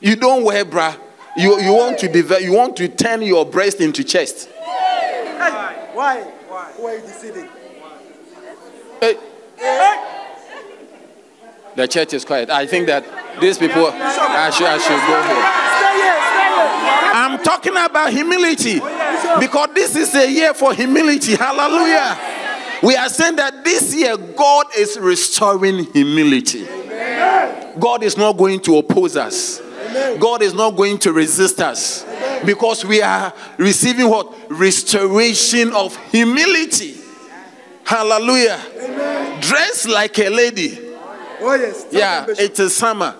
you 0.00 0.16
don't 0.16 0.44
wear 0.44 0.64
bra, 0.64 0.94
you, 1.36 1.58
you 1.60 1.72
want 1.72 1.98
to 2.00 2.08
be 2.08 2.20
you 2.42 2.52
want 2.52 2.76
to 2.76 2.88
turn 2.88 3.22
your 3.22 3.46
breast 3.46 3.80
into 3.80 4.04
chest? 4.04 4.48
Why? 4.50 6.20
Why? 6.48 6.72
Who 6.76 6.86
are 6.86 6.96
you 6.96 7.48
Eh, 9.02 9.14
The 11.76 11.86
church 11.88 12.14
is 12.14 12.24
quiet. 12.24 12.50
I 12.50 12.66
think 12.66 12.86
that 12.88 13.04
these 13.40 13.56
people, 13.56 13.86
I 13.86 14.50
should, 14.50 14.66
I 14.66 14.78
should 14.78 15.00
go 15.06 15.22
here. 15.22 15.60
I'm 17.12 17.42
talking 17.42 17.72
about 17.76 18.12
humility 18.12 18.80
because 19.40 19.68
this 19.74 19.96
is 19.96 20.14
a 20.14 20.30
year 20.30 20.52
for 20.54 20.74
humility. 20.74 21.36
Hallelujah. 21.36 22.18
We 22.82 22.96
are 22.96 23.08
saying 23.08 23.36
that 23.36 23.64
this 23.64 23.94
year 23.94 24.16
God 24.16 24.66
is 24.76 24.98
restoring 24.98 25.84
humility. 25.92 26.66
God 27.78 28.02
is 28.02 28.16
not 28.16 28.36
going 28.36 28.60
to 28.60 28.78
oppose 28.78 29.16
us. 29.16 29.60
God 30.18 30.42
is 30.42 30.54
not 30.54 30.76
going 30.76 30.98
to 30.98 31.12
resist 31.12 31.60
us 31.60 32.04
because 32.44 32.84
we 32.84 33.00
are 33.02 33.32
receiving 33.58 34.08
what? 34.08 34.34
Restoration 34.50 35.72
of 35.72 35.96
humility. 36.10 36.99
Hallelujah. 37.90 38.60
Dress 39.40 39.84
like 39.88 40.16
a 40.20 40.28
lady. 40.28 40.78
Oh 41.40 41.54
yes. 41.54 41.82
Tell 41.90 41.98
Yeah, 42.00 42.24
it 42.38 42.56
is 42.60 42.76
summer. 42.76 43.16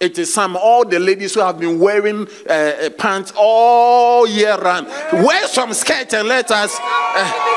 It 0.00 0.18
is 0.18 0.32
summer. 0.32 0.58
All 0.58 0.86
the 0.86 0.98
ladies 0.98 1.34
who 1.34 1.40
have 1.40 1.58
been 1.60 1.78
wearing 1.78 2.26
uh, 2.48 2.52
uh, 2.52 2.88
pants 2.96 3.34
all 3.36 4.26
year 4.26 4.56
round, 4.56 4.86
wear 5.12 5.46
some 5.48 5.74
skirt 5.74 6.14
and 6.14 6.26
let 6.26 6.50
us. 6.50 6.74
uh, 6.80 7.50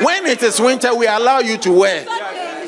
when 0.00 0.24
it 0.24 0.42
is 0.42 0.58
winter, 0.58 0.94
we 0.96 1.06
allow 1.06 1.40
you 1.40 1.58
to 1.58 1.70
wear. 1.70 2.06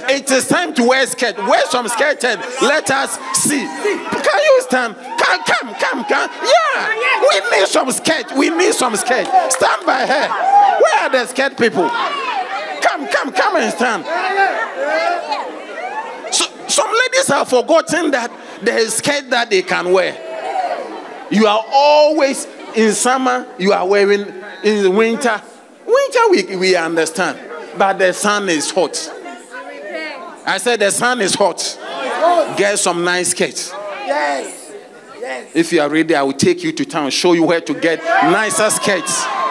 It 0.07 0.31
is 0.31 0.47
time 0.47 0.75
to 0.75 0.85
wear 0.87 1.07
skirt. 1.07 1.39
Wear 1.39 1.65
some 1.71 1.89
skirt 1.89 2.23
and 2.25 2.39
let 2.61 2.91
us 2.91 3.19
see. 3.33 3.65
Can 3.65 4.41
you 4.45 4.63
stand? 4.69 4.95
Come, 4.95 5.43
come, 5.43 5.75
come, 5.75 6.05
come. 6.05 6.31
Yeah, 6.45 7.21
we 7.23 7.59
need 7.59 7.67
some 7.69 7.91
skirt. 7.93 8.31
We 8.37 8.51
need 8.51 8.75
some 8.75 8.95
skirt. 8.97 9.27
Stand 9.51 9.87
by 9.87 10.05
her. 10.05 10.29
Are 11.05 11.11
the 11.11 11.27
skirt 11.27 11.59
people? 11.59 11.87
Come, 11.87 13.07
come, 13.09 13.31
come 13.31 13.57
and 13.57 13.71
stand. 13.75 14.05
So, 16.33 16.47
some 16.67 16.89
ladies 16.89 17.29
have 17.29 17.47
forgotten 17.47 18.11
that 18.13 18.33
there 18.63 18.79
is 18.79 18.95
skirt 18.95 19.29
that 19.29 19.51
they 19.51 19.61
can 19.61 19.93
wear. 19.93 20.17
You 21.31 21.47
are 21.47 21.63
always 21.71 22.47
in 22.75 22.93
summer, 22.93 23.47
you 23.59 23.75
are 23.75 23.87
wearing 23.87 24.23
in 24.63 24.83
the 24.83 24.91
winter. 24.91 25.43
Winter 25.87 26.21
we, 26.31 26.57
we 26.57 26.75
understand, 26.75 27.39
but 27.77 27.99
the 27.99 28.15
sun 28.15 28.49
is 28.49 28.71
hot. 28.71 28.97
I 30.47 30.57
said 30.57 30.81
the 30.81 30.91
sun 30.91 31.21
is 31.21 31.35
hot. 31.35 31.79
Get 32.57 32.79
some 32.79 33.05
nice 33.05 33.33
skirts. 33.33 33.71
Yes. 34.07 34.73
If 35.53 35.71
you 35.71 35.83
are 35.83 35.89
ready, 35.91 36.15
I 36.15 36.23
will 36.23 36.33
take 36.33 36.63
you 36.63 36.73
to 36.73 36.85
town, 36.87 37.11
show 37.11 37.35
you 37.35 37.45
where 37.45 37.61
to 37.61 37.75
get 37.75 38.03
nicer 38.03 38.71
skirts. 38.71 39.44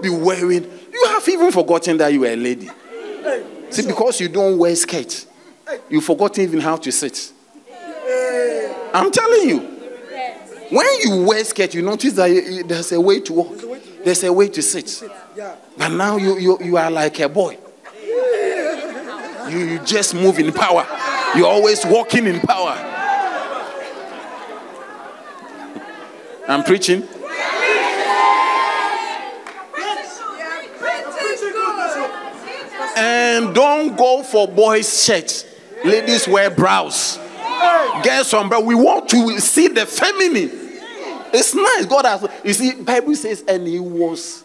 Be 0.00 0.10
wearing. 0.10 0.64
You 0.92 1.04
have 1.08 1.28
even 1.28 1.50
forgotten 1.50 1.96
that 1.98 2.12
you 2.12 2.24
are 2.24 2.28
a 2.28 2.36
lady. 2.36 2.70
See, 3.70 3.86
because 3.86 4.20
you 4.20 4.28
don't 4.28 4.56
wear 4.58 4.74
skirts, 4.76 5.26
you've 5.88 6.04
forgotten 6.04 6.44
even 6.44 6.60
how 6.60 6.76
to 6.76 6.92
sit. 6.92 7.32
I'm 8.94 9.10
telling 9.10 9.48
you. 9.48 9.58
When 10.70 10.86
you 11.00 11.24
wear 11.24 11.42
skirt, 11.44 11.74
you 11.74 11.82
notice 11.82 12.12
that 12.14 12.64
there's 12.66 12.92
a 12.92 13.00
way 13.00 13.20
to 13.20 13.32
walk. 13.32 13.56
There's 14.04 14.22
a 14.22 14.32
way 14.32 14.48
to 14.48 14.62
sit. 14.62 15.02
But 15.76 15.88
now 15.88 16.16
you, 16.16 16.38
you, 16.38 16.58
you 16.62 16.76
are 16.76 16.90
like 16.90 17.18
a 17.20 17.28
boy. 17.28 17.58
You, 19.48 19.58
you 19.58 19.78
just 19.80 20.14
move 20.14 20.38
in 20.38 20.52
power. 20.52 20.86
You're 21.34 21.46
always 21.46 21.84
walking 21.86 22.26
in 22.26 22.40
power. 22.40 22.76
I'm 26.46 26.64
preaching. 26.64 27.08
And 33.00 33.54
don't 33.54 33.96
go 33.96 34.22
for 34.22 34.48
boys' 34.48 35.04
shirts. 35.04 35.44
Ladies 35.84 36.26
wear 36.26 36.50
brows. 36.50 37.18
Get 38.02 38.26
some 38.26 38.48
brow. 38.48 38.60
We 38.60 38.74
want 38.74 39.08
to 39.10 39.38
see 39.38 39.68
the 39.68 39.86
feminine. 39.86 40.50
It's 41.32 41.54
nice. 41.54 41.86
God 41.86 42.04
has. 42.06 42.26
You 42.44 42.52
see, 42.52 42.82
Bible 42.82 43.14
says, 43.14 43.44
and 43.46 43.66
he 43.66 43.78
was 43.78 44.42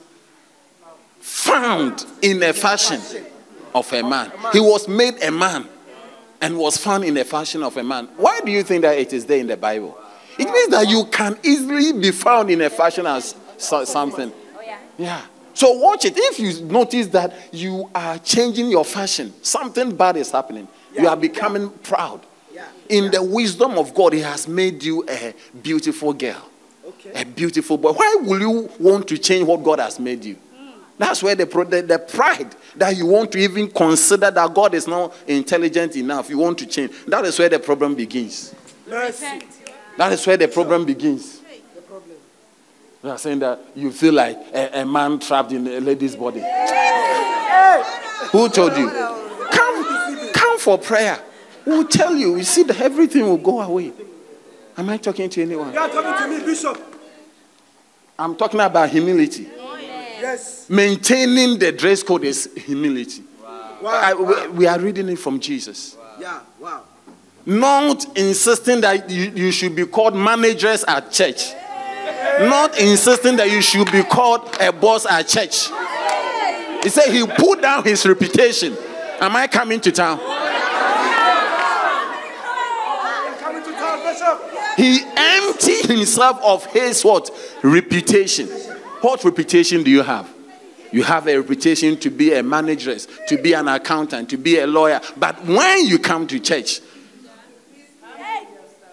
found 1.19 2.05
in 2.21 2.43
a 2.43 2.53
fashion 2.53 3.01
of 3.73 3.91
a 3.91 4.03
man. 4.03 4.31
He 4.51 4.59
was 4.59 4.87
made 4.87 5.23
a 5.23 5.31
man 5.31 5.67
and 6.41 6.57
was 6.57 6.77
found 6.77 7.05
in 7.05 7.15
the 7.15 7.25
fashion 7.25 7.63
of 7.63 7.75
a 7.77 7.83
man. 7.83 8.07
Why 8.17 8.41
do 8.41 8.51
you 8.51 8.63
think 8.63 8.83
that 8.83 8.97
it 8.97 9.13
is 9.13 9.25
there 9.25 9.39
in 9.39 9.47
the 9.47 9.57
Bible? 9.57 9.97
It 10.37 10.49
means 10.49 10.69
that 10.69 10.87
you 10.89 11.05
can 11.05 11.37
easily 11.43 11.93
be 11.93 12.11
found 12.11 12.49
in 12.49 12.61
a 12.61 12.69
fashion 12.69 13.07
as 13.07 13.35
something. 13.57 14.31
Oh, 14.55 14.61
yeah. 14.97 15.21
So 15.53 15.71
watch 15.73 16.05
it. 16.05 16.13
If 16.15 16.39
you 16.39 16.65
notice 16.65 17.07
that 17.07 17.33
you 17.51 17.89
are 17.93 18.17
changing 18.19 18.69
your 18.69 18.85
fashion, 18.85 19.33
something 19.41 19.95
bad 19.95 20.17
is 20.17 20.31
happening. 20.31 20.67
You 20.97 21.07
are 21.07 21.17
becoming 21.17 21.69
proud. 21.69 22.21
In 22.89 23.11
the 23.11 23.23
wisdom 23.23 23.77
of 23.77 23.93
God, 23.93 24.13
He 24.13 24.19
has 24.19 24.47
made 24.47 24.83
you 24.83 25.05
a 25.09 25.33
beautiful 25.61 26.13
girl, 26.13 26.49
a 27.15 27.23
beautiful 27.23 27.77
boy. 27.77 27.93
Why 27.93 28.17
will 28.21 28.39
you 28.39 28.69
want 28.79 29.07
to 29.07 29.17
change 29.17 29.47
what 29.47 29.63
God 29.63 29.79
has 29.79 29.99
made 29.99 30.23
you? 30.25 30.35
Hmm. 30.35 30.79
That's 30.97 31.23
where 31.23 31.33
the, 31.33 31.45
the, 31.45 31.81
the 31.81 31.99
pride 31.99 32.55
that 32.75 32.95
you 32.95 33.05
want 33.05 33.31
to 33.31 33.39
even 33.39 33.69
consider 33.69 34.29
that 34.29 34.53
God 34.53 34.73
is 34.73 34.87
not 34.87 35.15
intelligent 35.27 35.95
enough, 35.95 36.29
you 36.29 36.37
want 36.37 36.57
to 36.59 36.65
change. 36.65 36.91
That 37.07 37.25
is 37.25 37.39
where 37.39 37.49
the 37.49 37.59
problem 37.59 37.95
begins. 37.95 38.53
Mercy. 38.87 39.41
That 39.97 40.11
is 40.11 40.25
where 40.27 40.37
the 40.37 40.47
problem 40.47 40.85
begins. 40.85 41.42
You 43.03 43.09
are 43.09 43.17
saying 43.17 43.39
that 43.39 43.59
you 43.75 43.91
feel 43.91 44.13
like 44.13 44.37
a, 44.53 44.81
a 44.81 44.85
man 44.85 45.19
trapped 45.19 45.51
in 45.51 45.67
a 45.67 45.79
lady's 45.81 46.15
body. 46.15 46.39
Who 48.31 48.47
told 48.49 48.77
you? 48.77 48.89
Come, 49.51 50.31
come 50.33 50.57
for 50.59 50.77
prayer. 50.77 51.19
We'll 51.65 51.87
tell 51.87 52.15
you. 52.15 52.37
You 52.37 52.43
see 52.43 52.63
that 52.63 52.79
everything 52.79 53.23
will 53.23 53.37
go 53.37 53.61
away. 53.61 53.91
Am 54.77 54.89
I 54.89 54.97
talking 54.97 55.29
to 55.29 55.41
anyone? 55.41 55.73
You 55.73 55.79
are 55.79 55.89
talking 55.89 56.23
to 56.31 56.39
me, 56.39 56.45
Bishop. 56.45 56.77
I'm 58.17 58.35
talking 58.35 58.59
about 58.59 58.89
humility. 58.89 59.49
Yes. 60.21 60.69
Maintaining 60.69 61.59
the 61.59 61.73
dress 61.73 62.01
code 62.01 62.23
is 62.23 62.49
humility. 62.55 63.23
Wow. 63.81 63.81
I- 63.91 64.13
we, 64.13 64.47
we 64.59 64.67
are 64.67 64.79
reading 64.79 65.09
it 65.09 65.19
from 65.19 65.39
Jesus. 65.41 65.97
Yeah. 66.19 66.39
Wow. 66.57 66.83
Not 67.45 68.17
insisting 68.17 68.79
that 68.81 69.09
you, 69.09 69.31
you 69.35 69.51
should 69.51 69.75
be 69.75 69.85
called 69.85 70.15
managers 70.15 70.85
at 70.85 71.11
church. 71.11 71.51
Not 72.47 72.79
insisting 72.79 73.35
that 73.37 73.51
you 73.51 73.61
should 73.61 73.91
be 73.91 74.03
called 74.03 74.55
a 74.59 74.71
boss 74.71 75.05
at 75.05 75.27
church. 75.27 75.69
He 76.83 76.89
said 76.89 77.13
he 77.13 77.25
put 77.25 77.61
down 77.61 77.83
his 77.83 78.05
reputation. 78.05 78.75
Am 79.19 79.35
I 79.35 79.47
coming 79.47 79.79
to 79.81 79.91
town? 79.91 80.19
He 84.75 84.99
emptied 85.15 85.85
himself 85.85 86.41
of 86.43 86.65
his 86.67 87.03
what? 87.03 87.29
Reputation. 87.61 88.47
What 89.01 89.23
reputation 89.23 89.83
do 89.83 89.91
you 89.91 90.01
have? 90.01 90.29
You 90.91 91.03
have 91.03 91.27
a 91.27 91.37
reputation 91.37 91.97
to 91.97 92.09
be 92.09 92.33
a 92.33 92.43
manageress, 92.43 93.07
to 93.27 93.37
be 93.37 93.53
an 93.53 93.67
accountant, 93.67 94.29
to 94.29 94.37
be 94.37 94.59
a 94.59 94.67
lawyer. 94.67 95.01
But 95.17 95.43
when 95.45 95.87
you 95.87 95.99
come 95.99 96.27
to 96.27 96.39
church, 96.39 96.81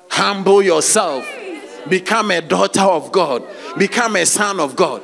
humble 0.08 0.62
yourself, 0.62 1.26
become 1.88 2.30
a 2.30 2.40
daughter 2.40 2.80
of 2.80 3.12
God, 3.12 3.44
become 3.78 4.16
a 4.16 4.26
son 4.26 4.60
of 4.60 4.76
God. 4.76 5.02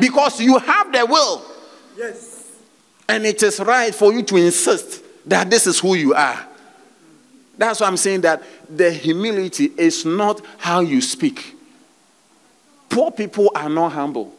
Because 0.00 0.40
you 0.40 0.58
have 0.58 0.92
the 0.92 1.06
will. 1.06 1.44
Yes. 1.96 2.52
And 3.08 3.24
it 3.26 3.42
is 3.42 3.60
right 3.60 3.94
for 3.94 4.12
you 4.12 4.22
to 4.22 4.36
insist 4.36 5.02
that 5.26 5.50
this 5.50 5.66
is 5.66 5.78
who 5.78 5.94
you 5.94 6.14
are. 6.14 6.46
That's 7.56 7.80
why 7.80 7.86
I'm 7.86 7.96
saying 7.96 8.22
that 8.22 8.42
the 8.68 8.90
humility 8.90 9.70
is 9.76 10.04
not 10.04 10.40
how 10.58 10.80
you 10.80 11.00
speak. 11.00 11.56
Poor 12.88 13.10
people 13.10 13.50
are 13.54 13.68
not 13.68 13.92
humble. 13.92 14.32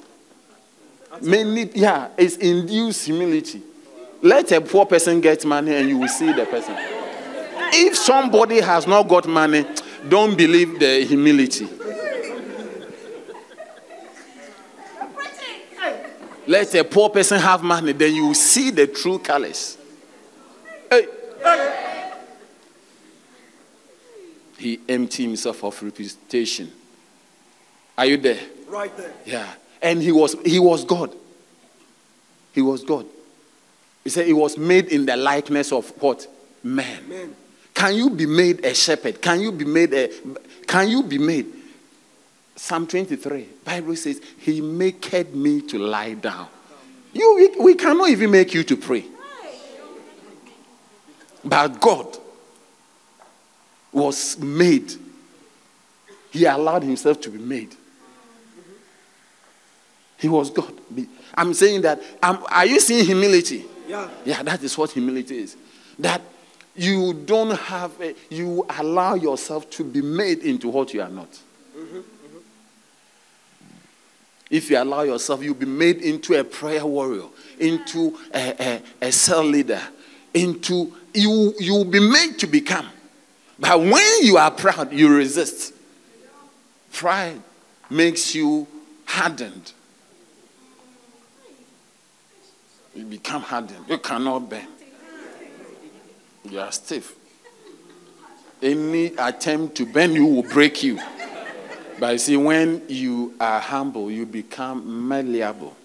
Mainly, 1.22 1.72
yeah, 1.76 2.10
it's 2.18 2.38
induced 2.38 3.06
humility. 3.06 3.62
Let 4.22 4.52
a 4.52 4.60
poor 4.60 4.86
person 4.86 5.22
get 5.22 5.46
money 5.46 5.74
and 5.76 5.88
you 5.88 5.98
will 5.98 6.08
see 6.08 6.32
the 6.34 6.46
person. 6.46 6.76
If 6.78 7.96
somebody 7.96 8.60
has 8.60 8.88
not 8.88 9.08
got 9.08 9.28
money, 9.28 9.66
don't 10.10 10.38
believe 10.38 10.80
the 10.80 11.06
humility. 11.06 11.68
Let 16.48 16.76
a 16.76 16.84
poor 16.84 17.10
person 17.10 17.40
have 17.40 17.64
money, 17.64 17.92
then 17.92 18.14
you 18.14 18.28
will 18.28 18.34
see 18.36 18.70
the 18.70 18.88
true 18.88 19.18
colors. 19.18 19.78
Hey. 20.90 21.08
hey. 21.44 22.14
He 24.58 24.80
emptied 24.88 25.24
himself 25.26 25.64
of 25.64 25.82
reputation. 25.82 26.72
Are 27.98 28.06
you 28.06 28.18
there? 28.18 28.40
Right 28.68 28.96
there. 28.96 29.14
Yeah. 29.26 29.54
And 29.82 30.02
he 30.02 30.12
was 30.12 30.36
he 30.46 30.60
was 30.60 30.86
God. 30.86 31.16
He 32.54 32.62
was 32.62 32.84
God. 32.84 33.06
He 34.04 34.10
said 34.10 34.28
he 34.28 34.34
was 34.34 34.58
made 34.58 34.88
in 34.88 35.06
the 35.06 35.18
likeness 35.18 35.72
of 35.72 35.90
what? 36.02 36.28
Man. 36.64 37.10
Man. 37.10 37.36
Can 37.76 37.94
you 37.94 38.10
be 38.10 38.26
made 38.26 38.66
a 38.66 38.74
shepherd? 38.74 39.22
Can 39.22 39.42
you 39.42 39.52
be 39.52 39.66
made 39.66 39.94
a 39.94 40.10
can 40.66 40.90
you 40.90 41.04
be 41.04 41.20
made? 41.20 41.46
Psalm 42.56 42.88
23, 42.88 43.48
Bible 43.64 43.96
says, 43.98 44.22
He 44.40 44.62
maketh 44.62 45.34
me 45.34 45.62
to 45.62 45.78
lie 45.78 46.14
down. 46.14 46.48
You 47.14 47.54
we, 47.58 47.64
we 47.64 47.76
cannot 47.76 48.10
even 48.10 48.32
make 48.32 48.54
you 48.54 48.64
to 48.64 48.78
pray. 48.78 49.06
But 51.44 51.80
God 51.80 52.18
was 53.92 54.40
made. 54.40 54.94
He 56.32 56.46
allowed 56.46 56.84
himself 56.84 57.22
to 57.22 57.30
be 57.30 57.38
made. 57.38 57.76
He 60.18 60.28
was 60.30 60.50
God. 60.50 60.74
I'm 61.36 61.54
saying 61.54 61.82
that. 61.82 62.02
um, 62.24 62.44
are 62.50 62.66
you 62.66 62.80
seeing 62.80 63.06
humility? 63.06 63.66
Yeah. 63.88 64.10
Yeah, 64.24 64.44
that 64.44 64.64
is 64.64 64.78
what 64.78 64.92
humility 64.92 65.40
is. 65.40 65.56
That 66.00 66.22
you 66.76 67.14
don't 67.14 67.58
have, 67.58 68.00
a, 68.02 68.16
you 68.30 68.66
allow 68.78 69.16
yourself 69.16 69.70
to 69.72 69.84
be 69.84 70.02
made 70.02 70.40
into 70.40 70.68
what 70.68 70.94
you 70.94 71.02
are 71.02 71.10
not. 71.10 71.40
If 74.50 74.70
you 74.70 74.78
allow 74.78 75.02
yourself, 75.02 75.42
you'll 75.44 75.56
be 75.56 75.66
made 75.66 76.02
into 76.02 76.40
a 76.40 76.44
prayer 76.44 76.86
warrior, 76.86 77.26
into 77.60 78.18
a, 78.34 78.82
a, 79.02 79.08
a 79.08 79.12
cell 79.12 79.44
leader, 79.44 79.82
into 80.34 80.94
you. 81.14 81.54
You'll 81.60 81.86
be 81.86 82.00
made 82.00 82.38
to 82.40 82.48
become. 82.48 82.88
But 83.58 83.80
when 83.80 84.24
you 84.24 84.38
are 84.38 84.52
proud, 84.52 84.94
you 84.94 85.16
resist. 85.16 85.74
Pride 86.92 87.42
makes 87.90 88.36
you 88.36 88.68
hardened. 89.06 89.72
You 92.94 93.06
become 93.06 93.42
hardened. 93.42 93.86
You 93.90 93.98
cannot 93.98 94.50
bear. 94.50 94.68
You 96.50 96.60
are 96.60 96.72
stiff. 96.72 97.16
Any 98.62 99.08
attempt 99.18 99.76
to 99.76 99.86
bend 99.86 100.14
you 100.16 100.26
will 100.26 100.44
break 100.44 100.84
you. 100.84 101.00
But 102.00 102.14
you 102.14 102.18
see, 102.18 102.38
when 102.38 102.84
you 102.88 103.36
are 103.40 103.60
humble, 103.60 104.12
you 104.12 104.26
become 104.26 105.08
malleable. 105.08 105.76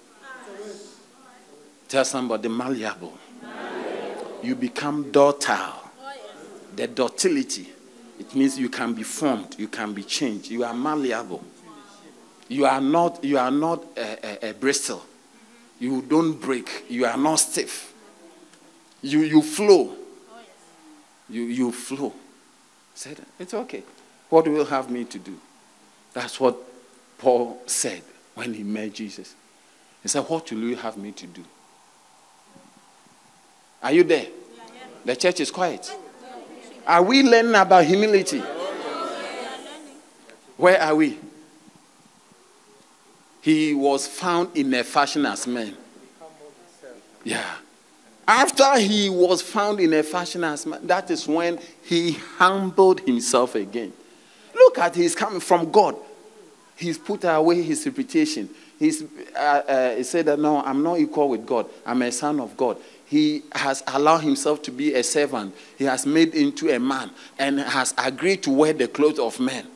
Tell 1.89 2.05
somebody 2.05 2.49
malleable. 2.49 3.17
You 4.43 4.55
become 4.55 5.11
docile. 5.11 5.91
The 6.75 6.87
docility. 6.87 7.69
It 8.19 8.35
means 8.35 8.59
you 8.59 8.69
can 8.69 8.93
be 8.95 9.03
formed, 9.03 9.57
you 9.59 9.67
can 9.69 9.93
be 9.93 10.03
changed. 10.03 10.51
You 10.51 10.65
are 10.65 10.75
malleable. 10.75 11.43
You 12.49 12.67
are 12.67 12.81
not, 12.81 13.25
you 13.25 13.39
are 13.39 13.51
not 13.51 13.85
a, 13.97 14.47
a, 14.47 14.51
a 14.51 14.55
bristle. 14.55 15.05
You 15.79 16.03
don't 16.03 16.33
break. 16.35 16.85
You 16.89 17.07
are 17.07 17.17
not 17.17 17.37
stiff. 17.37 17.95
You, 19.03 19.21
you 19.21 19.41
flow. 19.41 19.97
You, 21.31 21.43
you 21.43 21.73
flow. 21.73 22.13
said, 22.95 23.21
It's 23.39 23.55
okay. 23.55 23.83
What 24.29 24.47
will 24.49 24.65
have 24.65 24.91
me 24.91 25.05
to 25.05 25.19
do? 25.19 25.39
That's 26.13 26.41
what 26.41 26.57
Paul 27.19 27.63
said 27.67 28.03
when 28.35 28.53
he 28.55 28.63
met 28.63 28.95
Jesus. 28.95 29.35
He 30.03 30.09
said, 30.09 30.23
What 30.23 30.51
will 30.51 30.59
you 30.61 30.77
have 30.77 30.97
me 30.97 31.13
to 31.13 31.27
do? 31.27 31.45
Are 33.83 33.93
you 33.93 34.05
there? 34.05 34.27
The 35.05 35.17
church 35.17 35.41
is 35.41 35.51
quiet. 35.51 35.91
Are 36.87 37.03
we 37.03 37.23
learning 37.23 37.55
about 37.55 37.85
humility? 37.85 38.43
Where 40.57 40.81
are 40.81 40.95
we? 40.95 41.19
He 43.41 43.73
was 43.73 44.07
found 44.07 44.55
in 44.57 44.75
a 44.75 44.85
fashion 44.85 45.25
as 45.25 45.47
man. 45.47 45.77
Yeah. 47.25 47.55
After 48.27 48.79
he 48.79 49.11
was 49.11 49.43
found 49.43 49.81
in 49.81 49.93
a 49.93 50.03
fashion 50.03 50.45
as 50.45 50.65
man, 50.67 50.87
that 50.87 51.11
is 51.11 51.27
when 51.27 51.59
he 51.83 52.13
humbled 52.13 53.01
himself 53.01 53.55
again. 53.55 53.93
Look 54.55 54.79
at 54.79 54.95
he's 54.95 55.15
coming 55.15 55.41
from 55.41 55.71
God. 55.71 55.97
He's 56.77 56.97
put 56.97 57.25
away 57.25 57.63
his 57.63 57.85
reputation. 57.85 58.49
He's, 58.79 59.03
uh, 59.35 59.39
uh, 59.39 59.97
he 59.97 60.03
said 60.05 60.27
that 60.27 60.39
no, 60.39 60.63
I'm 60.63 60.83
not 60.83 60.99
equal 60.99 61.29
with 61.29 61.45
God. 61.45 61.67
I'm 61.85 62.01
a 62.03 62.11
son 62.11 62.41
of 62.41 62.57
God. 62.57 62.79
He 63.05 63.43
has 63.53 63.83
allowed 63.89 64.19
himself 64.19 64.63
to 64.63 64.71
be 64.71 64.95
a 64.95 65.03
servant. 65.03 65.55
He 65.77 65.85
has 65.85 66.07
made 66.07 66.35
into 66.35 66.71
a 66.71 66.79
man 66.79 67.11
and 67.39 67.61
has 67.61 67.93
agreed 67.99 68.43
to 68.45 68.51
wear 68.51 68.73
the 68.73 68.89
clothes 68.89 69.19
of 69.19 69.39
men. 69.41 69.67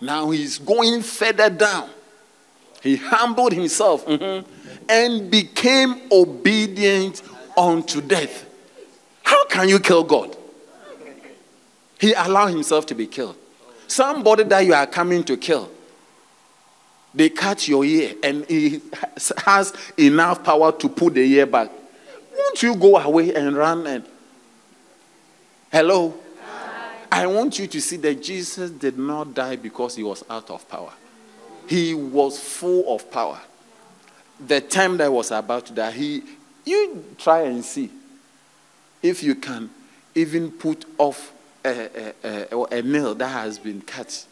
Now 0.00 0.30
he's 0.30 0.58
going 0.58 1.02
further 1.02 1.48
down. 1.50 1.88
He 2.82 2.96
humbled 2.96 3.54
himself 3.54 4.04
mm-hmm, 4.04 4.46
and 4.88 5.30
became 5.30 6.00
obedient 6.10 7.22
unto 7.56 8.00
death. 8.00 8.46
How 9.22 9.44
can 9.46 9.68
you 9.68 9.78
kill 9.78 10.04
God? 10.04 10.36
He 11.98 12.12
allowed 12.12 12.48
himself 12.48 12.86
to 12.86 12.94
be 12.94 13.06
killed. 13.06 13.36
Somebody 13.86 14.44
that 14.44 14.60
you 14.60 14.74
are 14.74 14.86
coming 14.86 15.24
to 15.24 15.36
kill, 15.36 15.70
they 17.14 17.28
cut 17.28 17.68
your 17.68 17.84
ear 17.84 18.14
and 18.22 18.44
he 18.46 18.80
has 19.44 19.72
enough 19.96 20.42
power 20.42 20.72
to 20.72 20.88
put 20.88 21.14
the 21.14 21.20
ear 21.20 21.46
back. 21.46 21.70
Won't 22.36 22.62
you 22.62 22.74
go 22.74 22.98
away 22.98 23.34
and 23.34 23.56
run 23.56 23.86
and 23.86 24.04
hello? 25.70 26.14
I 27.10 27.28
want 27.28 27.60
you 27.60 27.68
to 27.68 27.80
see 27.80 27.96
that 27.98 28.20
Jesus 28.20 28.70
did 28.70 28.98
not 28.98 29.34
die 29.34 29.54
because 29.54 29.94
he 29.94 30.02
was 30.02 30.24
out 30.28 30.50
of 30.50 30.68
power. 30.68 30.92
He 31.68 31.94
was 31.94 32.40
full 32.40 32.92
of 32.92 33.08
power. 33.10 33.40
The 34.40 34.60
time 34.60 34.96
that 34.98 35.12
was 35.12 35.30
about 35.30 35.66
to 35.66 35.72
die, 35.72 35.90
he 35.90 36.22
you 36.64 37.04
try 37.18 37.42
and 37.42 37.64
see 37.64 37.90
if 39.02 39.22
you 39.22 39.34
can 39.34 39.70
even 40.14 40.50
put 40.50 40.84
off 40.98 41.32
a, 41.64 42.12
a, 42.24 42.54
a, 42.54 42.64
a 42.78 42.82
nail 42.82 43.14
that 43.14 43.28
has 43.28 43.58
been 43.58 43.82
cut. 43.82 44.26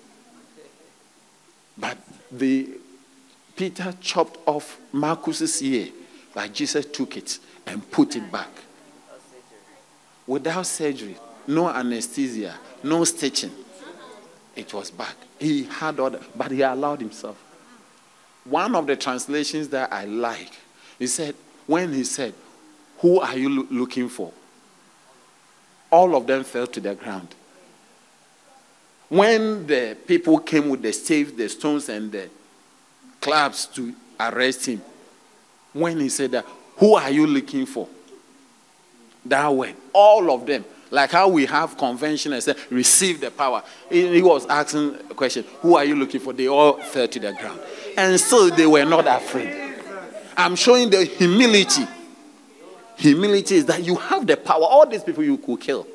But 1.76 1.98
the 2.30 2.68
Peter 3.56 3.94
chopped 4.00 4.38
off 4.46 4.78
Malchus's 4.92 5.62
ear, 5.62 5.88
but 6.34 6.52
Jesus 6.52 6.86
took 6.86 7.16
it 7.16 7.38
and 7.66 7.88
put 7.90 8.16
it 8.16 8.30
back. 8.32 8.48
Without 10.26 10.66
surgery, 10.66 11.16
no 11.46 11.68
anesthesia, 11.68 12.54
no 12.82 13.04
stitching. 13.04 13.50
It 14.54 14.72
was 14.72 14.90
back. 14.90 15.16
He 15.38 15.64
had 15.64 15.98
order, 15.98 16.20
but 16.34 16.50
he 16.50 16.62
allowed 16.62 17.00
himself. 17.00 17.36
One 18.44 18.74
of 18.74 18.86
the 18.86 18.96
translations 18.96 19.68
that 19.68 19.92
I 19.92 20.04
like, 20.04 20.52
he 20.98 21.06
said, 21.06 21.34
when 21.66 21.92
he 21.92 22.04
said, 22.04 22.34
Who 22.98 23.20
are 23.20 23.36
you 23.36 23.48
lo- 23.48 23.66
looking 23.70 24.08
for? 24.08 24.32
All 25.90 26.16
of 26.16 26.26
them 26.26 26.42
fell 26.42 26.66
to 26.66 26.80
the 26.80 26.94
ground. 26.94 27.28
When 29.08 29.66
the 29.66 29.96
people 30.06 30.38
came 30.38 30.70
with 30.70 30.82
the 30.82 30.92
staves, 30.92 31.32
the 31.32 31.48
stones, 31.48 31.88
and 31.88 32.10
the 32.10 32.30
clubs 33.20 33.66
to 33.66 33.94
arrest 34.18 34.66
him, 34.66 34.80
when 35.72 36.00
he 36.00 36.08
said 36.08 36.32
that, 36.32 36.46
Who 36.78 36.94
are 36.94 37.10
you 37.10 37.26
looking 37.26 37.66
for? 37.66 37.88
That 39.26 39.54
way, 39.54 39.74
all 39.92 40.32
of 40.32 40.46
them, 40.46 40.64
like 40.90 41.10
how 41.10 41.28
we 41.28 41.46
have 41.46 41.78
convention 41.78 42.32
and 42.32 42.42
say, 42.42 42.54
receive 42.70 43.20
the 43.20 43.30
power. 43.30 43.62
He, 43.88 44.14
he 44.14 44.22
was 44.22 44.46
asking 44.46 44.96
a 45.10 45.14
question, 45.14 45.44
Who 45.60 45.76
are 45.76 45.84
you 45.84 45.94
looking 45.94 46.20
for? 46.20 46.32
They 46.32 46.48
all 46.48 46.78
fell 46.82 47.06
to 47.06 47.20
the 47.20 47.32
ground. 47.32 47.60
And 47.96 48.18
still 48.18 48.50
they 48.50 48.66
were 48.66 48.84
not 48.84 49.06
afraid. 49.06 49.74
I'm 50.36 50.56
showing 50.56 50.90
the 50.90 51.04
humility. 51.04 51.86
Humility 52.96 53.56
is 53.56 53.66
that 53.66 53.82
you 53.82 53.96
have 53.96 54.26
the 54.26 54.36
power. 54.36 54.62
All 54.62 54.86
these 54.86 55.02
people 55.04 55.24
you 55.24 55.36
could 55.38 55.60
kill. 55.60 55.86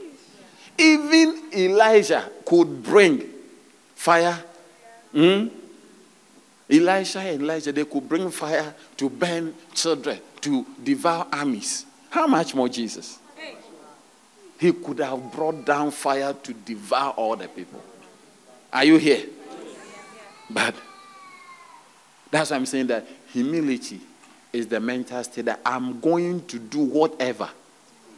Even 0.77 1.43
Elijah 1.55 2.29
could 2.45 2.83
bring 2.83 3.23
fire. 3.95 4.37
Hmm? 5.11 5.47
Elisha 6.69 7.19
and 7.19 7.41
Elijah, 7.41 7.71
they 7.71 7.85
could 7.85 8.07
bring 8.07 8.29
fire 8.29 8.73
to 8.97 9.09
burn 9.09 9.53
children, 9.73 10.19
to 10.41 10.65
devour 10.83 11.25
armies. 11.31 11.85
How 12.09 12.27
much 12.27 12.53
more 12.53 12.67
Jesus? 12.67 13.19
He 14.59 14.73
could 14.73 14.99
have 14.99 15.31
brought 15.31 15.65
down 15.65 15.91
fire 15.91 16.33
to 16.33 16.53
devour 16.53 17.11
all 17.11 17.35
the 17.35 17.47
people. 17.47 17.81
Are 18.73 18.83
you 18.83 18.97
here? 18.97 19.23
But 20.49 20.75
that's 22.31 22.51
why 22.51 22.57
I'm 22.57 22.65
saying 22.65 22.87
that 22.87 23.05
humility 23.31 24.01
is 24.51 24.67
the 24.67 24.79
mental 24.79 25.23
state 25.23 25.45
that 25.45 25.59
I'm 25.65 25.99
going 25.99 26.45
to 26.47 26.59
do 26.59 26.79
whatever. 26.79 27.49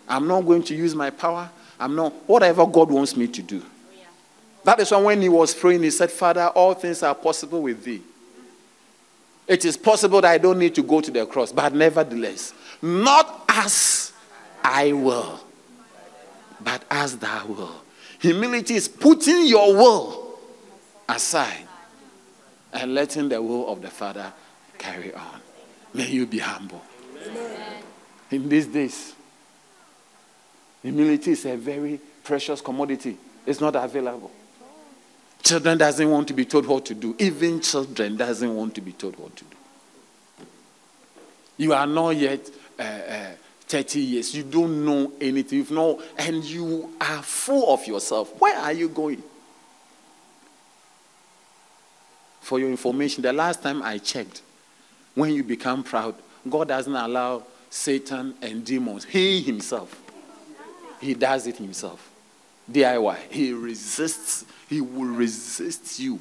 I'm 0.08 0.28
not 0.28 0.42
going 0.42 0.64
to 0.64 0.76
use 0.76 0.96
my 0.96 1.10
power. 1.10 1.50
I'm 1.80 1.96
not, 1.96 2.14
whatever 2.28 2.66
God 2.66 2.90
wants 2.90 3.16
me 3.16 3.28
to 3.28 3.42
do. 3.42 3.64
That 4.64 4.80
is 4.80 4.92
why 4.92 4.98
when 5.02 5.22
he 5.22 5.30
was 5.30 5.54
praying, 5.54 5.84
he 5.84 5.92
said, 5.92 6.12
Father, 6.12 6.48
all 6.48 6.74
things 6.74 7.02
are 7.04 7.16
possible 7.16 7.62
with 7.62 7.84
thee. 7.84 8.02
It 9.48 9.66
is 9.66 9.78
possible 9.78 10.22
that 10.22 10.32
I 10.32 10.38
don't 10.38 10.60
need 10.60 10.76
to 10.76 10.84
go 10.84 11.02
to 11.02 11.10
the 11.10 11.26
cross, 11.26 11.52
but 11.52 11.74
nevertheless, 11.74 12.54
not 12.82 13.46
as 13.48 14.14
I 14.64 14.92
will, 14.92 15.40
but 16.62 16.84
as 16.92 17.18
thou 17.18 17.48
will. 17.48 17.76
Humility 18.20 18.76
is 18.76 18.88
putting 18.88 19.48
your 19.48 19.74
will 19.76 20.40
aside 21.08 21.69
and 22.74 22.94
letting 22.94 23.30
the 23.30 23.42
will 23.42 23.72
of 23.72 23.82
the 23.82 23.90
Father 23.90 24.32
carry 24.78 25.14
on. 25.14 25.42
May 25.94 26.08
you 26.08 26.26
be 26.26 26.40
humble. 26.40 26.84
Amen. 27.26 27.84
In 28.32 28.50
these 28.50 28.68
days, 28.68 29.16
humility 30.82 31.32
is 31.32 31.46
a 31.46 31.56
very 31.58 32.00
precious 32.24 32.62
commodity. 32.62 33.18
It's 33.46 33.60
not 33.60 33.76
available. 33.76 34.32
Children 35.42 35.78
doesn't 35.78 36.10
want 36.10 36.28
to 36.28 36.34
be 36.34 36.46
told 36.46 36.68
what 36.68 36.86
to 36.86 36.94
do. 36.94 37.16
Even 37.18 37.62
children 37.62 38.18
doesn't 38.18 38.56
want 38.56 38.76
to 38.76 38.82
be 38.82 38.92
told 38.92 39.18
what 39.18 39.36
to 39.36 39.46
do. 39.46 40.46
You 41.58 41.74
are 41.74 41.88
not 41.88 42.12
yet 42.12 42.50
uh, 42.78 42.84
uh, 42.84 43.32
30 43.68 44.00
years. 44.00 44.36
You 44.36 44.44
don't 44.44 44.86
know 44.86 45.12
anything. 45.20 45.66
You 45.66 45.76
know, 45.76 46.02
and 46.18 46.44
you 46.44 46.94
are 47.02 47.22
full 47.22 47.74
of 47.74 47.86
yourself. 47.88 48.40
Where 48.40 48.58
are 48.58 48.74
you 48.74 48.90
going? 48.90 49.24
For 52.50 52.60
your 52.60 52.72
information, 52.72 53.22
the 53.22 53.32
last 53.32 53.62
time 53.62 53.84
I 53.84 54.00
checked, 54.00 54.42
when 55.14 55.32
you 55.36 55.44
become 55.44 55.84
proud, 55.84 56.16
God 56.50 56.70
doesn't 56.70 56.96
allow 56.96 57.44
Satan 57.70 58.34
and 58.42 58.66
demons. 58.66 59.06
He 59.06 59.40
himself, 59.44 59.96
he 61.00 61.14
does 61.14 61.46
it 61.46 61.58
himself. 61.58 62.10
DIY. 62.72 63.18
He 63.30 63.54
resists, 63.54 64.46
he 64.68 64.82
will 64.82 65.14
resist 65.14 66.00
you. 66.00 66.20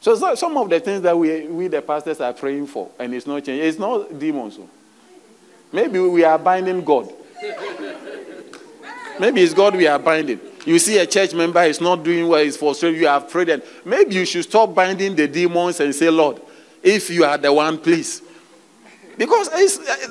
So, 0.00 0.14
so 0.14 0.32
some 0.36 0.56
of 0.56 0.70
the 0.70 0.78
things 0.78 1.02
that 1.02 1.18
we, 1.18 1.44
we, 1.48 1.66
the 1.66 1.82
pastors, 1.82 2.20
are 2.20 2.32
praying 2.32 2.68
for, 2.68 2.88
and 3.00 3.12
it's 3.16 3.26
not 3.26 3.42
changing, 3.42 3.66
it's 3.66 3.80
not 3.80 4.16
demons. 4.16 4.54
So. 4.54 4.70
Maybe 5.72 5.98
we 5.98 6.22
are 6.22 6.38
binding 6.38 6.84
God. 6.84 7.12
Maybe 9.18 9.42
it's 9.42 9.54
God 9.54 9.74
we 9.74 9.88
are 9.88 9.98
binding. 9.98 10.38
You 10.64 10.78
see 10.78 10.98
a 10.98 11.06
church 11.06 11.34
member 11.34 11.62
is 11.62 11.80
not 11.80 12.02
doing 12.04 12.28
well, 12.28 12.42
he's 12.42 12.56
frustrated, 12.56 13.00
you 13.00 13.06
have 13.08 13.28
prayed, 13.28 13.48
and 13.48 13.62
maybe 13.84 14.14
you 14.14 14.24
should 14.24 14.44
stop 14.44 14.74
binding 14.74 15.16
the 15.16 15.26
demons 15.26 15.80
and 15.80 15.94
say, 15.94 16.08
Lord, 16.08 16.40
if 16.82 17.10
you 17.10 17.24
are 17.24 17.36
the 17.36 17.52
one, 17.52 17.78
please. 17.78 18.22
Because 19.16 19.48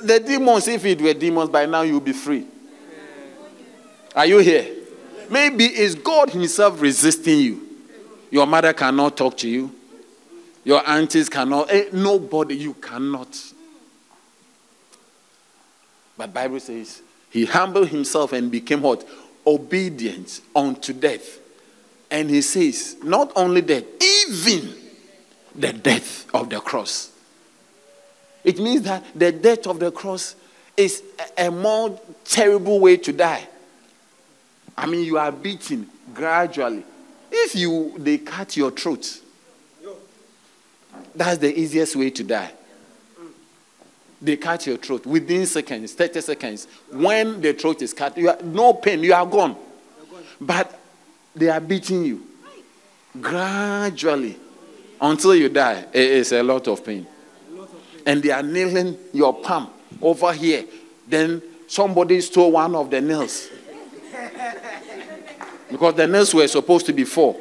the 0.04 0.22
demons, 0.26 0.68
if 0.68 0.86
it 0.86 1.02
were 1.02 1.14
demons, 1.14 1.49
by 1.49 1.66
now 1.66 1.82
you'll 1.82 1.99
be 1.99 2.14
free. 2.14 2.45
Are 4.16 4.26
you 4.26 4.39
here? 4.39 4.76
Maybe 5.30 5.66
it's 5.66 5.95
God 5.95 6.30
Himself 6.30 6.82
resisting 6.82 7.39
you. 7.39 7.68
Your 8.30 8.45
mother 8.45 8.74
cannot 8.74 9.16
talk 9.18 9.38
to 9.38 9.49
you. 9.49 9.74
Your 10.64 10.88
aunties 10.88 11.30
cannot. 11.30 11.72
Eh, 11.72 11.86
nobody, 11.91 12.56
you 12.56 12.74
cannot. 12.76 13.36
But 16.18 16.34
Bible 16.34 16.60
says 16.60 17.02
he 17.32 17.45
humbled 17.45 17.88
himself 17.88 18.34
and 18.34 18.52
became 18.52 18.82
what? 18.82 19.08
Obedient 19.46 20.42
unto 20.56 20.94
death. 20.94 21.39
And 22.10 22.30
he 22.30 22.42
says, 22.42 22.98
not 23.04 23.32
only 23.36 23.62
that, 23.62 23.86
even 24.02 24.74
the 25.56 25.74
death 25.74 26.28
of 26.34 26.50
the 26.50 26.60
cross. 26.60 27.12
It 28.44 28.60
means 28.60 28.84
that 28.84 29.04
the 29.16 29.32
death 29.32 29.68
of 29.68 29.80
the 29.80 29.92
cross 29.92 30.36
is 30.76 31.04
a 31.38 31.52
more 31.52 32.00
terrible 32.26 32.80
way 32.80 32.98
to 32.98 33.14
die. 33.14 33.48
I 34.78 34.86
mean, 34.88 35.06
you 35.06 35.18
are 35.18 35.32
beaten 35.32 35.89
gradually. 36.14 36.84
If 37.32 37.56
you 37.56 37.94
they 37.98 38.18
cut 38.18 38.58
your 38.58 38.72
throat, 38.72 39.22
that's 41.16 41.38
the 41.38 41.58
easiest 41.58 41.96
way 41.96 42.10
to 42.10 42.24
die. 42.24 42.52
They 44.22 44.38
cut 44.38 44.67
your 44.67 44.78
throat 44.78 45.05
within 45.05 45.45
seconds, 45.47 45.93
30 45.93 46.22
seconds. 46.22 46.67
When 46.91 47.41
the 47.41 47.53
throat 47.53 47.82
is 47.82 47.93
cut, 47.93 48.15
you 48.17 48.30
are, 48.30 48.38
no 48.43 48.74
pain, 48.74 49.03
you 49.03 49.13
are 49.13 49.26
gone. 49.26 49.55
But 50.39 50.80
they 51.36 51.49
are 51.49 51.59
beating 51.59 52.05
you 52.05 52.28
gradually 53.19 54.38
until 54.99 55.36
you 55.36 55.49
die. 55.49 55.86
It 55.91 56.11
is 56.11 56.32
a 56.34 56.43
lot 56.43 56.67
of 56.67 56.86
pain. 56.86 57.07
And 58.05 58.22
they 58.22 58.32
are 58.32 58.43
nailing 58.43 58.97
your 59.11 59.34
palm 59.34 59.69
over 60.01 60.34
here. 60.34 60.65
Then 61.07 61.41
somebody 61.67 62.22
stole 62.22 62.51
one 62.51 62.76
of 62.76 62.91
the 62.91 63.01
nails. 63.01 63.49
Because 65.69 65.95
the 65.95 66.07
nails 66.07 66.34
were 66.34 66.47
supposed 66.47 66.86
to 66.86 66.93
be 66.93 67.05
four. 67.05 67.34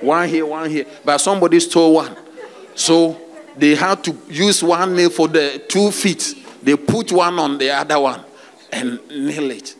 One 0.00 0.28
here, 0.28 0.46
one 0.46 0.70
here. 0.70 0.86
But 1.04 1.18
somebody 1.18 1.60
stole 1.60 1.94
one. 1.94 2.16
So 2.74 3.20
they 3.56 3.74
had 3.74 4.02
to 4.04 4.16
use 4.28 4.62
one 4.62 4.96
nail 4.96 5.10
for 5.10 5.28
the 5.28 5.62
two 5.68 5.90
feet. 5.90 6.34
They 6.62 6.76
put 6.76 7.12
one 7.12 7.38
on 7.38 7.58
the 7.58 7.70
other 7.70 7.98
one 7.98 8.24
and 8.70 9.00
nail 9.08 9.50
it. 9.50 9.74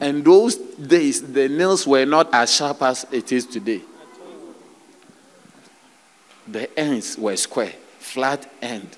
And 0.00 0.24
those 0.24 0.56
days, 0.56 1.22
the 1.22 1.48
nails 1.48 1.86
were 1.86 2.04
not 2.04 2.32
as 2.34 2.54
sharp 2.54 2.82
as 2.82 3.06
it 3.12 3.30
is 3.32 3.46
today. 3.46 3.80
The 6.48 6.78
ends 6.78 7.16
were 7.16 7.36
square, 7.36 7.72
flat 7.98 8.50
end. 8.60 8.88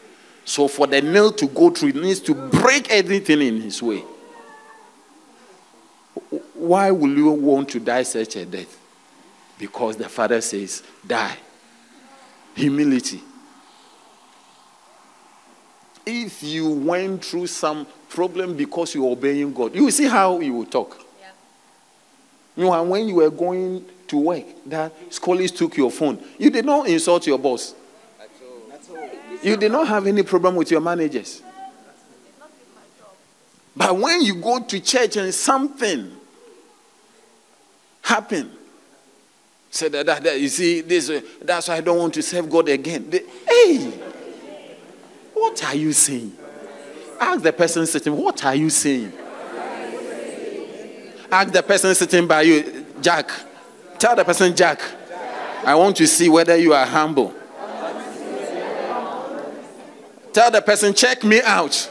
So 0.45 0.69
for 0.69 0.87
the 0.87 1.03
nail 1.03 1.33
to 1.33 1.47
go 1.47 1.71
through, 1.71 1.91
it 1.91 1.97
needs 1.97 2.21
to 2.21 2.35
break 2.35 2.91
everything 2.91 3.43
in 3.43 3.61
his 3.61 3.83
way. 3.83 4.03
Why 6.55 6.91
will 6.91 7.17
you 7.17 7.31
want 7.31 7.69
to 7.71 7.81
die 7.81 8.05
such 8.05 8.37
a 8.37 8.47
death? 8.47 8.79
Because 9.59 9.97
the 9.97 10.09
Father 10.09 10.41
says, 10.41 10.83
die. 11.07 11.37
Humility. 12.55 13.21
If 16.07 16.43
you 16.43 16.71
went 16.71 17.25
through 17.25 17.49
some 17.49 17.87
problem 18.09 18.57
because 18.57 18.95
you're 18.95 19.11
obeying 19.11 19.53
God, 19.53 19.75
you 19.75 19.85
will 19.85 19.91
see 19.91 20.07
how 20.07 20.39
you 20.39 20.53
will 20.53 20.65
talk. 20.67 21.05
Yeah. 21.21 21.31
You 22.57 22.71
know, 22.71 22.83
when 22.85 23.09
you 23.09 23.17
were 23.17 23.31
going 23.31 23.85
to 24.07 24.17
work, 24.17 24.45
that 24.67 24.93
scholars 25.13 25.51
took 25.51 25.77
your 25.77 25.91
phone. 25.91 26.23
You 26.39 26.51
did 26.51 26.65
not 26.65 26.87
insult 26.87 27.27
your 27.27 27.39
boss. 27.39 27.75
You 29.43 29.57
did 29.57 29.73
not 29.73 29.89
have 29.89 30.07
any 30.07 30.23
problem 30.23 30.55
with 30.55 30.71
your 30.71 30.81
managers. 30.81 31.43
But 33.77 33.99
when 33.99 34.23
you 34.23 34.37
go 34.37 34.61
to 34.61 34.81
church 34.81 35.17
and 35.17 35.35
something 35.35 36.11
happen, 38.01 38.51
say 39.71 39.89
that, 39.89 40.07
that, 40.07 40.23
that 40.23 40.41
you 40.41 40.49
see 40.49 40.81
this, 40.81 41.11
uh, 41.11 41.21
that's 41.43 41.69
why 41.69 41.77
I 41.77 41.81
don't 41.83 41.99
want 41.99 42.15
to 42.15 42.23
serve 42.23 42.49
God 42.49 42.69
again. 42.71 43.11
They, 43.11 43.23
hey, 43.47 43.93
what 45.37 45.63
are 45.65 45.75
you 45.75 45.93
saying? 45.93 46.33
Ask 47.21 47.43
the 47.43 47.53
person 47.53 47.87
sitting, 47.87 48.17
what 48.17 48.43
are 48.45 48.55
you 48.55 48.71
saying? 48.71 49.13
Ask 51.31 51.53
the 51.53 51.63
person 51.63 51.95
sitting 51.95 52.27
by 52.27 52.43
you, 52.43 52.87
Jack. 53.03 53.31
Tell 53.99 54.17
the 54.17 54.25
person, 54.25 54.57
Jack, 54.57 54.81
I 55.65 55.75
want 55.75 55.97
to 55.97 56.07
see 56.07 56.31
whether 56.31 56.57
you 56.57 56.73
are 56.73 56.87
humble. 56.87 57.35
Tell 60.33 60.51
the 60.51 60.63
person, 60.63 60.95
check 60.95 61.23
me 61.23 61.43
out. 61.43 61.91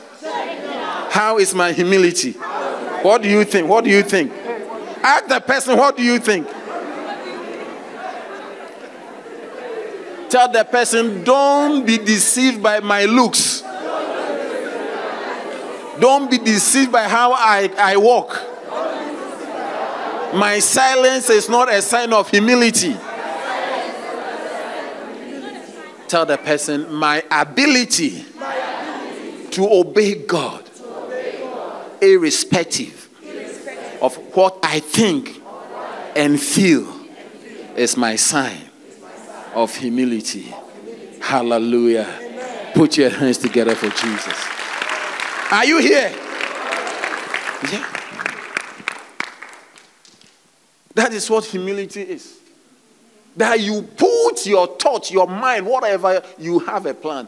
How 1.11 1.37
is 1.37 1.53
my 1.53 1.71
humility? 1.71 2.31
What 2.31 3.21
do 3.21 3.29
you 3.29 3.43
think? 3.43 3.67
What 3.67 3.83
do 3.83 3.91
you 3.91 4.01
think? 4.01 4.31
Ask 5.03 5.27
the 5.27 5.39
person, 5.39 5.77
what 5.77 5.97
do 5.97 6.03
you 6.03 6.17
think? 6.17 6.47
Tell 10.29 10.51
the 10.51 10.63
person, 10.63 11.23
don't 11.23 11.85
be 11.85 11.97
deceived 11.97 12.61
by 12.61 12.79
my 12.79 13.05
looks. 13.05 13.61
Don't 15.99 16.29
be 16.29 16.37
deceived 16.37 16.91
by 16.91 17.03
how 17.07 17.33
I, 17.33 17.71
I 17.77 17.97
walk. 17.97 18.41
My 20.35 20.59
silence 20.59 21.29
is 21.29 21.47
not 21.47 21.71
a 21.71 21.81
sign 21.81 22.11
of 22.11 22.29
humility. 22.29 22.97
Tell 26.07 26.25
the 26.25 26.37
person, 26.37 26.93
my 26.93 27.23
ability, 27.31 28.25
to 29.51 29.69
obey 29.71 30.25
God, 30.25 30.69
irrespective, 32.01 33.09
of 34.01 34.15
what 34.35 34.59
I 34.63 34.79
think 34.81 35.41
and 36.15 36.39
feel, 36.41 36.93
is 37.75 37.95
my 37.95 38.17
sign 38.17 38.64
of 39.55 39.75
humility. 39.75 40.53
Hallelujah. 41.21 42.71
Put 42.75 42.97
your 42.97 43.09
hands 43.09 43.37
together 43.37 43.73
for 43.73 43.89
Jesus. 43.89 44.35
Are 45.51 45.65
you 45.65 45.79
here? 45.79 46.13
Yeah. 47.71 47.91
That 50.93 51.13
is 51.13 51.29
what 51.29 51.45
humility 51.45 52.01
is. 52.01 52.37
That 53.37 53.59
you 53.59 53.81
put 53.81 54.45
your 54.45 54.67
thoughts, 54.67 55.11
your 55.11 55.27
mind, 55.27 55.65
whatever, 55.65 56.21
you 56.37 56.59
have 56.59 56.85
a 56.85 56.93
plan. 56.93 57.27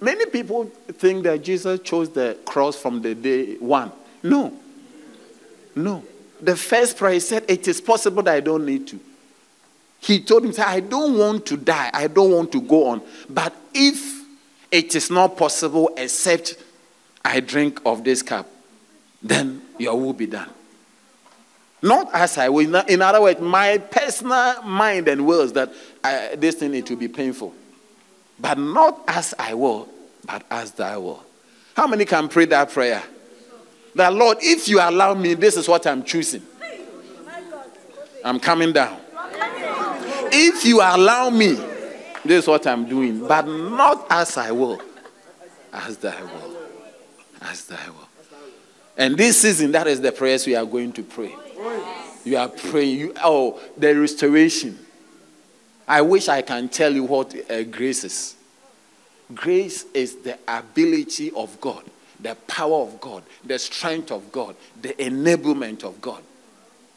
Many 0.00 0.26
people 0.26 0.64
think 0.64 1.22
that 1.24 1.42
Jesus 1.42 1.80
chose 1.80 2.10
the 2.10 2.36
cross 2.44 2.76
from 2.76 3.02
the 3.02 3.14
day 3.14 3.54
one. 3.56 3.92
No. 4.22 4.52
No. 5.76 6.04
The 6.40 6.56
first 6.56 6.96
prayer 6.96 7.14
he 7.14 7.20
said, 7.20 7.44
It 7.48 7.68
is 7.68 7.80
possible 7.80 8.22
that 8.24 8.34
I 8.34 8.40
don't 8.40 8.66
need 8.66 8.88
to. 8.88 9.00
He 10.02 10.20
told 10.20 10.44
him, 10.44 10.52
I 10.58 10.80
don't 10.80 11.16
want 11.16 11.46
to 11.46 11.56
die. 11.56 11.88
I 11.94 12.08
don't 12.08 12.32
want 12.32 12.50
to 12.52 12.60
go 12.60 12.88
on. 12.88 13.02
But 13.30 13.54
if 13.72 14.24
it 14.70 14.96
is 14.96 15.10
not 15.10 15.36
possible 15.36 15.90
except 15.96 16.56
I 17.24 17.38
drink 17.38 17.80
of 17.86 18.02
this 18.02 18.20
cup, 18.20 18.48
then 19.22 19.62
your 19.78 19.98
will 20.00 20.12
be 20.12 20.26
done. 20.26 20.50
Not 21.82 22.10
as 22.12 22.36
I 22.36 22.48
will. 22.48 22.74
In 22.74 23.00
other 23.00 23.22
words, 23.22 23.40
my 23.40 23.78
personal 23.78 24.62
mind 24.62 25.06
and 25.06 25.24
will 25.24 25.42
is 25.42 25.52
that 25.52 25.72
I, 26.02 26.34
this 26.36 26.56
thing 26.56 26.74
it 26.74 26.90
will 26.90 26.96
be 26.96 27.08
painful. 27.08 27.54
But 28.40 28.58
not 28.58 29.02
as 29.06 29.34
I 29.38 29.54
will, 29.54 29.88
but 30.26 30.44
as 30.50 30.72
thy 30.72 30.96
will. 30.96 31.24
How 31.76 31.86
many 31.86 32.04
can 32.04 32.28
pray 32.28 32.46
that 32.46 32.70
prayer? 32.70 33.04
That 33.94 34.12
Lord, 34.14 34.38
if 34.40 34.66
you 34.66 34.80
allow 34.80 35.14
me, 35.14 35.34
this 35.34 35.56
is 35.56 35.68
what 35.68 35.86
I'm 35.86 36.02
choosing. 36.02 36.42
I'm 38.24 38.40
coming 38.40 38.72
down. 38.72 39.01
If 40.32 40.64
you 40.64 40.80
allow 40.80 41.28
me, 41.28 41.52
this 42.24 42.44
is 42.44 42.48
what 42.48 42.66
I'm 42.66 42.88
doing, 42.88 43.26
but 43.26 43.46
not 43.46 44.06
as 44.08 44.36
I 44.38 44.50
will, 44.50 44.80
as 45.72 45.98
thy 45.98 46.20
will. 46.22 46.56
As 47.42 47.66
thy 47.66 47.88
will. 47.88 48.08
And 48.96 49.16
this 49.16 49.42
season, 49.42 49.72
that 49.72 49.86
is 49.86 50.00
the 50.00 50.12
prayers 50.12 50.46
we 50.46 50.54
are 50.54 50.64
going 50.64 50.92
to 50.92 51.02
pray. 51.02 51.34
You 52.24 52.36
are 52.36 52.48
praying. 52.48 52.98
You, 52.98 53.14
oh, 53.22 53.60
the 53.76 53.94
restoration. 53.94 54.78
I 55.86 56.00
wish 56.02 56.28
I 56.28 56.42
can 56.42 56.68
tell 56.68 56.92
you 56.92 57.04
what 57.04 57.34
uh, 57.50 57.64
grace 57.64 58.04
is. 58.04 58.36
Grace 59.34 59.84
is 59.92 60.16
the 60.16 60.38
ability 60.46 61.32
of 61.32 61.60
God, 61.60 61.84
the 62.20 62.34
power 62.46 62.82
of 62.82 63.00
God, 63.00 63.22
the 63.44 63.58
strength 63.58 64.12
of 64.12 64.30
God, 64.30 64.56
the 64.80 64.90
enablement 64.94 65.84
of 65.84 66.00
God. 66.00 66.22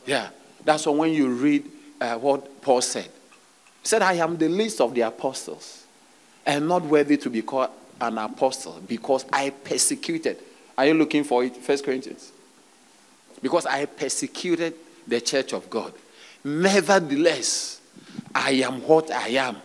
Yeah, 0.06 0.30
that's 0.64 0.86
why 0.86 0.94
when 0.94 1.14
you 1.14 1.30
read 1.30 1.66
uh, 2.00 2.18
what 2.18 2.62
Paul 2.62 2.82
said, 2.82 3.10
said, 3.86 4.02
I 4.02 4.14
am 4.14 4.38
the 4.38 4.50
least 4.50 4.82
of 4.82 4.94
the 4.96 5.02
apostles 5.02 5.86
and 6.46 6.68
not 6.68 6.84
worthy 6.84 7.18
to 7.18 7.30
be 7.30 7.42
called 7.42 7.70
an 8.02 8.18
apostle 8.18 8.82
because 8.88 9.26
I 9.32 9.52
persecuted. 9.52 10.38
Are 10.78 10.86
you 10.86 10.94
looking 10.94 11.24
for 11.24 11.44
it? 11.44 11.56
First 11.56 11.86
Corinthians. 11.86 12.32
Because 13.42 13.66
I 13.66 13.86
persecuted 13.86 14.74
the 15.08 15.22
church 15.22 15.54
of 15.54 15.70
God. 15.70 15.94
Nevertheless, 16.44 17.80
I 18.34 18.52
am 18.52 18.82
what 18.82 19.12
I 19.12 19.30
am 19.30 19.58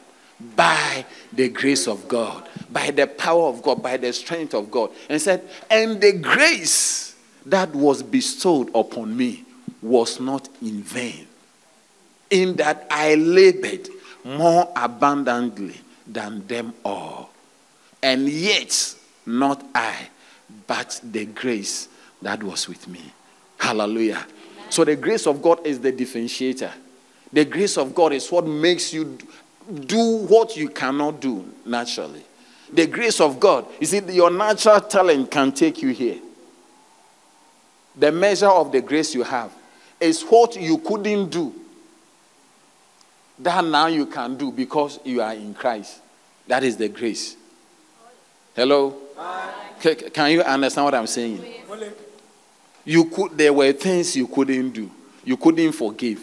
by 0.57 1.05
the 1.33 1.49
grace 1.49 1.87
of 1.87 2.07
God, 2.09 2.49
by 2.71 2.91
the 2.91 3.07
power 3.07 3.49
of 3.49 3.63
God, 3.63 3.83
by 3.83 3.97
the 3.97 4.13
strength 4.13 4.55
of 4.55 4.71
God. 4.71 4.91
And 5.09 5.21
said, 5.21 5.49
and 5.71 6.01
the 6.01 6.13
grace 6.13 7.17
that 7.47 7.75
was 7.75 8.03
bestowed 8.03 8.71
upon 8.75 9.17
me 9.17 9.45
was 9.83 10.21
not 10.21 10.49
in 10.61 10.83
vain, 10.83 11.27
in 12.29 12.57
that 12.57 12.87
I 12.91 13.15
labored 13.15 13.89
more 14.25 14.71
abundantly 14.77 15.81
than 16.07 16.47
them 16.47 16.75
all. 16.85 17.31
And 18.03 18.29
yet, 18.29 18.95
not 19.27 19.65
I, 19.75 20.09
but 20.67 21.01
the 21.05 21.27
grace 21.27 21.89
that 22.23 22.43
was 22.43 22.69
with 22.69 22.89
me. 22.89 23.13
Hallelujah. 23.59 24.25
So, 24.71 24.85
the 24.85 24.97
grace 24.97 25.27
of 25.27 25.43
God 25.43 25.67
is 25.67 25.81
the 25.81 25.93
differentiator. 25.93 26.73
The 27.33 27.45
grace 27.45 27.77
of 27.77 27.95
God 27.95 28.13
is 28.13 28.31
what 28.31 28.47
makes 28.47 28.93
you 28.93 29.19
do 29.87 30.17
what 30.27 30.57
you 30.57 30.69
cannot 30.69 31.21
do 31.21 31.45
naturally. 31.65 32.25
The 32.73 32.87
grace 32.87 33.21
of 33.21 33.39
God, 33.39 33.67
you 33.81 33.87
see, 33.87 34.01
your 34.11 34.31
natural 34.31 34.81
talent 34.81 35.31
can 35.31 35.53
take 35.53 35.83
you 35.83 35.91
here. 35.91 36.19
The 37.97 38.13
measure 38.13 38.49
of 38.49 38.73
the 38.73 38.81
grace 38.81 39.15
you 39.15 39.25
have 39.25 39.53
is 40.01 40.23
what 40.23 40.57
you 40.57 40.79
couldn't 40.79 41.31
do 41.31 41.55
that 43.43 43.65
now 43.65 43.87
you 43.87 44.07
can 44.07 44.37
do 44.37 44.53
because 44.53 45.01
you 45.05 45.23
are 45.23 45.33
in 45.33 45.55
Christ. 45.55 46.01
That 46.47 46.65
is 46.65 46.77
the 46.77 46.89
grace. 46.89 47.37
Hello? 48.55 48.97
Can 49.81 50.33
you 50.33 50.43
understand 50.43 50.85
what 50.85 50.95
I'm 50.95 51.07
saying? 51.07 51.43
You 52.85 53.05
could 53.05 53.37
there 53.37 53.53
were 53.53 53.73
things 53.73 54.17
you 54.17 54.27
couldn't 54.27 54.71
do. 54.71 54.91
You 55.25 55.37
couldn't 55.37 55.73
forgive. 55.73 56.23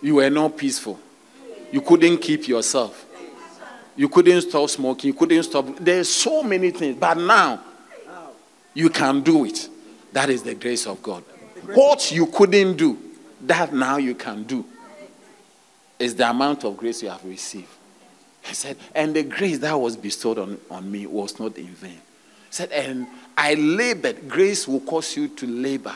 You 0.00 0.16
were 0.16 0.30
not 0.30 0.56
peaceful. 0.56 0.98
You 1.72 1.80
couldn't 1.80 2.18
keep 2.18 2.46
yourself. 2.46 3.06
You 3.96 4.08
couldn't 4.08 4.42
stop 4.42 4.70
smoking. 4.70 5.08
You 5.08 5.14
couldn't 5.14 5.42
stop. 5.42 5.66
There's 5.80 6.08
so 6.08 6.42
many 6.42 6.70
things. 6.70 6.96
But 6.96 7.16
now, 7.16 7.60
you 8.74 8.90
can 8.90 9.22
do 9.22 9.44
it. 9.44 9.68
That 10.12 10.30
is 10.30 10.42
the 10.42 10.54
grace 10.54 10.86
of 10.86 11.02
God. 11.02 11.24
What 11.74 12.10
you 12.12 12.26
couldn't 12.26 12.76
do, 12.76 12.98
that 13.42 13.72
now 13.72 13.96
you 13.96 14.14
can 14.14 14.44
do, 14.44 14.64
is 15.98 16.14
the 16.14 16.28
amount 16.28 16.64
of 16.64 16.76
grace 16.76 17.02
you 17.02 17.08
have 17.08 17.24
received. 17.24 17.68
He 18.42 18.54
said, 18.54 18.76
and 18.94 19.14
the 19.14 19.22
grace 19.22 19.58
that 19.58 19.78
was 19.78 19.96
bestowed 19.96 20.38
on, 20.38 20.58
on 20.70 20.90
me 20.90 21.06
was 21.06 21.38
not 21.38 21.56
in 21.58 21.66
vain. 21.66 21.90
He 21.90 21.98
said, 22.50 22.70
and 22.72 23.06
I 23.36 23.54
labored. 23.54 24.28
Grace 24.28 24.66
will 24.66 24.80
cause 24.80 25.16
you 25.16 25.28
to 25.28 25.46
labor. 25.46 25.94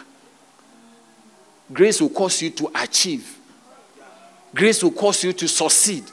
Grace 1.73 2.01
will 2.01 2.11
cause 2.11 2.43
you 2.43 2.51
to 2.51 2.70
achieve. 2.75 3.39
Grace 4.55 4.83
will 4.83 4.91
cause 4.91 5.25
you 5.25 5.33
to 5.33 5.49
succeed. 5.49 6.05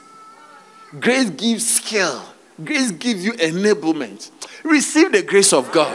Grace 1.00 1.30
gives 1.32 1.76
skill. 1.76 2.24
Grace 2.64 2.92
gives 2.92 3.26
you 3.26 3.34
enablement. 3.34 4.32
Receive 4.64 5.12
the 5.12 5.24
grace 5.24 5.52
of 5.52 5.72
God. 5.72 5.94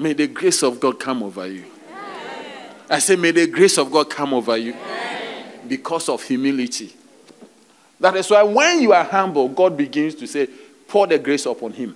May 0.00 0.12
the 0.12 0.28
grace 0.28 0.62
of 0.62 0.78
God 0.78 1.00
come 1.00 1.22
over 1.22 1.46
you. 1.46 1.64
I 2.90 3.00
say, 3.00 3.16
may 3.16 3.32
the 3.32 3.46
grace 3.46 3.76
of 3.78 3.90
God 3.90 4.08
come 4.08 4.32
over 4.32 4.56
you 4.56 4.74
because 5.66 6.08
of 6.08 6.22
humility. 6.22 6.94
That 8.00 8.16
is 8.16 8.30
why 8.30 8.42
when 8.42 8.80
you 8.80 8.92
are 8.92 9.04
humble, 9.04 9.48
God 9.48 9.76
begins 9.76 10.14
to 10.16 10.26
say, 10.26 10.48
pour 10.86 11.06
the 11.06 11.18
grace 11.18 11.46
upon 11.46 11.72
him. 11.72 11.94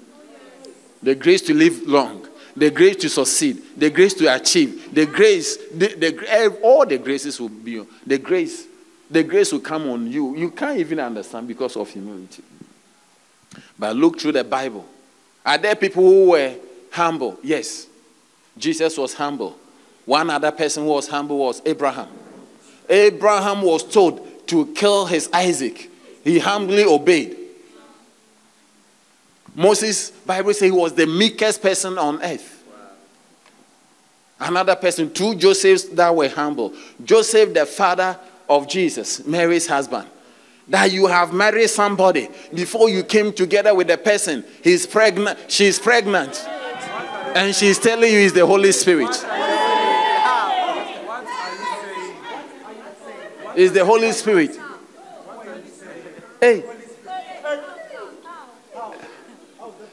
The 1.03 1.15
grace 1.15 1.43
to 1.43 1.55
live 1.55 1.83
long, 1.83 2.27
the 2.57 2.71
grace 2.71 2.97
to 2.97 3.09
succeed, 3.09 3.63
the 3.77 3.91
grace 3.91 4.15
to 4.15 4.35
achieve, 4.35 4.95
the 4.95 5.07
grace, 5.07 5.57
the, 5.69 5.89
the, 5.95 6.59
all 6.63 6.85
the 6.87 6.99
graces 6.99 7.41
will 7.41 7.49
be 7.49 7.81
on. 7.81 7.87
The 8.07 8.19
grace, 8.19 8.67
the 9.11 9.23
grace 9.23 9.53
will 9.53 9.61
come 9.61 9.89
on 9.89 10.11
you. 10.11 10.37
You 10.37 10.51
can't 10.51 10.79
even 10.79 11.01
understand 11.01 11.49
because 11.49 11.77
of 11.77 11.89
humility. 11.89 12.43
But 13.79 13.97
look 13.97 14.21
through 14.21 14.33
the 14.33 14.45
Bible. 14.45 14.87
Are 15.45 15.59
there 15.59 15.75
people 15.75 16.03
who 16.05 16.31
were 16.31 16.55
humble? 16.91 17.39
Yes. 17.43 17.87
Jesus 18.57 18.97
was 18.99 19.15
humble. 19.15 19.57
One 20.05 20.31
other 20.31 20.51
person 20.51 20.85
who 20.85 20.91
was 20.91 21.09
humble 21.09 21.39
was 21.39 21.63
Abraham. 21.65 22.09
Abraham 22.89 23.63
was 23.63 23.83
told 23.85 24.49
to 24.49 24.67
kill 24.75 25.07
his 25.07 25.29
Isaac. 25.33 25.91
He 26.25 26.39
humbly 26.39 26.85
obeyed. 26.85 27.37
Moses, 29.55 30.11
Bible 30.11 30.55
says 30.55 30.63
he 30.63 30.71
was 30.71 30.95
the 30.95 31.07
meekest 31.07 31.63
person 31.63 31.99
on 31.99 32.23
earth. 32.23 32.65
Another 34.41 34.75
person, 34.75 35.13
two 35.13 35.35
Josephs 35.37 35.85
that 35.91 36.15
were 36.15 36.29
humble. 36.29 36.75
Joseph, 37.05 37.55
the 37.55 37.65
father 37.65 38.19
of 38.49 38.69
Jesus, 38.69 39.25
Mary's 39.25 39.67
husband. 39.67 40.09
That 40.69 40.91
you 40.91 41.07
have 41.07 41.33
married 41.33 41.69
somebody 41.69 42.29
before 42.53 42.89
you 42.89 43.05
came 43.05 43.33
together 43.33 43.75
with 43.75 43.89
the 43.89 43.99
person. 43.99 44.45
He's 44.63 44.87
pregnant, 44.87 45.39
she's 45.49 45.79
pregnant. 45.79 46.45
And 47.35 47.55
she's 47.55 47.79
telling 47.79 48.13
you 48.13 48.21
it's 48.21 48.35
the 48.35 48.45
Holy 48.47 48.73
Spirit. 48.73 49.09
It's 53.55 53.73
the 53.73 53.85
Holy 53.85 54.13
Spirit. 54.13 54.59
Hey. 56.41 56.65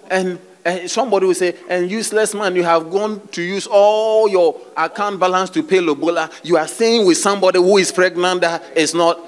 And, 0.09 0.39
and 0.65 0.89
somebody 0.89 1.27
will 1.27 1.35
say, 1.35 1.55
and 1.69 1.89
useless 1.89 2.33
man, 2.33 2.55
you 2.55 2.63
have 2.63 2.89
gone 2.89 3.27
to 3.29 3.41
use 3.41 3.67
all 3.67 4.27
your 4.27 4.59
account 4.75 5.19
balance 5.19 5.49
to 5.51 5.63
pay 5.63 5.79
Lobola. 5.79 6.31
You 6.43 6.57
are 6.57 6.67
staying 6.67 7.05
with 7.05 7.17
somebody 7.17 7.59
who 7.59 7.77
is 7.77 7.91
pregnant 7.91 8.41
that 8.41 8.63
is 8.75 8.93
not, 8.95 9.19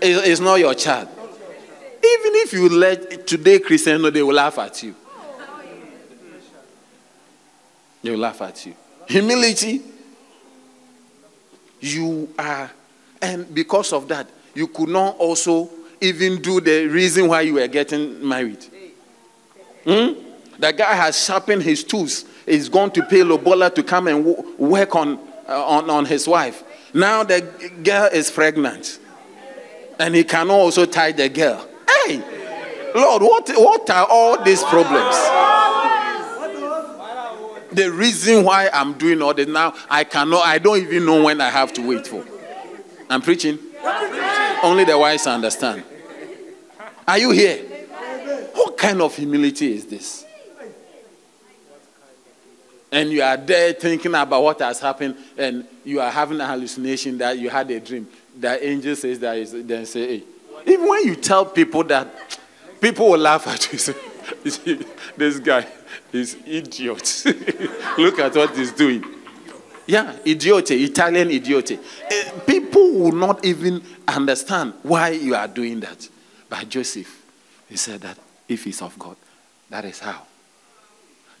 is, 0.00 0.22
is 0.22 0.40
not 0.40 0.56
your 0.56 0.74
child. 0.74 1.08
Even 1.08 2.34
if 2.36 2.52
you 2.52 2.68
let 2.68 3.26
today 3.26 3.58
Christian 3.58 4.00
know, 4.00 4.10
they 4.10 4.22
will 4.22 4.34
laugh 4.34 4.58
at 4.58 4.82
you. 4.82 4.94
They 8.02 8.10
will 8.10 8.18
laugh 8.18 8.40
at 8.42 8.64
you. 8.66 8.74
Humility, 9.06 9.82
you 11.80 12.32
are, 12.38 12.70
and 13.20 13.52
because 13.54 13.92
of 13.92 14.08
that, 14.08 14.28
you 14.54 14.66
could 14.68 14.88
not 14.88 15.16
also 15.18 15.70
even 16.00 16.40
do 16.40 16.60
the 16.60 16.86
reason 16.86 17.28
why 17.28 17.42
you 17.42 17.54
were 17.54 17.66
getting 17.66 18.26
married. 18.26 18.64
Hmm? 19.84 20.12
The 20.58 20.72
guy 20.72 20.94
has 20.94 21.24
sharpened 21.24 21.62
his 21.62 21.84
tools. 21.84 22.24
He's 22.44 22.68
to 22.68 23.06
pay 23.08 23.22
Lobola 23.22 23.70
to 23.74 23.82
come 23.82 24.08
and 24.08 24.24
work 24.58 24.96
on, 24.96 25.18
uh, 25.48 25.64
on, 25.64 25.88
on 25.90 26.04
his 26.04 26.26
wife. 26.26 26.64
Now 26.92 27.22
the 27.22 27.40
girl 27.82 28.08
is 28.12 28.30
pregnant. 28.30 28.98
And 29.98 30.14
he 30.14 30.24
cannot 30.24 30.54
also 30.54 30.84
tie 30.86 31.12
the 31.12 31.28
girl. 31.28 31.68
Hey, 32.06 32.22
Lord, 32.94 33.22
what, 33.22 33.48
what 33.56 33.90
are 33.90 34.06
all 34.08 34.42
these 34.42 34.62
problems? 34.64 35.16
The 37.72 37.90
reason 37.90 38.44
why 38.44 38.70
I'm 38.72 38.94
doing 38.94 39.20
all 39.20 39.34
this 39.34 39.46
now, 39.46 39.74
I 39.90 40.04
cannot, 40.04 40.46
I 40.46 40.58
don't 40.58 40.78
even 40.78 41.04
know 41.04 41.24
when 41.24 41.40
I 41.40 41.50
have 41.50 41.72
to 41.74 41.86
wait 41.86 42.06
for. 42.06 42.24
I'm 43.10 43.20
preaching. 43.20 43.58
Only 44.62 44.84
the 44.84 44.98
wise 44.98 45.26
understand. 45.26 45.84
Are 47.06 47.18
you 47.18 47.30
here? 47.30 47.58
What 48.54 48.76
kind 48.76 49.00
of 49.02 49.14
humility 49.14 49.74
is 49.74 49.86
this? 49.86 50.24
And 52.90 53.10
you 53.10 53.22
are 53.22 53.36
there 53.36 53.74
thinking 53.74 54.14
about 54.14 54.42
what 54.42 54.60
has 54.60 54.80
happened, 54.80 55.16
and 55.36 55.66
you 55.84 56.00
are 56.00 56.10
having 56.10 56.40
a 56.40 56.46
hallucination 56.46 57.18
that 57.18 57.38
you 57.38 57.50
had 57.50 57.70
a 57.70 57.80
dream. 57.80 58.08
The 58.38 58.66
angel 58.66 58.96
says 58.96 59.18
that, 59.20 59.36
is, 59.36 59.52
then 59.52 59.84
say, 59.84 60.18
hey. 60.18 60.24
Even 60.66 60.88
when 60.88 61.04
you 61.04 61.16
tell 61.16 61.44
people 61.44 61.84
that, 61.84 62.38
people 62.80 63.10
will 63.10 63.18
laugh 63.18 63.46
at 63.46 63.72
you. 63.72 63.94
This 65.16 65.38
guy 65.38 65.66
is 66.12 66.36
idiot. 66.46 67.24
Look 67.98 68.18
at 68.18 68.34
what 68.34 68.56
he's 68.56 68.72
doing. 68.72 69.04
Yeah, 69.86 70.14
idiote, 70.24 70.70
Italian 70.72 71.30
idiote. 71.30 71.78
Eh, 72.10 72.30
People 72.46 72.92
will 72.92 73.12
not 73.12 73.44
even 73.44 73.82
understand 74.06 74.74
why 74.82 75.10
you 75.10 75.34
are 75.34 75.48
doing 75.48 75.80
that. 75.80 76.08
But 76.48 76.68
Joseph, 76.68 77.24
he 77.68 77.76
said 77.76 78.02
that 78.02 78.18
if 78.48 78.64
he's 78.64 78.82
of 78.82 78.98
God, 78.98 79.16
that 79.70 79.84
is 79.84 79.98
how. 80.00 80.26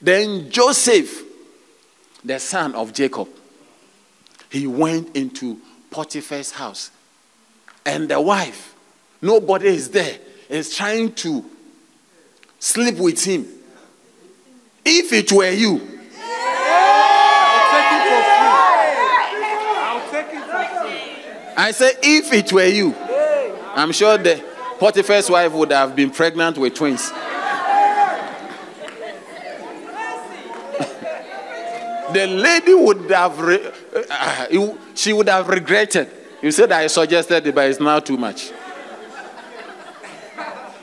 Then 0.00 0.50
Joseph, 0.50 1.24
the 2.24 2.38
son 2.38 2.74
of 2.74 2.92
Jacob, 2.92 3.28
he 4.50 4.66
went 4.66 5.14
into 5.16 5.60
Potiphar's 5.90 6.52
house. 6.52 6.90
And 7.84 8.08
the 8.08 8.20
wife, 8.20 8.74
nobody 9.20 9.68
is 9.68 9.90
there, 9.90 10.18
is 10.48 10.74
trying 10.74 11.12
to 11.14 11.44
sleep 12.58 12.96
with 12.96 13.22
him. 13.24 13.46
If 14.90 15.12
it 15.12 15.30
were 15.30 15.50
you, 15.50 15.76
it. 15.76 15.98
I 21.58 21.70
say, 21.72 21.92
if 22.02 22.32
it 22.32 22.50
were 22.50 22.64
you, 22.64 22.94
I'm 23.74 23.92
sure 23.92 24.16
the 24.16 24.42
Potiphar's 24.78 25.28
wife 25.28 25.52
would 25.52 25.72
have 25.72 25.94
been 25.94 26.10
pregnant 26.10 26.56
with 26.56 26.72
twins. 26.74 27.10
the 32.14 32.26
lady 32.26 32.72
would 32.72 33.10
have, 33.10 33.38
re- 33.40 33.70
uh, 34.10 34.46
you- 34.50 34.78
she 34.94 35.12
would 35.12 35.28
have 35.28 35.48
regretted. 35.48 36.08
You 36.40 36.50
said 36.50 36.72
I 36.72 36.86
suggested 36.86 37.46
it, 37.46 37.54
but 37.54 37.68
it's 37.68 37.78
now 37.78 38.00
too 38.00 38.16
much. 38.16 38.52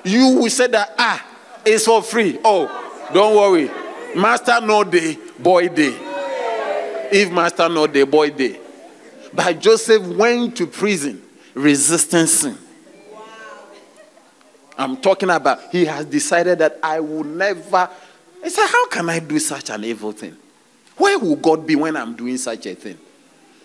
You 0.03 0.35
will 0.41 0.49
say 0.51 0.67
that, 0.67 0.93
ah, 0.99 1.25
it's 1.65 1.85
for 1.85 2.03
free. 2.03 2.37
Oh, 2.43 3.09
don't 3.11 3.35
worry. 3.35 3.71
Master 4.15 4.61
no 4.61 4.83
day, 4.83 5.17
boy 5.37 5.67
day. 5.67 5.95
If 7.11 7.31
master 7.31 7.69
no 7.69 7.85
day, 7.87 8.03
boy 8.03 8.29
day. 8.29 8.59
But 9.33 9.59
Joseph 9.59 10.05
went 10.07 10.55
to 10.57 10.67
prison 10.67 11.21
resisting 11.53 12.27
sin. 12.27 12.57
I'm 14.77 14.97
talking 14.97 15.29
about 15.29 15.71
he 15.71 15.85
has 15.85 16.05
decided 16.05 16.59
that 16.59 16.79
I 16.83 16.99
will 16.99 17.23
never. 17.23 17.89
He 18.43 18.49
said, 18.49 18.67
How 18.67 18.87
can 18.87 19.09
I 19.09 19.19
do 19.19 19.39
such 19.39 19.69
an 19.69 19.83
evil 19.83 20.11
thing? 20.11 20.35
Where 20.97 21.19
will 21.19 21.35
God 21.35 21.65
be 21.65 21.75
when 21.75 21.95
I'm 21.95 22.15
doing 22.15 22.37
such 22.37 22.65
a 22.65 22.75
thing? 22.75 22.97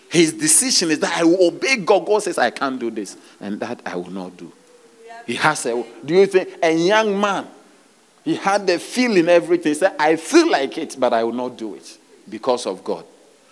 His 0.09 0.33
decision 0.33 0.91
is 0.91 0.99
that 0.99 1.17
I 1.17 1.23
will 1.23 1.47
obey 1.47 1.77
God. 1.77 2.05
God 2.05 2.23
says, 2.23 2.37
I 2.37 2.49
can't 2.49 2.79
do 2.79 2.91
this, 2.91 3.15
and 3.39 3.59
that 3.61 3.81
I 3.85 3.95
will 3.95 4.11
not 4.11 4.35
do. 4.35 4.51
He 5.25 5.35
has 5.35 5.65
a. 5.65 5.83
Do 6.05 6.13
you 6.13 6.25
think 6.25 6.49
a 6.61 6.73
young 6.73 7.19
man 7.19 7.47
He 8.23 8.35
had 8.35 8.67
the 8.67 8.77
feeling, 8.77 9.27
everything. 9.29 9.71
He 9.71 9.79
said, 9.79 9.95
I 9.97 10.15
feel 10.15 10.49
like 10.49 10.77
it, 10.77 10.95
but 10.99 11.13
I 11.13 11.23
will 11.23 11.33
not 11.33 11.57
do 11.57 11.75
it 11.75 11.97
because 12.29 12.65
of 12.65 12.83
God. 12.83 13.05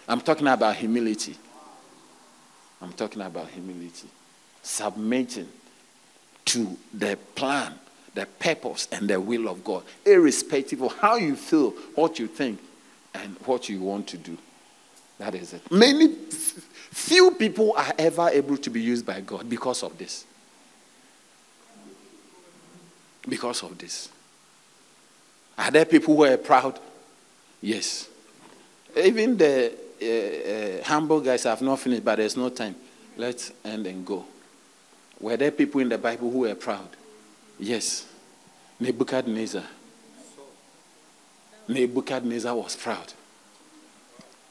I'm 0.08 0.22
talking 0.22 0.48
about 0.48 0.76
humility. 0.76 1.36
I'm 2.82 2.94
talking 2.94 3.22
about 3.22 3.50
humility. 3.50 4.08
Submitting 4.62 5.50
to 6.46 6.78
the 6.94 7.18
plan, 7.36 7.74
the 8.14 8.26
purpose, 8.26 8.88
and 8.92 9.10
the 9.10 9.20
will 9.20 9.48
of 9.48 9.64
God, 9.64 9.84
irrespective 10.06 10.82
of 10.82 10.96
how 10.98 11.16
you 11.16 11.36
feel, 11.36 11.72
what 11.96 12.20
you 12.20 12.28
think, 12.28 12.60
and 13.14 13.36
what 13.46 13.70
you 13.70 13.82
want 13.82 14.08
to 14.08 14.18
do. 14.18 14.38
That 15.18 15.36
is 15.36 15.54
it. 15.54 15.72
Many, 15.72 16.08
few 16.10 17.32
people 17.32 17.74
are 17.76 17.94
ever 17.98 18.30
able 18.30 18.58
to 18.58 18.70
be 18.70 18.82
used 18.82 19.06
by 19.06 19.22
God 19.22 19.50
because 19.50 19.84
of 19.84 19.98
this. 19.98 20.26
Because 23.28 23.64
of 23.64 23.78
this. 23.78 24.10
Are 25.60 25.72
there 25.72 25.84
people 25.84 26.16
who 26.16 26.24
are 26.24 26.38
proud? 26.38 26.80
Yes. 27.62 28.08
Even 28.96 29.36
the 29.36 29.74
uh, 30.02 30.80
uh, 30.80 30.84
humble 30.86 31.20
guys 31.20 31.44
have 31.44 31.62
not 31.62 31.80
finished, 31.80 32.06
but 32.06 32.16
there's 32.16 32.38
no 32.38 32.48
time. 32.48 32.76
Let's 33.18 33.52
end 33.66 33.86
and 33.86 34.06
go. 34.06 34.24
Were 35.20 35.36
there 35.36 35.52
people 35.52 35.82
in 35.82 35.90
the 35.90 35.98
Bible 35.98 36.32
who 36.32 36.40
were 36.40 36.56
proud? 36.56 36.88
Yes. 37.60 38.08
Nebuchadnezzar. 38.80 39.66
Nebuchadnezzar 41.68 42.56
was 42.56 42.78
proud. 42.78 43.14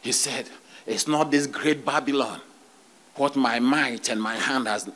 He 0.03 0.13
said, 0.13 0.47
It's 0.87 1.09
not 1.09 1.31
this 1.31 1.47
great 1.47 1.87
Babylon, 1.87 2.43
what 3.15 3.35
my 3.35 3.59
might 3.59 4.11
and 4.11 4.21
my 4.21 4.37
hand 4.37 4.69
has. 4.69 4.91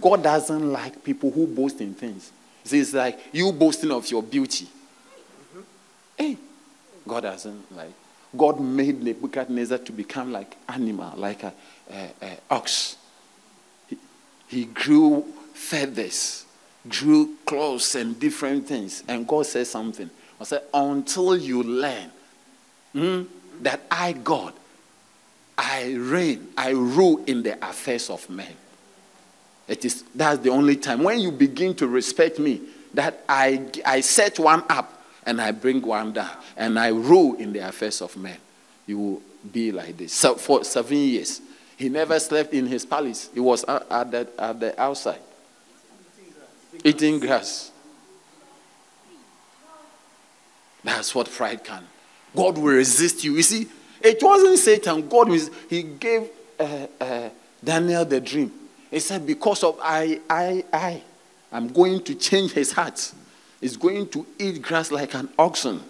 God 0.00 0.22
doesn't 0.22 0.72
like 0.72 1.02
people 1.02 1.32
who 1.32 1.48
boast 1.48 1.80
in 1.80 1.92
things. 1.92 2.30
It's 2.64 2.94
like 2.94 3.18
you 3.32 3.50
boasting 3.50 3.90
of 3.90 4.08
your 4.08 4.22
beauty. 4.22 4.68
Hey, 6.16 6.36
God 7.06 7.24
hasn't 7.24 7.74
like. 7.74 7.92
God 8.36 8.60
made 8.60 9.02
Nebuchadnezzar 9.02 9.78
to 9.78 9.92
become 9.92 10.32
like 10.32 10.56
animal, 10.68 11.12
like 11.16 11.42
a, 11.42 11.52
a, 11.90 12.10
a 12.22 12.38
ox. 12.50 12.96
He, 13.86 13.98
he 14.48 14.64
grew 14.66 15.24
feathers, 15.54 16.44
grew 16.88 17.36
clothes 17.46 17.94
and 17.94 18.18
different 18.18 18.66
things. 18.66 19.02
And 19.08 19.26
God 19.26 19.46
said 19.46 19.66
something. 19.66 20.10
I 20.40 20.44
said, 20.44 20.62
until 20.74 21.36
you 21.36 21.62
learn 21.62 22.10
hmm, 22.92 23.22
that 23.62 23.80
I, 23.90 24.12
God, 24.12 24.52
I 25.56 25.94
reign, 25.94 26.48
I 26.56 26.70
rule 26.70 27.24
in 27.26 27.42
the 27.42 27.56
affairs 27.66 28.10
of 28.10 28.28
men. 28.28 28.52
It 29.68 29.84
is 29.84 30.04
that's 30.14 30.38
the 30.40 30.50
only 30.50 30.76
time 30.76 31.02
when 31.02 31.18
you 31.18 31.32
begin 31.32 31.74
to 31.76 31.88
respect 31.88 32.38
me 32.38 32.60
that 32.94 33.24
I 33.28 33.64
I 33.84 34.00
set 34.00 34.38
one 34.38 34.62
up 34.68 34.95
and 35.26 35.42
I 35.42 35.50
bring 35.50 35.82
one 35.82 36.12
down 36.12 36.30
and 36.56 36.78
I 36.78 36.88
rule 36.88 37.34
in 37.34 37.52
the 37.52 37.58
affairs 37.68 38.00
of 38.00 38.16
men. 38.16 38.38
You 38.86 38.98
will 38.98 39.22
be 39.52 39.72
like 39.72 39.96
this. 39.96 40.12
So 40.12 40.36
for 40.36 40.64
seven 40.64 40.96
years, 40.96 41.42
he 41.76 41.88
never 41.88 42.18
slept 42.18 42.54
in 42.54 42.66
his 42.66 42.86
palace. 42.86 43.28
He 43.34 43.40
was 43.40 43.64
at 43.64 44.10
the, 44.10 44.28
at 44.38 44.60
the 44.60 44.80
outside, 44.80 45.18
eating 46.84 47.18
grass. 47.18 47.72
That's 50.82 51.14
what 51.14 51.28
pride 51.28 51.64
can. 51.64 51.84
God 52.34 52.56
will 52.56 52.74
resist 52.74 53.24
you. 53.24 53.34
You 53.34 53.42
see, 53.42 53.66
it 54.00 54.22
wasn't 54.22 54.58
Satan. 54.58 55.08
God 55.08 55.28
was. 55.28 55.50
He 55.68 55.82
gave 55.82 56.28
uh, 56.60 56.86
uh, 57.00 57.28
Daniel 57.62 58.04
the 58.04 58.20
dream. 58.20 58.52
He 58.90 59.00
said, 59.00 59.26
"Because 59.26 59.64
of 59.64 59.80
I, 59.82 60.20
I, 60.30 60.64
I, 60.72 61.02
I'm 61.50 61.68
going 61.68 62.04
to 62.04 62.14
change 62.14 62.52
his 62.52 62.70
heart." 62.72 63.12
Is 63.60 63.76
going 63.76 64.08
to 64.08 64.26
eat 64.38 64.62
grass 64.62 64.90
like 64.90 65.14
an 65.14 65.28
oxen. 65.38 65.80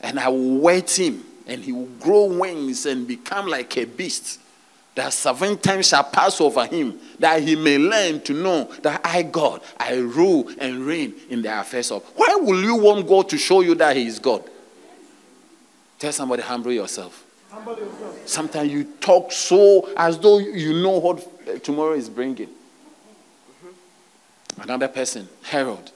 And 0.00 0.18
I 0.18 0.28
will 0.28 0.58
wet 0.58 0.98
him, 0.98 1.24
and 1.46 1.62
he 1.62 1.72
will 1.72 1.88
grow 2.00 2.24
wings 2.24 2.86
and 2.86 3.06
become 3.06 3.46
like 3.46 3.76
a 3.76 3.84
beast. 3.84 4.40
That 4.94 5.12
seven 5.12 5.58
times 5.58 5.88
shall 5.88 6.04
pass 6.04 6.40
over 6.40 6.64
him, 6.64 6.98
that 7.18 7.42
he 7.42 7.54
may 7.54 7.76
learn 7.76 8.22
to 8.22 8.32
know 8.32 8.64
that 8.80 9.02
I, 9.04 9.22
God, 9.22 9.60
I 9.78 9.96
rule 9.96 10.50
and 10.58 10.86
reign 10.86 11.14
in 11.28 11.42
the 11.42 11.60
affairs 11.60 11.90
of. 11.90 12.02
Why 12.14 12.34
will 12.40 12.62
you 12.62 12.76
want 12.76 13.06
God 13.06 13.28
to 13.28 13.36
show 13.36 13.60
you 13.60 13.74
that 13.74 13.94
He 13.94 14.06
is 14.06 14.18
God? 14.18 14.42
Tell 15.98 16.12
somebody, 16.12 16.42
humble 16.42 16.72
yourself. 16.72 17.24
Humble 17.50 17.78
yourself. 17.78 18.28
Sometimes 18.28 18.72
you 18.72 18.84
talk 19.00 19.32
so 19.32 19.90
as 19.96 20.18
though 20.18 20.38
you 20.38 20.82
know 20.82 20.98
what 20.98 21.62
tomorrow 21.62 21.92
is 21.92 22.08
bringing. 22.08 22.48
Mm-hmm. 22.48 24.62
Another 24.62 24.88
person, 24.88 25.28
Herod. 25.42 25.90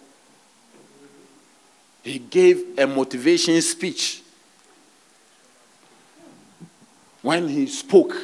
He 2.02 2.18
gave 2.18 2.78
a 2.78 2.86
motivation 2.86 3.60
speech. 3.60 4.22
When 7.22 7.48
he 7.48 7.66
spoke, 7.66 8.16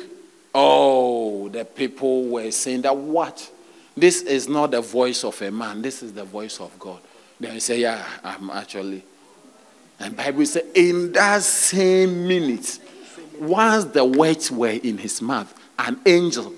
oh, 0.54 1.48
the 1.48 1.64
people 1.64 2.24
were 2.28 2.50
saying 2.50 2.82
that 2.82 2.96
what? 2.96 3.50
This 3.96 4.22
is 4.22 4.48
not 4.48 4.70
the 4.70 4.80
voice 4.80 5.24
of 5.24 5.40
a 5.42 5.50
man, 5.50 5.82
this 5.82 6.02
is 6.02 6.12
the 6.12 6.24
voice 6.24 6.60
of 6.60 6.78
God. 6.78 7.00
Then 7.38 7.52
he 7.52 7.60
say, 7.60 7.80
Yeah, 7.80 8.06
I'm 8.24 8.50
actually. 8.50 9.02
And 9.98 10.16
Bible 10.16 10.44
says, 10.44 10.64
in 10.74 11.12
that 11.12 11.42
same 11.42 12.28
minute, 12.28 12.78
once 13.38 13.84
the 13.86 14.04
words 14.04 14.50
were 14.50 14.68
in 14.68 14.98
his 14.98 15.22
mouth, 15.22 15.52
an 15.78 15.98
angel, 16.04 16.52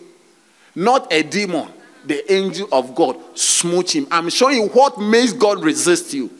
not 0.74 1.12
a 1.12 1.22
demon, 1.22 1.68
the 2.04 2.32
angel 2.32 2.68
of 2.72 2.94
God 2.94 3.16
smote 3.38 3.94
him. 3.94 4.08
I'm 4.10 4.28
showing 4.28 4.56
you 4.56 4.68
what 4.68 4.98
makes 4.98 5.32
God 5.32 5.62
resist 5.62 6.12
you. 6.14 6.30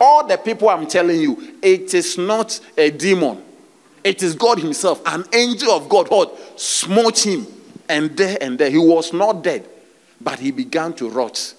All 0.00 0.26
the 0.26 0.36
people 0.36 0.68
I'm 0.68 0.86
telling 0.86 1.20
you, 1.20 1.56
it 1.62 1.94
is 1.94 2.16
not 2.18 2.60
a 2.76 2.90
demon. 2.90 3.42
It 4.04 4.22
is 4.22 4.34
God 4.34 4.58
Himself. 4.58 5.02
An 5.06 5.24
angel 5.32 5.72
of 5.72 5.88
God 5.88 6.08
what 6.10 6.60
smote 6.60 7.18
him. 7.18 7.46
And 7.88 8.16
there 8.16 8.36
and 8.40 8.58
there, 8.58 8.70
he 8.70 8.78
was 8.78 9.12
not 9.12 9.42
dead, 9.42 9.66
but 10.20 10.38
he 10.38 10.50
began 10.50 10.92
to 10.94 11.08
rot. 11.08 11.54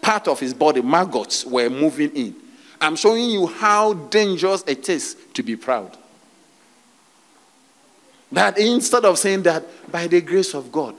Part 0.00 0.26
of 0.26 0.40
his 0.40 0.52
body, 0.52 0.82
maggots, 0.82 1.46
were 1.46 1.70
moving 1.70 2.10
in. 2.16 2.34
I'm 2.80 2.96
showing 2.96 3.30
you 3.30 3.46
how 3.46 3.92
dangerous 3.94 4.64
it 4.66 4.88
is 4.88 5.16
to 5.34 5.42
be 5.44 5.54
proud. 5.54 5.96
That 8.32 8.58
instead 8.58 9.04
of 9.04 9.18
saying 9.18 9.44
that 9.44 9.64
by 9.92 10.08
the 10.08 10.20
grace 10.20 10.54
of 10.54 10.72
God, 10.72 10.96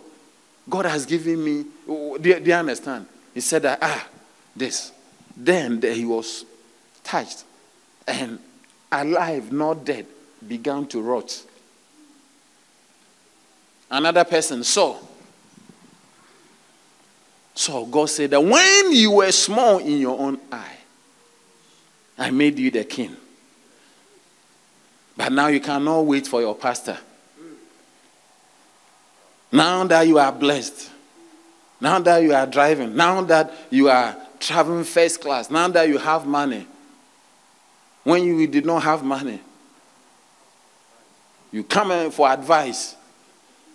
God 0.70 0.86
has 0.86 1.06
given 1.06 1.44
me, 1.44 1.66
do 1.86 2.42
you, 2.46 2.54
understand? 2.54 3.08
He 3.34 3.42
said 3.42 3.64
that, 3.64 3.80
ah, 3.82 4.08
this. 4.56 4.94
Then 5.36 5.82
he 5.82 6.06
was 6.06 6.46
touched 7.04 7.44
and 8.08 8.40
alive, 8.92 9.52
not 9.52 9.86
dead, 9.86 10.06
began 10.48 10.86
to 10.88 11.02
rot. 11.02 11.44
Another 13.90 14.24
person 14.24 14.64
Saul. 14.64 15.10
So 17.56 17.86
God 17.86 18.08
said 18.08 18.32
that 18.32 18.42
when 18.42 18.92
you 18.92 19.12
were 19.12 19.32
small 19.32 19.78
in 19.78 20.00
your 20.00 20.20
own 20.20 20.40
eye, 20.52 20.78
I 22.18 22.32
made 22.32 22.58
you 22.58 22.72
the 22.72 22.84
king. 22.84 23.16
But 25.16 25.32
now 25.32 25.48
you 25.48 25.60
cannot 25.60 26.02
wait 26.02 26.26
for 26.26 26.42
your 26.42 26.56
pastor. 26.56 26.98
Now 29.52 29.84
that 29.84 30.08
you 30.08 30.18
are 30.18 30.32
blessed, 30.32 30.90
now 31.80 32.00
that 32.00 32.24
you 32.24 32.34
are 32.34 32.48
driving, 32.48 32.96
now 32.96 33.22
that 33.22 33.54
you 33.70 33.90
are 33.90 34.16
traveling 34.40 34.84
first 34.84 35.22
class, 35.22 35.52
now 35.52 35.68
that 35.68 35.88
you 35.88 36.00
have 36.00 36.26
money, 36.26 36.66
when 38.04 38.24
you 38.24 38.48
did 38.48 38.66
not 38.66 38.84
have 38.84 39.04
money. 39.04 39.40
You 41.52 41.64
come 41.64 42.12
for 42.12 42.30
advice, 42.30 42.96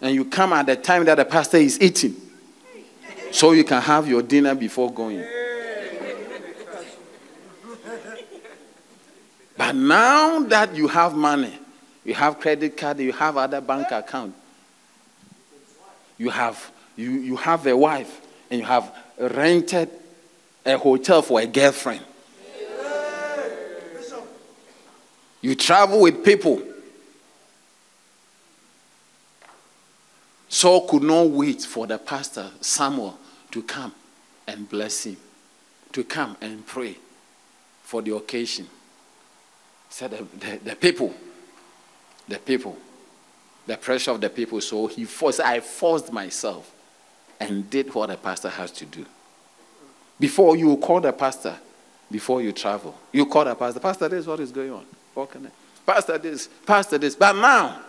and 0.01 0.15
you 0.15 0.25
come 0.25 0.53
at 0.53 0.67
the 0.67 0.77
time 0.77 1.05
that 1.05 1.17
the 1.17 1.25
pastor 1.25 1.59
is 1.59 1.81
eating, 1.81 2.17
so 3.31 3.53
you 3.53 3.65
can 3.65 3.81
have 3.81 4.09
your 4.09 4.23
dinner 4.23 4.55
before 4.55 4.93
going. 4.93 5.25
But 9.57 9.75
now 9.75 10.41
that 10.41 10.75
you 10.75 10.89
have 10.89 11.15
money, 11.15 11.59
you 12.05 12.15
have 12.15 12.39
credit 12.39 12.77
card, 12.77 13.01
you 13.01 13.13
have 13.13 13.37
other 13.37 13.61
bank 13.61 13.91
account, 13.91 14.35
you 16.17 16.31
have 16.31 16.73
you, 16.97 17.11
you 17.11 17.37
have 17.37 17.67
a 17.67 17.77
wife, 17.77 18.21
and 18.51 18.61
you 18.61 18.67
have 18.67 18.93
rented 19.19 19.89
a 20.67 20.77
hotel 20.77 21.23
for 21.23 21.41
a 21.41 21.47
girlfriend. 21.47 22.05
You 25.41 25.55
travel 25.55 26.01
with 26.01 26.25
people. 26.25 26.63
Saul 30.49 30.89
could 30.89 31.03
not 31.03 31.29
wait 31.29 31.63
for 31.63 31.87
the 31.87 31.99
pastor, 31.99 32.51
Samuel, 32.61 33.19
to 33.51 33.63
come 33.63 33.95
and 34.47 34.69
bless 34.69 35.05
him, 35.05 35.17
to 35.93 36.03
come 36.03 36.37
and 36.41 36.67
pray 36.67 36.97
for 37.83 38.03
the 38.03 38.15
occasion. 38.15 38.67
Said, 39.91 40.11
the, 40.11 40.27
the, 40.39 40.57
the 40.71 40.77
people, 40.77 41.15
the 42.27 42.39
people, 42.39 42.77
the 43.67 43.77
pressure 43.77 44.11
of 44.11 44.21
the 44.21 44.31
people. 44.31 44.61
So 44.61 44.87
he 44.87 45.05
forced, 45.05 45.41
I 45.41 45.61
forced 45.61 46.13
myself 46.13 46.71
and 47.39 47.69
did 47.71 47.95
what 47.95 48.11
a 48.11 48.17
pastor 48.17 48.49
has 48.49 48.71
to 48.73 48.87
do. 48.87 49.07
Before 50.19 50.57
you 50.57 50.77
call 50.79 51.01
the 51.01 51.13
pastor, 51.13 51.57
before 52.11 52.43
you 52.43 52.53
travel. 52.53 52.95
You 53.13 53.27
call 53.27 53.45
the 53.45 53.55
pastor, 53.55 53.81
Pastor, 53.81 54.09
this 54.09 54.27
what 54.27 54.41
is 54.41 54.51
going 54.51 54.73
on? 54.73 54.87
Pastor, 55.87 56.19
this, 56.19 56.49
Pastor, 56.67 56.99
this. 56.99 57.15
But 57.15 57.35
now, 57.35 57.81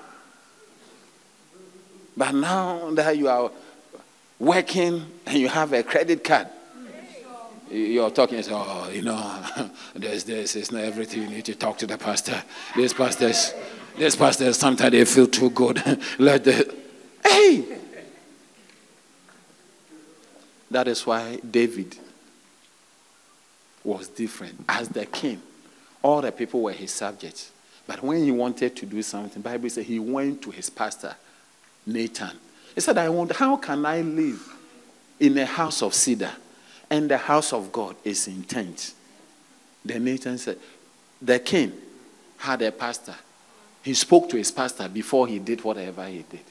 but 2.16 2.34
now 2.34 2.92
that 2.92 3.18
you 3.18 3.28
are 3.28 3.52
working 4.40 5.06
and 5.26 5.38
you 5.38 5.48
have 5.48 5.74
a 5.74 5.84
credit 5.84 6.24
card, 6.24 6.48
you're 7.70 8.10
talking, 8.10 8.44
oh, 8.50 8.90
you 8.92 9.04
know, 9.04 9.70
there's 9.96 10.24
this, 10.24 10.56
it's 10.56 10.72
not 10.72 10.84
everything. 10.84 11.24
You 11.24 11.30
need 11.30 11.46
to 11.46 11.56
talk 11.56 11.78
to 11.80 11.88
the 11.88 11.98
pastor. 11.98 12.42
This 12.76 12.94
pastors, 12.94 13.54
this 13.98 14.16
pastors, 14.16 14.58
sometimes 14.58 14.92
they 14.92 15.06
feel 15.06 15.28
too 15.28 15.50
good. 15.52 15.82
Let 16.18 16.44
the, 16.46 16.76
hey! 17.24 17.78
That 20.72 20.88
is 20.88 21.06
why 21.06 21.38
David 21.38 21.98
was 23.84 24.08
different. 24.08 24.66
As 24.68 24.90
the 24.90 25.06
king, 25.06 25.42
all 26.02 26.22
the 26.22 26.32
people 26.32 26.62
were 26.62 26.72
his 26.72 26.92
subjects. 26.92 27.52
But 27.88 28.04
when 28.04 28.24
he 28.24 28.32
wanted 28.32 28.76
to 28.78 28.86
do 28.86 29.02
something, 29.02 29.42
Bible 29.42 29.70
says 29.70 29.86
he 29.86 30.00
went 30.00 30.42
to 30.44 30.52
his 30.52 30.70
pastor, 30.70 31.16
Nathan. 31.86 32.38
He 32.76 32.82
said, 32.82 32.98
I 32.98 33.10
want, 33.10 33.32
how 33.32 33.58
can 33.58 33.86
I 33.86 34.02
live 34.02 34.42
in 35.20 35.38
a 35.38 35.46
house 35.46 35.82
of 35.82 35.94
cedar 35.94 36.32
and 36.90 37.10
the 37.10 37.18
house 37.18 37.52
of 37.52 37.72
God 37.72 37.96
is 38.04 38.28
in 38.28 38.44
tents? 38.44 38.94
Then 39.84 40.04
Nathan 40.04 40.38
said, 40.38 40.58
the 41.22 41.40
king 41.40 41.74
had 42.38 42.62
a 42.62 42.72
pastor. 42.72 43.16
He 43.82 43.94
spoke 43.94 44.30
to 44.30 44.38
his 44.38 44.52
pastor 44.52 44.88
before 44.88 45.28
he 45.28 45.40
did 45.40 45.64
whatever 45.64 46.06
he 46.06 46.24
did. 46.30 46.44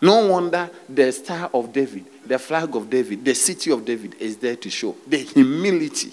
No 0.00 0.28
wonder 0.28 0.70
the 0.88 1.12
star 1.12 1.50
of 1.52 1.72
David, 1.72 2.06
the 2.24 2.38
flag 2.38 2.74
of 2.74 2.88
David, 2.88 3.24
the 3.24 3.34
city 3.34 3.70
of 3.70 3.84
David 3.84 4.14
is 4.18 4.38
there 4.38 4.56
to 4.56 4.70
show 4.70 4.96
the 5.06 5.18
humility. 5.18 6.12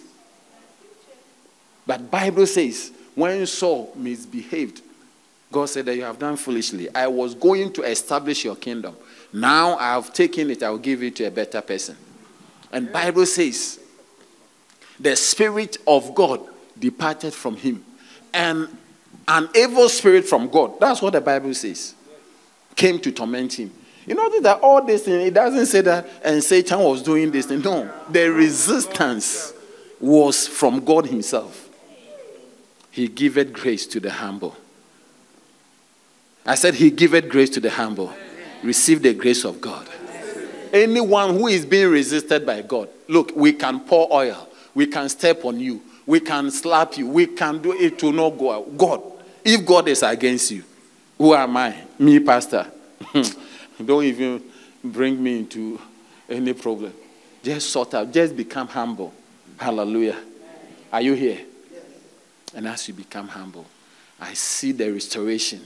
But 1.88 2.12
Bible 2.12 2.46
says 2.46 2.92
when 3.16 3.48
Saul 3.48 3.92
misbehaved, 3.96 4.82
God 5.52 5.70
said 5.70 5.86
that 5.86 5.96
you 5.96 6.04
have 6.04 6.20
done 6.20 6.36
foolishly. 6.36 6.94
I 6.94 7.08
was 7.08 7.34
going 7.34 7.72
to 7.74 7.84
establish 7.84 8.44
your 8.44 8.58
kingdom. 8.58 8.96
Now 9.34 9.78
I 9.78 9.94
have 9.94 10.14
taken 10.14 10.52
it, 10.52 10.62
I 10.62 10.70
will 10.70 10.78
give 10.78 11.02
it 11.02 11.16
to 11.16 11.24
a 11.24 11.32
better 11.32 11.62
person. 11.62 11.98
And 12.72 12.92
Bible 12.92 13.26
says 13.26 13.80
the 15.00 15.16
spirit 15.16 15.78
of 15.88 16.14
God 16.14 16.42
departed 16.78 17.34
from 17.34 17.56
him. 17.56 17.84
And 18.34 18.68
an 19.28 19.50
evil 19.56 19.90
spirit 19.90 20.26
from 20.26 20.50
God, 20.50 20.80
that's 20.80 21.02
what 21.02 21.14
the 21.14 21.22
Bible 21.22 21.54
says, 21.54 21.96
came 22.76 23.00
to 23.00 23.12
torment 23.12 23.54
him. 23.54 23.72
You 24.06 24.16
know 24.16 24.40
that 24.42 24.62
all 24.62 24.84
this 24.84 25.04
thing, 25.04 25.20
it 25.26 25.34
doesn't 25.34 25.66
say 25.66 25.82
that 25.82 26.08
and 26.24 26.42
Satan 26.42 26.80
was 26.80 27.04
doing 27.04 27.32
this 27.32 27.46
thing. 27.46 27.62
No, 27.62 27.92
the 28.10 28.32
resistance 28.32 29.54
was 30.00 30.48
from 30.48 30.84
God 30.84 31.08
Himself. 31.08 31.67
He 32.98 33.08
giveth 33.08 33.54
grace 33.54 33.86
to 33.86 34.00
the 34.00 34.10
humble. 34.10 34.58
I 36.44 36.56
said, 36.56 36.74
He 36.74 36.90
giveth 36.90 37.30
grace 37.30 37.52
to 37.52 37.60
the 37.60 37.70
humble. 37.70 38.12
Receive 38.64 39.04
the 39.04 39.14
grace 39.14 39.46
of 39.46 39.62
God. 39.62 39.88
Anyone 40.74 41.38
who 41.38 41.46
is 41.46 41.64
being 41.64 41.92
resisted 41.92 42.44
by 42.44 42.64
God, 42.64 42.90
look, 43.08 43.34
we 43.36 43.54
can 43.54 43.82
pour 43.82 44.12
oil, 44.12 44.50
we 44.74 44.88
can 44.88 45.10
step 45.10 45.46
on 45.46 45.60
you, 45.60 45.80
we 46.08 46.20
can 46.20 46.50
slap 46.50 46.98
you, 46.98 47.08
we 47.08 47.28
can 47.28 47.62
do 47.62 47.72
it 47.74 48.00
to 48.00 48.12
no 48.12 48.32
go 48.32 48.52
out. 48.52 48.76
God, 48.76 49.04
if 49.46 49.64
God 49.64 49.88
is 49.90 50.02
against 50.02 50.50
you, 50.50 50.64
who 51.20 51.36
am 51.36 51.56
I? 51.56 51.76
Me, 52.00 52.20
Pastor. 52.20 52.66
Don't 53.86 54.06
even 54.06 54.42
bring 54.84 55.22
me 55.22 55.38
into 55.38 55.80
any 56.28 56.54
problem. 56.54 56.94
Just 57.44 57.70
sort 57.70 57.94
out, 57.94 58.12
just 58.12 58.36
become 58.36 58.68
humble. 58.68 59.14
Hallelujah. 59.56 60.18
Are 60.92 61.02
you 61.02 61.14
here? 61.14 61.42
And 62.58 62.68
as 62.68 62.88
you 62.88 62.96
become 62.96 63.28
humble, 63.28 63.68
I 64.20 64.34
see 64.34 64.72
the 64.72 64.92
restoration, 64.92 65.62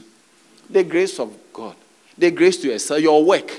the 0.70 0.84
grace 0.84 1.22
of 1.22 1.34
God, 1.54 1.78
the 2.18 2.30
grace 2.32 2.58
to 2.58 2.74
excel 2.74 3.00
your 3.00 3.24
work. 3.24 3.50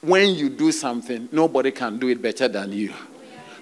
When 0.00 0.34
you 0.34 0.48
do 0.48 0.72
something, 0.72 1.28
nobody 1.30 1.70
can 1.70 1.98
do 1.98 2.08
it 2.08 2.22
better 2.22 2.48
than 2.48 2.72
you. 2.72 2.94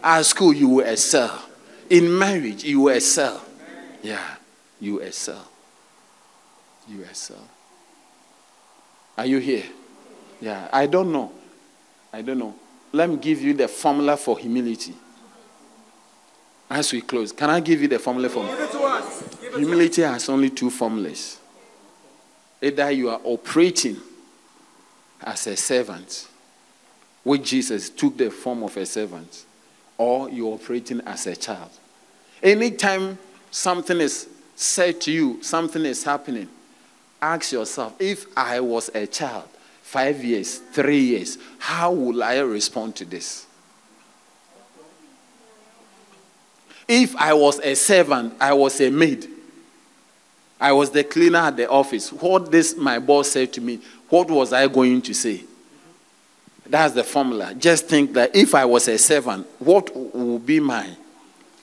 At 0.00 0.24
school, 0.26 0.52
you 0.52 0.68
will 0.68 0.84
excel. 0.86 1.44
In 1.90 2.16
marriage, 2.16 2.62
you 2.62 2.82
will 2.82 2.94
excel. 2.94 3.44
Yeah, 4.00 4.36
you 4.78 5.00
excel. 5.00 5.44
You 6.88 7.02
excel. 7.02 7.48
Are 9.16 9.26
you 9.26 9.38
here? 9.38 9.64
Yeah, 10.40 10.68
I 10.72 10.86
don't 10.86 11.10
know. 11.10 11.32
I 12.12 12.22
don't 12.22 12.38
know. 12.38 12.54
Let 12.92 13.10
me 13.10 13.16
give 13.16 13.42
you 13.42 13.54
the 13.54 13.66
formula 13.66 14.16
for 14.16 14.38
humility. 14.38 14.94
As 16.70 16.92
we 16.92 17.00
close, 17.00 17.32
can 17.32 17.48
I 17.48 17.60
give 17.60 17.80
you 17.80 17.88
the 17.88 17.98
formula 17.98 18.28
for 18.28 18.44
Give 18.44 18.60
it 18.60 18.70
to 18.72 18.80
us. 18.80 19.22
Give 19.40 19.54
it 19.54 19.58
humility? 19.58 20.02
Has 20.02 20.28
only 20.28 20.50
two 20.50 20.70
formulas. 20.70 21.40
Either 22.60 22.90
you 22.90 23.08
are 23.08 23.20
operating 23.24 23.96
as 25.22 25.46
a 25.46 25.56
servant, 25.56 26.28
which 27.24 27.42
Jesus 27.44 27.88
took 27.88 28.16
the 28.16 28.30
form 28.30 28.62
of 28.62 28.76
a 28.76 28.84
servant, 28.84 29.44
or 29.96 30.28
you're 30.28 30.54
operating 30.54 31.00
as 31.02 31.26
a 31.26 31.36
child. 31.36 31.70
Anytime 32.42 33.18
something 33.50 34.00
is 34.00 34.28
said 34.54 35.00
to 35.02 35.12
you, 35.12 35.42
something 35.42 35.84
is 35.84 36.04
happening, 36.04 36.48
ask 37.20 37.52
yourself 37.52 37.94
if 37.98 38.26
I 38.36 38.60
was 38.60 38.90
a 38.94 39.06
child, 39.06 39.48
five 39.82 40.22
years, 40.22 40.58
three 40.58 41.00
years, 41.00 41.38
how 41.58 41.92
will 41.92 42.22
I 42.22 42.38
respond 42.38 42.94
to 42.96 43.04
this? 43.04 43.46
If 46.88 47.14
I 47.16 47.34
was 47.34 47.60
a 47.60 47.74
servant, 47.74 48.34
I 48.40 48.54
was 48.54 48.80
a 48.80 48.90
maid, 48.90 49.28
I 50.58 50.72
was 50.72 50.90
the 50.90 51.04
cleaner 51.04 51.38
at 51.38 51.56
the 51.56 51.68
office, 51.68 52.10
what 52.12 52.50
this 52.50 52.76
my 52.76 52.98
boss 52.98 53.28
said 53.28 53.52
to 53.52 53.60
me, 53.60 53.80
what 54.08 54.30
was 54.30 54.52
I 54.52 54.66
going 54.66 55.02
to 55.02 55.14
say? 55.14 55.44
That's 56.66 56.94
the 56.94 57.04
formula. 57.04 57.54
Just 57.54 57.86
think 57.86 58.14
that 58.14 58.34
if 58.34 58.54
I 58.54 58.64
was 58.64 58.88
a 58.88 58.98
servant, 58.98 59.46
what 59.58 59.94
would 59.94 60.44
be 60.44 60.60
my 60.60 60.88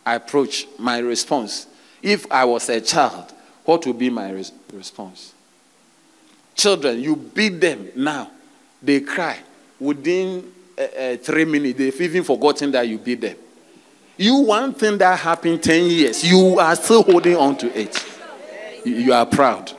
approach, 0.05 0.67
my 0.77 0.99
response? 0.99 1.67
If 2.01 2.31
I 2.31 2.45
was 2.45 2.69
a 2.69 2.79
child, 2.79 3.33
what 3.65 3.85
would 3.85 3.97
be 3.97 4.09
my 4.09 4.31
res- 4.31 4.51
response? 4.71 5.33
Children, 6.55 7.01
you 7.01 7.15
beat 7.15 7.59
them 7.59 7.89
now, 7.95 8.31
they 8.81 9.01
cry. 9.01 9.39
Within 9.79 10.51
uh, 10.77 10.81
uh, 10.81 11.17
three 11.17 11.45
minutes, 11.45 11.77
they've 11.77 12.01
even 12.01 12.23
forgotten 12.23 12.71
that 12.71 12.87
you 12.87 12.97
beat 12.97 13.21
them. 13.21 13.37
You, 14.17 14.35
one 14.35 14.73
thing 14.73 14.97
that 14.99 15.19
happened 15.19 15.61
10 15.61 15.85
years, 15.85 16.23
you 16.23 16.59
are 16.59 16.75
still 16.75 17.03
holding 17.03 17.35
on 17.35 17.57
to 17.57 17.79
it. 17.79 18.05
You, 18.85 19.13
are 19.13 19.25
proud. 19.25 19.71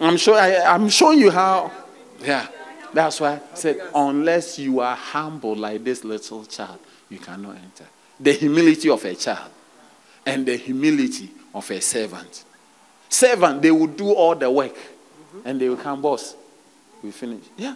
I'm 0.00 0.16
sure 0.16 0.36
I, 0.36 0.56
I'm 0.62 0.88
showing 0.88 1.20
you 1.20 1.30
how. 1.30 1.70
Yeah. 2.20 2.48
That's 2.92 3.20
why 3.20 3.34
I 3.34 3.40
said, 3.54 3.80
unless 3.94 4.58
you 4.58 4.80
are 4.80 4.96
humble 4.96 5.54
like 5.54 5.84
this 5.84 6.04
little 6.04 6.44
child, 6.44 6.78
you 7.08 7.18
cannot 7.18 7.56
enter. 7.56 7.84
The 8.18 8.32
humility 8.32 8.88
of 8.90 9.04
a 9.04 9.14
child 9.14 9.50
and 10.24 10.44
the 10.44 10.56
humility 10.56 11.30
of 11.54 11.70
a 11.70 11.80
servant. 11.80 12.44
Servant, 13.08 13.62
they 13.62 13.70
will 13.70 13.86
do 13.86 14.12
all 14.12 14.34
the 14.34 14.50
work 14.50 14.76
and 15.44 15.60
they 15.60 15.68
will 15.68 15.76
come, 15.76 16.02
boss. 16.02 16.34
We 17.02 17.10
finish. 17.10 17.44
Yeah. 17.56 17.74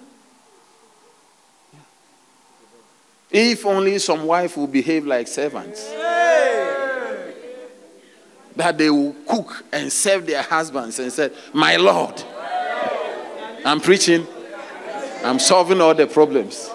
If 3.31 3.65
only 3.65 3.99
some 3.99 4.27
wife 4.27 4.57
will 4.57 4.67
behave 4.67 5.07
like 5.07 5.29
servants. 5.29 5.89
That 8.57 8.77
they 8.77 8.91
will 8.91 9.15
cook 9.27 9.65
and 9.73 9.93
serve 9.93 10.27
their 10.27 10.43
husbands 10.43 10.99
and 10.99 11.13
say, 11.13 11.31
My 11.53 11.77
Lord, 11.77 12.21
I'm 13.65 13.81
preaching, 13.81 14.27
I'm 15.25 15.39
solving 15.39 15.81
all 15.81 15.95
the 15.95 16.09
problems. 16.09 16.69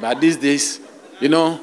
But 0.00 0.20
these 0.20 0.36
days, 0.36 0.80
you 1.20 1.28
know, 1.28 1.60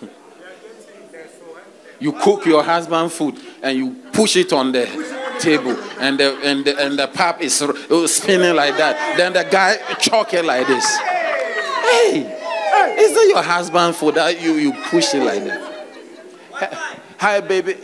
you 2.00 2.10
cook 2.12 2.44
your 2.46 2.64
husband 2.64 3.12
food 3.12 3.38
and 3.62 3.78
you 3.78 3.94
push 4.12 4.34
it 4.36 4.52
on 4.52 4.72
the 4.72 5.15
table 5.40 5.76
and 5.98 6.18
the 6.18 6.38
and 6.42 6.64
the, 6.64 6.84
and 6.84 6.98
the 6.98 7.06
pap 7.08 7.40
is 7.40 7.54
spinning 7.54 8.54
like 8.54 8.76
that. 8.76 9.16
Then 9.16 9.32
the 9.32 9.44
guy 9.44 9.76
choke 9.96 10.34
it 10.34 10.44
like 10.44 10.66
this. 10.66 10.84
Hey 10.96 12.42
is 12.98 13.14
that 13.14 13.26
your 13.28 13.42
husband 13.42 13.96
for 13.96 14.12
that? 14.12 14.40
You 14.40 14.54
you 14.54 14.72
push 14.72 15.14
it 15.14 15.22
like 15.22 15.44
that. 15.44 17.00
Hi 17.18 17.40
baby. 17.40 17.76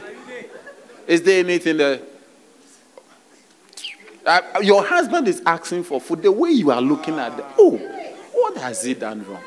Is 1.07 1.23
there 1.23 1.41
anything 1.41 1.77
there? 1.77 2.01
uh, 4.25 4.41
your 4.63 4.85
husband 4.85 5.27
is 5.27 5.43
asking 5.45 5.83
for 5.83 6.01
food. 6.01 6.23
The 6.23 6.31
way 6.31 6.51
you 6.51 6.71
are 6.71 6.81
looking 6.81 7.19
at 7.19 7.37
them 7.37 7.47
oh 7.59 7.77
what 8.33 8.57
has 8.57 8.83
he 8.85 8.95
done 8.95 9.25
wrong? 9.29 9.43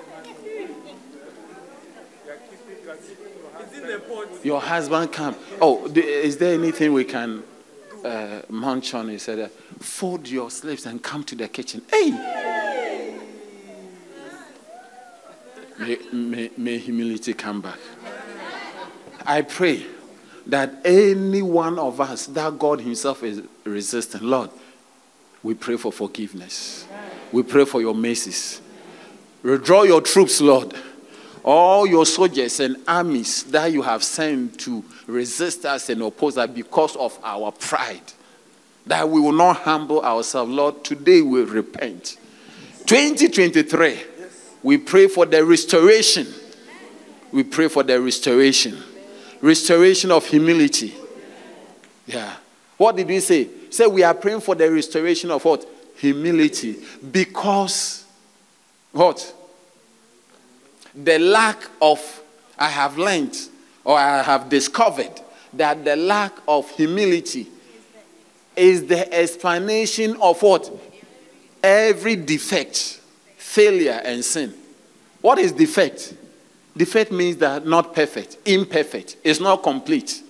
Your 4.44 4.62
husband 4.62 5.12
come. 5.12 5.36
Oh, 5.60 5.86
is 5.88 6.38
there 6.38 6.54
anything 6.54 6.94
we 6.94 7.04
can 7.04 7.44
uh, 8.06 8.42
munch 8.50 8.94
on? 8.94 9.10
He 9.10 9.18
said, 9.18 9.40
uh, 9.40 9.48
fold 9.80 10.28
your 10.28 10.50
sleeves 10.52 10.86
and 10.86 11.02
come 11.02 11.24
to 11.26 11.36
the 11.36 11.48
kitchen. 11.48 11.82
Hey! 11.92 12.12
May, 15.78 15.98
may, 16.14 16.52
may 16.56 16.78
humility 16.78 17.34
come 17.34 17.62
back. 17.62 17.80
I 19.26 19.42
pray 19.42 19.86
that 20.48 20.86
any 20.86 21.42
one 21.42 21.80
of 21.80 22.00
us 22.00 22.28
that 22.28 22.58
God 22.58 22.82
Himself 22.82 23.24
is 23.24 23.42
resisting, 23.64 24.22
Lord, 24.22 24.52
we 25.44 25.54
pray 25.54 25.78
for 25.78 25.92
forgiveness. 25.92 26.88
We 27.32 27.44
pray 27.44 27.66
for 27.66 27.82
your 27.82 27.94
mercies. 27.94 28.62
Withdraw 29.44 29.84
your 29.84 30.02
troops, 30.02 30.40
Lord. 30.42 30.74
All 31.44 31.86
your 31.86 32.06
soldiers 32.06 32.60
and 32.60 32.78
armies 32.88 33.44
that 33.44 33.72
you 33.72 33.82
have 33.84 34.04
sent 34.04 34.60
to 34.62 34.84
resist 35.08 35.66
us 35.66 35.90
and 35.90 36.02
oppose 36.02 36.38
us 36.38 36.50
because 36.50 36.96
of 36.96 37.18
our 37.24 37.52
pride, 37.52 38.14
that 38.86 39.08
we 39.08 39.20
will 39.20 39.32
not 39.32 39.58
humble 39.58 40.04
ourselves. 40.04 40.52
Lord, 40.52 40.84
today 40.84 41.22
we 41.22 41.44
repent. 41.44 42.18
2023, 42.86 44.00
we 44.64 44.78
pray 44.78 45.08
for 45.08 45.26
the 45.26 45.44
restoration. 45.44 46.28
We 47.32 47.44
pray 47.44 47.68
for 47.68 47.84
the 47.84 48.00
restoration. 48.00 48.78
Restoration 49.42 50.12
of 50.12 50.26
humility. 50.26 50.94
Yeah. 52.06 52.36
What 52.78 52.96
did 52.96 53.08
we 53.08 53.20
say? 53.20 53.50
Say 53.70 53.88
we 53.88 54.04
are 54.04 54.14
praying 54.14 54.42
for 54.42 54.56
the 54.56 54.72
restoration 54.72 55.32
of 55.32 55.44
what? 55.44 55.68
Humility. 55.98 56.78
Because 57.12 58.06
what? 58.92 59.34
The 60.94 61.20
lack 61.20 61.58
of, 61.82 62.22
I 62.58 62.70
have 62.70 62.98
learned 62.98 63.36
or 63.86 63.98
I 63.98 64.24
have 64.24 64.50
discovered 64.50 65.22
that 65.54 65.86
the 65.86 65.96
lack 65.96 66.34
of 66.48 66.70
humility 66.72 67.48
is 68.56 68.86
the 68.88 69.14
explanation 69.14 70.18
of 70.22 70.42
what? 70.42 70.70
Every 71.64 72.16
defect, 72.16 73.00
failure, 73.38 74.02
and 74.04 74.24
sin. 74.24 74.54
What 75.22 75.40
is 75.40 75.52
defect? 75.52 76.14
Defect 76.78 77.12
means 77.12 77.38
that 77.38 77.66
not 77.66 77.96
perfect, 77.96 78.38
imperfect, 78.46 79.18
it's 79.24 79.40
not 79.40 79.64
complete. 79.64 80.22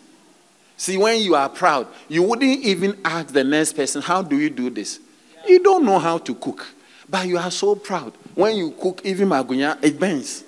See, 0.78 0.98
when 0.98 1.22
you 1.22 1.36
are 1.36 1.50
proud, 1.50 1.88
you 2.08 2.24
wouldn't 2.24 2.64
even 2.64 3.00
ask 3.04 3.28
the 3.28 3.44
next 3.44 3.74
person, 3.74 4.02
How 4.02 4.22
do 4.22 4.38
you 4.38 4.50
do 4.50 4.70
this? 4.70 5.00
You 5.48 5.64
don't 5.64 5.86
know 5.86 6.00
how 6.00 6.18
to 6.20 6.36
cook, 6.36 6.66
but 7.10 7.28
you 7.28 7.38
are 7.38 7.52
so 7.52 7.76
proud. 7.76 8.14
When 8.36 8.56
you 8.56 8.72
cook, 8.72 9.02
even 9.04 9.30
magunya, 9.30 9.82
it 9.84 10.00
bends. 10.00 10.45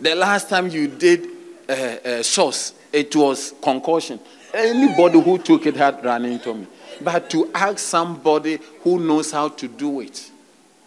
The 0.00 0.14
last 0.14 0.48
time 0.48 0.68
you 0.68 0.88
did 0.88 1.26
uh, 1.68 1.72
uh, 1.72 2.22
sauce, 2.22 2.72
it 2.92 3.14
was 3.14 3.54
concussion. 3.62 4.18
Anybody 4.52 5.20
who 5.20 5.38
took 5.38 5.66
it 5.66 5.76
had 5.76 6.02
run 6.04 6.24
into 6.24 6.54
me. 6.54 6.66
But 7.02 7.28
to 7.30 7.50
ask 7.54 7.78
somebody 7.78 8.58
who 8.82 8.98
knows 8.98 9.30
how 9.30 9.48
to 9.48 9.68
do 9.68 10.00
it. 10.00 10.30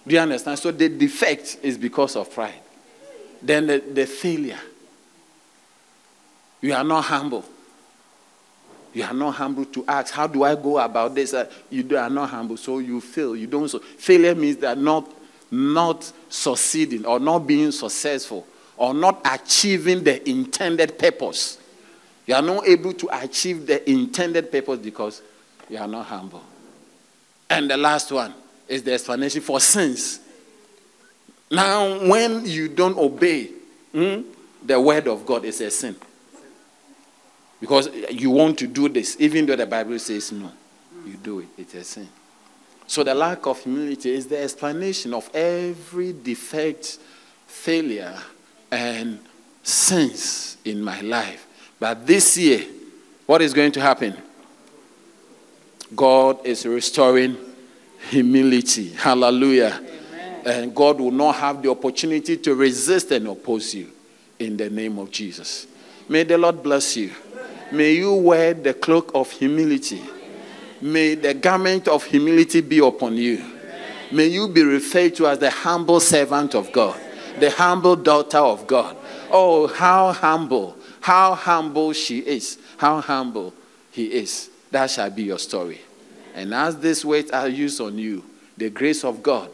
Do 0.05 0.15
you 0.15 0.21
understand? 0.21 0.59
So 0.59 0.71
the 0.71 0.89
defect 0.89 1.59
is 1.61 1.77
because 1.77 2.15
of 2.15 2.31
pride. 2.31 2.59
Then 3.41 3.67
the, 3.67 3.79
the 3.79 4.05
failure. 4.05 4.59
You 6.59 6.73
are 6.73 6.83
not 6.83 7.03
humble. 7.03 7.45
You 8.93 9.03
are 9.03 9.13
not 9.13 9.31
humble 9.31 9.65
to 9.65 9.85
ask, 9.87 10.13
how 10.13 10.27
do 10.27 10.43
I 10.43 10.55
go 10.55 10.79
about 10.79 11.15
this? 11.15 11.33
Uh, 11.33 11.49
you 11.69 11.97
are 11.97 12.09
not 12.09 12.29
humble, 12.29 12.57
so 12.57 12.79
you 12.79 12.99
fail. 12.99 13.35
You 13.35 13.47
don't. 13.47 13.67
So 13.67 13.79
failure 13.79 14.35
means 14.35 14.57
that 14.57 14.77
not, 14.77 15.11
not 15.49 16.11
succeeding 16.29 17.05
or 17.05 17.19
not 17.19 17.39
being 17.39 17.71
successful 17.71 18.47
or 18.83 18.93
not 18.93 19.21
achieving 19.23 20.03
the 20.03 20.29
intended 20.29 20.99
purpose. 20.99 21.57
You 22.25 22.35
are 22.35 22.41
not 22.41 22.67
able 22.67 22.91
to 22.91 23.09
achieve 23.13 23.65
the 23.65 23.89
intended 23.89 24.51
purpose 24.51 24.79
because 24.79 25.21
you 25.69 25.77
are 25.77 25.87
not 25.87 26.05
humble. 26.07 26.43
And 27.49 27.69
the 27.69 27.77
last 27.77 28.11
one 28.11 28.33
is 28.67 28.83
the 28.83 28.91
explanation 28.91 29.39
for 29.39 29.61
sins. 29.61 30.19
Now, 31.49 32.09
when 32.09 32.45
you 32.45 32.67
don't 32.67 32.97
obey 32.97 33.51
hmm, 33.93 34.23
the 34.61 34.81
word 34.81 35.07
of 35.07 35.25
God, 35.25 35.45
it's 35.45 35.61
a 35.61 35.71
sin. 35.71 35.95
Because 37.61 37.87
you 38.09 38.31
want 38.31 38.59
to 38.59 38.67
do 38.67 38.89
this, 38.89 39.15
even 39.17 39.45
though 39.45 39.55
the 39.55 39.65
Bible 39.65 39.97
says 39.97 40.29
no, 40.33 40.51
you 41.05 41.13
do 41.13 41.39
it, 41.39 41.47
it's 41.57 41.73
a 41.75 41.85
sin. 41.85 42.09
So, 42.87 43.05
the 43.05 43.13
lack 43.13 43.45
of 43.45 43.63
humility 43.63 44.13
is 44.13 44.27
the 44.27 44.43
explanation 44.43 45.13
of 45.13 45.33
every 45.33 46.11
defect, 46.11 46.99
failure, 47.47 48.19
and 48.73 49.19
sins 49.61 50.57
in 50.65 50.81
my 50.81 50.99
life. 51.01 51.45
But 51.79 52.07
this 52.07 52.35
year, 52.37 52.65
what 53.27 53.41
is 53.43 53.53
going 53.53 53.71
to 53.73 53.81
happen? 53.81 54.17
God 55.95 56.43
is 56.43 56.65
restoring 56.65 57.37
humility. 58.09 58.89
Hallelujah. 58.89 59.79
Amen. 59.79 60.41
And 60.45 60.75
God 60.75 60.99
will 60.99 61.11
not 61.11 61.35
have 61.35 61.61
the 61.61 61.69
opportunity 61.69 62.35
to 62.37 62.55
resist 62.55 63.11
and 63.11 63.27
oppose 63.27 63.75
you 63.75 63.91
in 64.39 64.57
the 64.57 64.71
name 64.71 64.97
of 64.97 65.11
Jesus. 65.11 65.67
May 66.09 66.23
the 66.23 66.39
Lord 66.39 66.63
bless 66.63 66.97
you. 66.97 67.11
May 67.71 67.93
you 67.93 68.13
wear 68.15 68.55
the 68.55 68.73
cloak 68.73 69.11
of 69.13 69.29
humility. 69.29 70.01
May 70.81 71.13
the 71.13 71.35
garment 71.35 71.87
of 71.87 72.03
humility 72.05 72.61
be 72.61 72.79
upon 72.79 73.17
you. 73.17 73.43
May 74.11 74.27
you 74.27 74.47
be 74.47 74.63
referred 74.63 75.15
to 75.15 75.27
as 75.27 75.37
the 75.37 75.51
humble 75.51 75.99
servant 75.99 76.55
of 76.55 76.71
God 76.71 76.99
the 77.39 77.51
humble 77.51 77.95
daughter 77.95 78.37
of 78.37 78.67
God. 78.67 78.95
Oh, 79.31 79.67
how 79.67 80.11
humble, 80.11 80.77
how 81.01 81.35
humble 81.35 81.93
she 81.93 82.19
is, 82.19 82.57
how 82.77 83.01
humble 83.01 83.53
he 83.91 84.05
is. 84.05 84.49
That 84.71 84.89
shall 84.89 85.09
be 85.09 85.23
your 85.23 85.39
story. 85.39 85.81
And 86.33 86.53
as 86.53 86.77
this 86.79 87.05
weight 87.05 87.33
are 87.33 87.47
used 87.47 87.79
on 87.79 87.97
you, 87.97 88.23
the 88.57 88.69
grace 88.69 89.03
of 89.03 89.21
God 89.21 89.49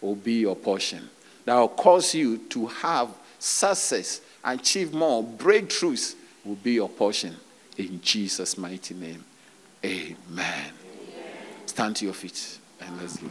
will 0.00 0.14
be 0.14 0.40
your 0.40 0.56
portion. 0.56 1.08
That 1.44 1.56
will 1.56 1.68
cause 1.68 2.14
you 2.14 2.38
to 2.38 2.66
have 2.66 3.08
success, 3.38 4.20
achieve 4.42 4.92
more, 4.92 5.22
breakthroughs 5.22 6.14
will 6.44 6.56
be 6.56 6.72
your 6.72 6.88
portion. 6.88 7.36
In 7.76 8.00
Jesus' 8.00 8.56
mighty 8.56 8.94
name. 8.94 9.24
Amen. 9.84 10.16
Amen. 10.30 10.72
Stand 11.66 11.96
to 11.96 12.04
your 12.06 12.14
feet 12.14 12.58
and 12.80 13.00
let's 13.00 13.18
go. 13.18 13.28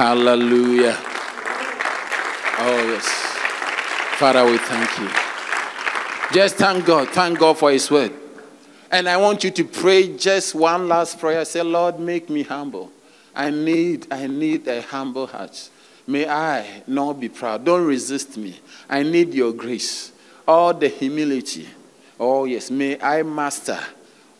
Hallelujah. 0.00 0.96
Oh, 2.58 2.84
yes. 2.88 3.04
Father, 4.16 4.46
we 4.46 4.56
thank 4.56 4.98
you. 4.98 5.10
Just 6.32 6.56
thank 6.56 6.86
God. 6.86 7.08
Thank 7.08 7.38
God 7.38 7.58
for 7.58 7.70
His 7.70 7.90
word. 7.90 8.10
And 8.90 9.06
I 9.06 9.18
want 9.18 9.44
you 9.44 9.50
to 9.50 9.62
pray 9.62 10.16
just 10.16 10.54
one 10.54 10.88
last 10.88 11.18
prayer. 11.18 11.44
Say, 11.44 11.60
Lord, 11.60 12.00
make 12.00 12.30
me 12.30 12.44
humble. 12.44 12.90
I 13.34 13.50
need, 13.50 14.10
I 14.10 14.26
need 14.26 14.66
a 14.68 14.80
humble 14.80 15.26
heart. 15.26 15.68
May 16.06 16.26
I 16.26 16.82
not 16.86 17.20
be 17.20 17.28
proud. 17.28 17.66
Don't 17.66 17.86
resist 17.86 18.38
me. 18.38 18.58
I 18.88 19.02
need 19.02 19.34
your 19.34 19.52
grace. 19.52 20.12
All 20.48 20.72
the 20.72 20.88
humility. 20.88 21.68
Oh, 22.18 22.46
yes. 22.46 22.70
May 22.70 22.98
I 22.98 23.22
master. 23.22 23.78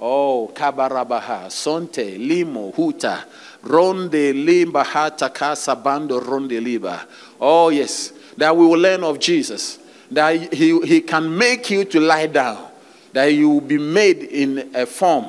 Oh, 0.01 0.51
Kabarabaha, 0.55 1.51
Sonte, 1.51 2.17
Limo, 2.17 2.73
Huta, 2.73 3.25
Ronde 3.63 4.33
limba 4.33 4.85
hata 4.85 5.29
casa 5.29 5.77
bando 5.77 6.19
ronde 6.21 6.61
liba. 6.61 7.07
Oh, 7.41 7.69
yes. 7.69 8.13
That 8.37 8.57
we 8.57 8.67
will 8.67 8.79
learn 8.79 9.05
of 9.05 9.19
Jesus. 9.19 9.79
That 10.11 10.53
he, 10.53 10.81
he 10.81 11.01
can 11.01 11.37
make 11.37 11.71
you 11.71 11.85
to 11.85 12.01
lie 12.01 12.27
down. 12.27 12.69
That 13.13 13.27
you 13.27 13.49
will 13.51 13.61
be 13.61 13.79
made 13.79 14.23
in 14.23 14.71
a 14.75 14.87
form. 14.87 15.27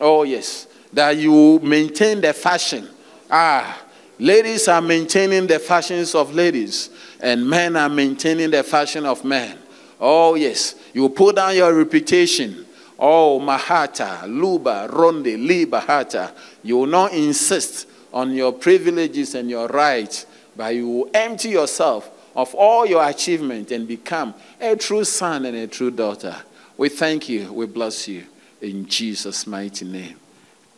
Oh, 0.00 0.24
yes. 0.24 0.66
That 0.92 1.16
you 1.16 1.58
maintain 1.60 2.20
the 2.20 2.32
fashion. 2.32 2.88
Ah, 3.30 3.80
ladies 4.18 4.66
are 4.68 4.82
maintaining 4.82 5.46
the 5.46 5.58
fashions 5.58 6.14
of 6.16 6.34
ladies, 6.34 6.90
and 7.20 7.48
men 7.48 7.76
are 7.76 7.88
maintaining 7.88 8.50
the 8.50 8.62
fashion 8.64 9.06
of 9.06 9.24
men. 9.24 9.56
Oh, 10.00 10.34
yes. 10.34 10.74
You 10.92 11.08
put 11.08 11.36
down 11.36 11.54
your 11.54 11.72
reputation. 11.72 12.66
Oh, 13.00 13.40
Mahata, 13.40 14.28
Luba, 14.28 14.86
Ronde, 14.92 15.38
Liba, 15.38 15.80
Hata. 15.80 16.32
You 16.62 16.76
will 16.76 16.86
not 16.86 17.14
insist 17.14 17.88
on 18.12 18.32
your 18.32 18.52
privileges 18.52 19.34
and 19.34 19.48
your 19.48 19.68
rights, 19.68 20.26
but 20.54 20.74
you 20.74 20.86
will 20.86 21.10
empty 21.14 21.48
yourself 21.48 22.10
of 22.36 22.54
all 22.54 22.84
your 22.84 23.02
achievement 23.08 23.70
and 23.70 23.88
become 23.88 24.34
a 24.60 24.76
true 24.76 25.04
son 25.04 25.46
and 25.46 25.56
a 25.56 25.66
true 25.66 25.90
daughter. 25.90 26.36
We 26.76 26.90
thank 26.90 27.28
you. 27.28 27.50
We 27.52 27.64
bless 27.66 28.06
you. 28.06 28.24
In 28.60 28.86
Jesus' 28.86 29.46
mighty 29.46 29.86
name. 29.86 30.16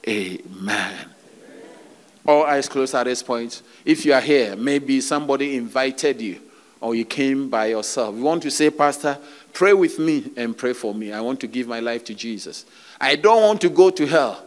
Amen. 0.08 1.08
All 2.24 2.44
eyes 2.44 2.68
closed 2.68 2.94
at 2.94 3.04
this 3.04 3.22
point. 3.22 3.62
If 3.84 4.06
you 4.06 4.12
are 4.12 4.20
here, 4.20 4.54
maybe 4.54 5.00
somebody 5.00 5.56
invited 5.56 6.20
you 6.20 6.40
or 6.80 6.94
you 6.94 7.04
came 7.04 7.48
by 7.48 7.66
yourself. 7.66 8.14
You 8.16 8.22
want 8.22 8.42
to 8.42 8.50
say, 8.50 8.70
Pastor, 8.70 9.18
pray 9.52 9.72
with 9.72 9.98
me 9.98 10.30
and 10.36 10.56
pray 10.56 10.72
for 10.72 10.94
me. 10.94 11.12
I 11.12 11.20
want 11.20 11.40
to 11.40 11.46
give 11.46 11.66
my 11.68 11.80
life 11.80 12.04
to 12.04 12.14
Jesus. 12.14 12.64
I 13.00 13.16
don't 13.16 13.42
want 13.42 13.60
to 13.62 13.68
go 13.68 13.90
to 13.90 14.06
hell. 14.06 14.44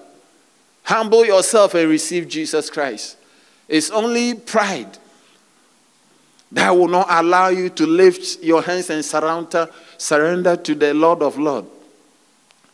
Humble 0.84 1.26
yourself 1.26 1.74
and 1.74 1.90
receive 1.90 2.28
Jesus 2.28 2.70
Christ. 2.70 3.18
It's 3.68 3.90
only 3.90 4.36
pride 4.36 4.98
that 6.52 6.70
will 6.70 6.88
not 6.88 7.08
allow 7.10 7.50
you 7.50 7.70
to 7.70 7.86
lift 7.86 8.44
your 8.44 8.62
hands 8.62 8.90
and 8.90 9.04
surrender, 9.04 9.70
surrender 9.98 10.56
to 10.56 10.76
the 10.76 10.94
Lord 10.94 11.22
of 11.22 11.38
Lords. 11.38 11.68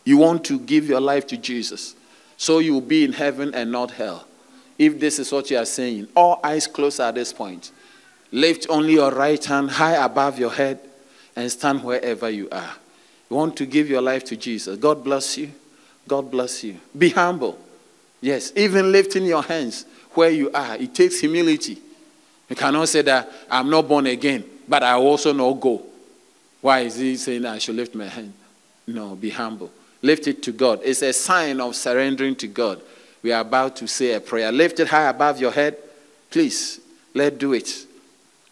You 0.04 0.18
want 0.18 0.44
to 0.44 0.58
give 0.58 0.88
your 0.88 1.00
life 1.00 1.26
to 1.28 1.36
Jesus 1.36 1.94
so 2.36 2.58
you 2.58 2.74
will 2.74 2.80
be 2.80 3.04
in 3.04 3.12
heaven 3.12 3.54
and 3.54 3.70
not 3.70 3.92
hell. 3.92 4.26
If 4.78 4.98
this 4.98 5.18
is 5.18 5.30
what 5.30 5.50
you 5.50 5.58
are 5.58 5.64
saying, 5.64 6.08
all 6.16 6.40
eyes 6.42 6.66
closed 6.66 7.00
at 7.00 7.14
this 7.14 7.32
point. 7.32 7.70
Lift 8.30 8.66
only 8.68 8.94
your 8.94 9.12
right 9.12 9.42
hand 9.44 9.70
high 9.70 10.04
above 10.04 10.38
your 10.38 10.50
head 10.50 10.80
and 11.36 11.50
stand 11.50 11.82
wherever 11.82 12.28
you 12.28 12.48
are. 12.50 12.74
You 13.30 13.36
want 13.36 13.56
to 13.56 13.66
give 13.66 13.88
your 13.88 14.02
life 14.02 14.24
to 14.24 14.36
Jesus. 14.36 14.78
God 14.78 15.02
bless 15.02 15.38
you. 15.38 15.50
God 16.06 16.30
bless 16.30 16.64
you. 16.64 16.76
Be 16.96 17.10
humble. 17.10 17.58
Yes, 18.20 18.52
even 18.54 18.92
lifting 18.92 19.24
your 19.24 19.42
hands 19.42 19.84
where 20.12 20.30
you 20.30 20.50
are, 20.52 20.76
it 20.76 20.94
takes 20.94 21.20
humility. 21.20 21.78
You 22.48 22.56
cannot 22.56 22.88
say 22.88 23.02
that 23.02 23.30
I'm 23.50 23.70
not 23.70 23.88
born 23.88 24.06
again, 24.06 24.44
but 24.68 24.82
I 24.82 24.94
also 24.94 25.32
not 25.32 25.54
go. 25.54 25.82
Why 26.60 26.80
is 26.80 26.96
he 26.96 27.16
saying 27.16 27.44
I 27.46 27.58
should 27.58 27.76
lift 27.76 27.94
my 27.94 28.06
hand? 28.06 28.32
No, 28.86 29.16
be 29.16 29.30
humble. 29.30 29.70
Lift 30.02 30.26
it 30.26 30.42
to 30.44 30.52
God. 30.52 30.80
It's 30.84 31.02
a 31.02 31.12
sign 31.12 31.60
of 31.60 31.74
surrendering 31.74 32.36
to 32.36 32.46
God. 32.46 32.80
We 33.22 33.32
are 33.32 33.40
about 33.40 33.76
to 33.76 33.86
say 33.86 34.12
a 34.12 34.20
prayer. 34.20 34.50
Lift 34.52 34.80
it 34.80 34.88
high 34.88 35.08
above 35.08 35.40
your 35.40 35.52
head. 35.52 35.76
Please, 36.30 36.80
let's 37.14 37.36
do 37.36 37.52
it. 37.52 37.86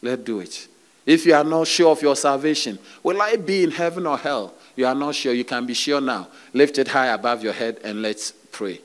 Let's 0.01 0.23
do 0.23 0.41
it. 0.41 0.69
If 1.11 1.27
you 1.27 1.35
are 1.35 1.43
not 1.43 1.67
sure 1.67 1.91
of 1.91 2.03
your 2.03 2.15
salvation, 2.15 2.79
will 3.03 3.21
I 3.21 3.35
be 3.35 3.65
in 3.65 3.73
heaven 3.73 4.07
or 4.07 4.17
hell? 4.17 4.55
You 4.77 4.87
are 4.87 4.95
not 4.95 5.17
sure. 5.17 5.33
You 5.33 5.45
can 5.45 5.67
be 5.67 5.75
sure 5.75 6.01
now. 6.01 6.29
Lift 6.55 6.79
it 6.79 6.87
high 6.87 7.09
above 7.09 7.43
your 7.43 7.53
head 7.53 7.81
and 7.83 8.01
let's 8.01 8.31
pray. 8.31 8.81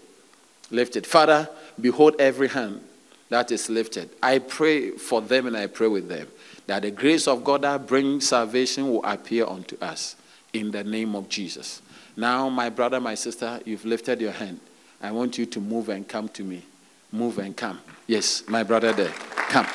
Lift 0.72 0.96
it. 0.96 1.06
Father, 1.06 1.48
behold 1.80 2.16
every 2.18 2.48
hand 2.48 2.82
that 3.30 3.52
is 3.52 3.70
lifted. 3.70 4.10
I 4.24 4.40
pray 4.40 4.90
for 4.90 5.22
them 5.22 5.46
and 5.46 5.56
I 5.56 5.68
pray 5.68 5.88
with 5.88 6.10
them 6.10 6.28
that 6.66 6.82
the 6.82 6.90
grace 6.90 7.28
of 7.28 7.44
God 7.44 7.62
that 7.62 7.86
brings 7.86 8.28
salvation 8.28 8.90
will 8.90 9.06
appear 9.06 9.46
unto 9.46 9.78
us 9.78 10.16
in 10.52 10.72
the 10.72 10.84
name 10.84 11.16
of 11.16 11.30
Jesus. 11.30 11.84
Now, 12.18 12.50
my 12.50 12.72
brother, 12.72 13.00
my 13.00 13.14
sister, 13.14 13.60
you've 13.66 13.86
lifted 13.86 14.20
your 14.20 14.32
hand. 14.32 14.60
I 15.00 15.12
want 15.12 15.38
you 15.38 15.46
to 15.46 15.62
move 15.62 15.90
and 15.90 16.08
come 16.08 16.30
to 16.30 16.44
me. 16.44 16.64
Move 17.12 17.38
and 17.38 17.56
come. 17.56 17.80
Yes, 18.08 18.44
my 18.48 18.64
brother 18.64 18.94
there. 18.94 19.14
Come. 19.50 19.68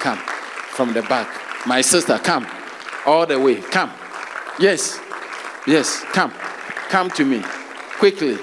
Come. 0.00 0.18
From 0.18 0.92
the 0.92 1.02
back. 1.02 1.47
My 1.66 1.80
sister, 1.80 2.18
come. 2.18 2.46
All 3.06 3.26
the 3.26 3.38
way. 3.38 3.56
Come. 3.56 3.90
Yes. 4.58 5.00
Yes. 5.66 6.02
Come. 6.12 6.32
Come 6.88 7.10
to 7.10 7.24
me. 7.24 7.42
Quickly. 7.98 8.38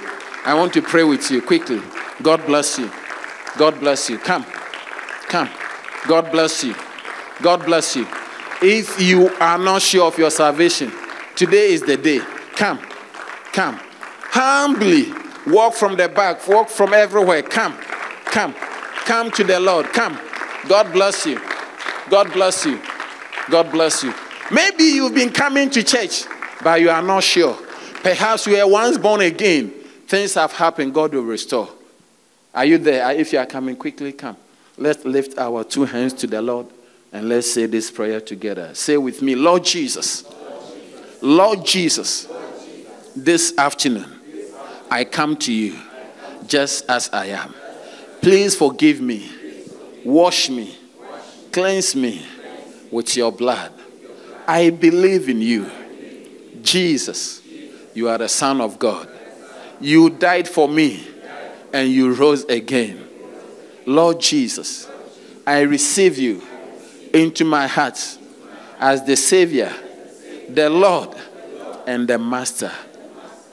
I 0.46 0.54
want 0.54 0.74
to 0.74 0.82
pray 0.82 1.04
with 1.04 1.30
you. 1.32 1.42
Quickly. 1.42 1.82
God 2.22 2.46
bless 2.46 2.78
you. 2.78 2.92
God 3.58 3.80
bless 3.80 4.10
you. 4.10 4.18
Come. 4.18 4.46
Come. 5.28 5.50
God 6.08 6.32
bless 6.32 6.64
you. 6.64 6.76
God 7.42 7.66
bless 7.66 7.96
you. 7.96 8.08
If 8.62 9.02
you 9.02 9.30
are 9.40 9.58
not 9.58 9.82
sure 9.82 10.08
of 10.08 10.18
your 10.18 10.30
salvation, 10.30 10.92
today 11.36 11.74
is 11.74 11.82
the 11.82 11.98
day. 11.98 12.20
Come. 12.56 12.80
Come. 13.52 13.80
Humbly 14.30 15.12
walk 15.48 15.74
from 15.74 15.96
the 15.96 16.10
back, 16.10 16.48
walk 16.48 16.70
from 16.70 16.94
everywhere. 16.94 17.42
Come. 17.42 17.74
Come. 18.26 18.54
Come 19.06 19.32
to 19.32 19.44
the 19.44 19.60
Lord. 19.60 19.88
Come. 19.88 20.20
God 20.68 20.92
bless 20.92 21.26
you. 21.26 21.40
God 22.10 22.32
bless 22.34 22.66
you. 22.66 22.80
God 23.50 23.72
bless 23.72 24.04
you. 24.04 24.14
Maybe 24.52 24.84
you've 24.84 25.14
been 25.14 25.32
coming 25.32 25.70
to 25.72 25.84
church, 25.84 26.26
but 26.64 26.82
you 26.82 26.90
are 26.90 27.02
not 27.02 27.24
sure. 27.24 27.58
Perhaps 28.02 28.48
you 28.48 28.58
were 28.58 28.68
once 28.68 28.98
born 28.98 29.22
again. 29.22 29.70
Things 30.08 30.36
have 30.36 30.52
happened. 30.54 30.94
God 30.94 31.14
will 31.14 31.24
restore. 31.24 31.70
Are 32.54 32.66
you 32.66 32.78
there? 32.78 33.12
If 33.12 33.34
you 33.34 33.40
are 33.40 33.46
coming 33.46 33.76
quickly, 33.76 34.14
come. 34.14 34.38
Let's 34.78 35.04
lift 35.06 35.38
our 35.38 35.64
two 35.64 35.86
hands 35.86 36.14
to 36.14 36.28
the 36.28 36.42
Lord 36.42 36.68
and 37.12 37.30
let's 37.30 37.52
say 37.52 37.66
this 37.66 37.90
prayer 37.90 38.20
together. 38.20 38.74
Say 38.76 38.98
with 38.98 39.22
me, 39.22 39.36
Lord 39.36 39.64
Jesus. 39.64 40.26
Lord 41.22 41.66
Jesus, 41.66 42.28
this 43.16 43.58
afternoon, 43.58 44.06
I 44.92 45.06
come 45.06 45.38
to 45.38 45.54
you 45.54 45.80
just 46.46 46.90
as 46.90 47.10
I 47.12 47.28
am. 47.28 47.54
Please 48.22 48.56
forgive 48.56 49.02
me, 49.02 49.32
wash 50.04 50.50
me, 50.50 50.78
cleanse 51.52 51.96
me 51.96 52.26
with 52.96 53.18
your 53.18 53.30
blood. 53.30 53.74
I 54.48 54.70
believe 54.70 55.28
in 55.28 55.42
you. 55.42 55.70
Jesus, 56.62 57.42
you 57.94 58.08
are 58.08 58.18
the 58.18 58.30
Son 58.30 58.62
of 58.62 58.80
God. 58.80 59.10
You 59.82 60.10
died 60.10 60.48
for 60.48 60.70
me 60.70 61.06
and 61.74 61.90
you 61.90 62.14
rose 62.14 62.46
again. 62.46 63.06
Lord 63.86 64.22
Jesus, 64.22 64.90
I 65.46 65.60
receive 65.62 66.18
you 66.18 66.42
into 67.14 67.44
my 67.44 67.68
heart 67.68 68.00
as 68.80 69.04
the 69.04 69.18
Savior, 69.18 69.74
the 70.48 70.70
Lord, 70.70 71.18
and 71.86 72.08
the 72.08 72.18
Master 72.18 72.72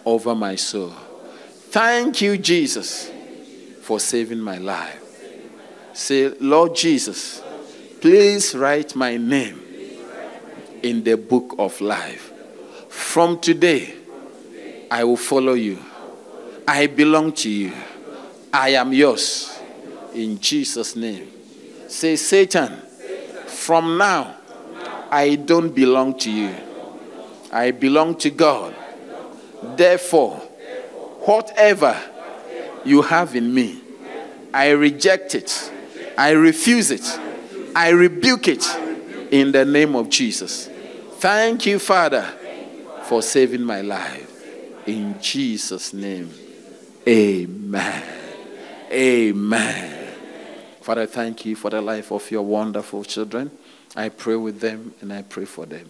over 0.05 0.36
my 0.36 0.55
soul. 0.55 0.93
Thank 1.70 2.20
you, 2.20 2.39
Jesus, 2.39 3.10
for 3.81 3.98
saving 3.98 4.39
my 4.39 4.59
life. 4.59 5.01
Say, 5.94 6.28
Lord 6.28 6.77
Jesus, 6.77 7.41
please 8.03 8.57
write 8.57 8.97
my 8.97 9.16
name 9.16 9.62
in 10.83 11.05
the 11.05 11.16
book 11.16 11.55
of 11.57 11.81
life. 11.81 12.33
From 12.89 13.39
today, 13.39 13.95
I 14.91 15.05
will 15.05 15.16
follow 15.16 15.53
you. 15.53 15.79
I 16.66 16.89
belong 16.89 17.33
to 17.35 17.49
you. 17.49 17.73
I 18.53 18.70
am 18.70 18.93
yours. 18.93 19.57
In 20.15 20.41
Jesus' 20.41 20.97
name. 20.97 21.31
Say, 21.87 22.16
Satan, 22.16 22.73
from 23.47 23.97
now, 23.97 24.37
I 25.09 25.37
don't 25.37 25.73
belong 25.73 26.19
to 26.19 26.31
you. 26.31 26.53
I 27.53 27.70
belong 27.70 28.16
to 28.16 28.31
God. 28.31 28.74
Therefore, 29.77 30.39
whatever 31.20 31.97
you 32.85 33.03
have 33.03 33.37
in 33.37 33.55
me, 33.55 33.81
I 34.53 34.70
reject 34.70 35.37
it. 35.37 35.70
I 36.19 36.33
refuse 36.33 36.91
it. 36.91 37.07
I 37.74 37.90
rebuke 37.90 38.49
it 38.49 38.66
in 39.31 39.53
the 39.53 39.65
name 39.65 39.94
of 39.94 40.09
Jesus. 40.09 40.69
Thank 41.19 41.66
you, 41.66 41.78
Father, 41.78 42.23
for 43.05 43.23
saving 43.23 43.62
my 43.62 43.81
life. 43.81 44.28
In 44.86 45.20
Jesus' 45.20 45.93
name, 45.93 46.31
amen. 47.07 48.03
Amen. 48.90 50.15
Father, 50.81 51.07
thank 51.07 51.47
you 51.47 51.55
for 51.55 51.70
the 51.70 51.81
life 51.81 52.11
of 52.11 52.28
your 52.31 52.43
wonderful 52.43 53.05
children. 53.05 53.51
I 53.94 54.09
pray 54.09 54.36
with 54.36 54.61
them 54.61 54.94
and 55.01 55.12
I 55.12 55.23
pray 55.23 55.44
for 55.44 55.65
them. 55.65 55.89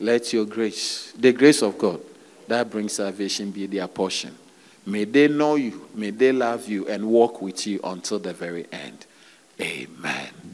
Let 0.00 0.32
your 0.32 0.44
grace, 0.44 1.12
the 1.12 1.32
grace 1.32 1.62
of 1.62 1.78
God 1.78 2.00
that 2.48 2.70
brings 2.70 2.94
salvation, 2.94 3.50
be 3.50 3.66
their 3.66 3.88
portion. 3.88 4.36
May 4.86 5.04
they 5.04 5.28
know 5.28 5.54
you, 5.54 5.88
may 5.94 6.10
they 6.10 6.32
love 6.32 6.68
you, 6.68 6.86
and 6.88 7.06
walk 7.08 7.40
with 7.40 7.66
you 7.66 7.80
until 7.82 8.18
the 8.18 8.34
very 8.34 8.66
end. 8.70 9.06
Amen. 9.60 10.53